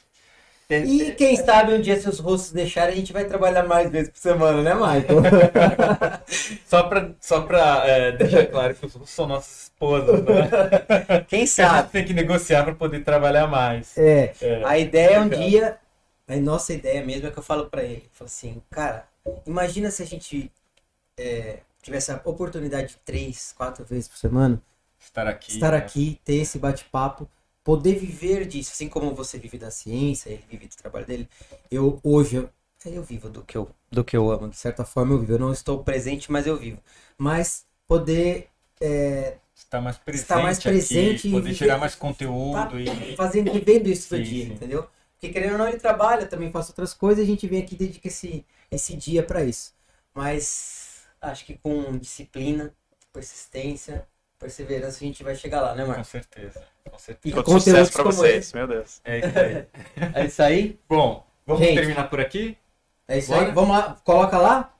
[0.70, 3.90] é- E quem sabe um dia, se os rostos deixarem, a gente vai trabalhar mais
[3.90, 5.22] vezes por semana, né, Michael?
[6.66, 10.48] Só para só pra, é, deixar claro que os russos são nossas esposas, né?
[11.28, 11.82] quem A sabe?
[11.82, 13.96] gente tem que negociar para poder trabalhar mais.
[13.98, 14.34] É.
[14.40, 14.62] É.
[14.64, 15.40] A ideia é um Legal.
[15.40, 15.78] dia.
[16.28, 18.04] A nossa ideia mesmo é que eu falo pra ele.
[18.04, 19.04] Eu falo assim, cara,
[19.46, 20.52] imagina se a gente
[21.18, 24.62] é, tivesse a oportunidade de três, quatro vezes por semana
[24.98, 25.52] Estar aqui.
[25.52, 25.78] estar né?
[25.78, 27.28] aqui, ter esse bate-papo,
[27.64, 31.28] poder viver disso, assim como você vive da ciência, ele vive do trabalho dele.
[31.70, 32.50] Eu hoje eu,
[32.86, 35.32] eu vivo do que eu do que eu amo, de certa forma eu vivo.
[35.32, 36.80] Eu não estou presente, mas eu vivo.
[37.18, 38.48] Mas poder
[38.80, 42.80] é, Estar mais presente, Estar mais presente aqui, e poder viver- gerar mais conteúdo tá
[42.80, 44.52] e fazendo, vivendo isso Sim, dia, sim.
[44.54, 44.88] entendeu?
[45.20, 47.74] Porque querendo ou não, ele trabalha, também faz outras coisas, e a gente vem aqui
[47.74, 49.74] e dedica esse, esse dia pra isso.
[50.14, 52.74] Mas acho que com disciplina,
[53.12, 56.04] persistência, perseverança, a gente vai chegar lá, né, com Marcos?
[56.04, 56.66] certeza.
[56.90, 57.42] Com E certeza.
[57.42, 59.00] Todo conteúdos sucesso para como vocês, meu Deus.
[59.04, 59.66] É isso aí.
[60.12, 60.78] É isso aí?
[60.88, 61.74] Bom, vamos Gente.
[61.74, 62.56] terminar por aqui?
[63.08, 63.46] É isso Bora?
[63.48, 63.52] aí.
[63.52, 63.94] Vamos lá.
[64.04, 64.74] Coloca lá.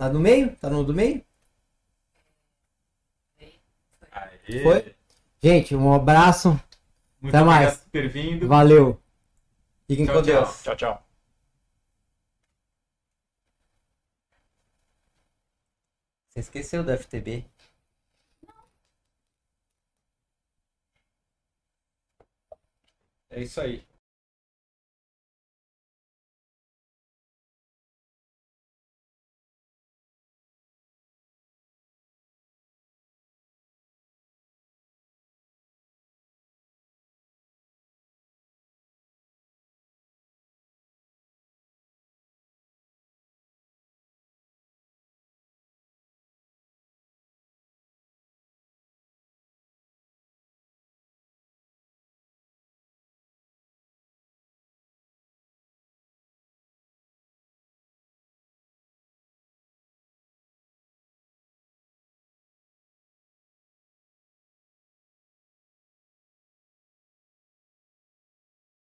[0.00, 0.56] Lá no meio?
[0.56, 1.24] Tá no do meio?
[4.12, 4.60] Aê.
[4.62, 4.94] Foi?
[5.42, 6.58] Gente, um abraço.
[7.20, 7.78] Muito Até obrigado mais.
[7.78, 8.48] por ter vindo.
[8.48, 9.00] Valeu.
[9.88, 10.24] Fiquem Tchau, com tchau.
[10.42, 10.62] Deus.
[10.62, 11.02] Tchau, tchau.
[16.30, 17.44] Você esqueceu do FTB?
[23.30, 23.87] É isso aí.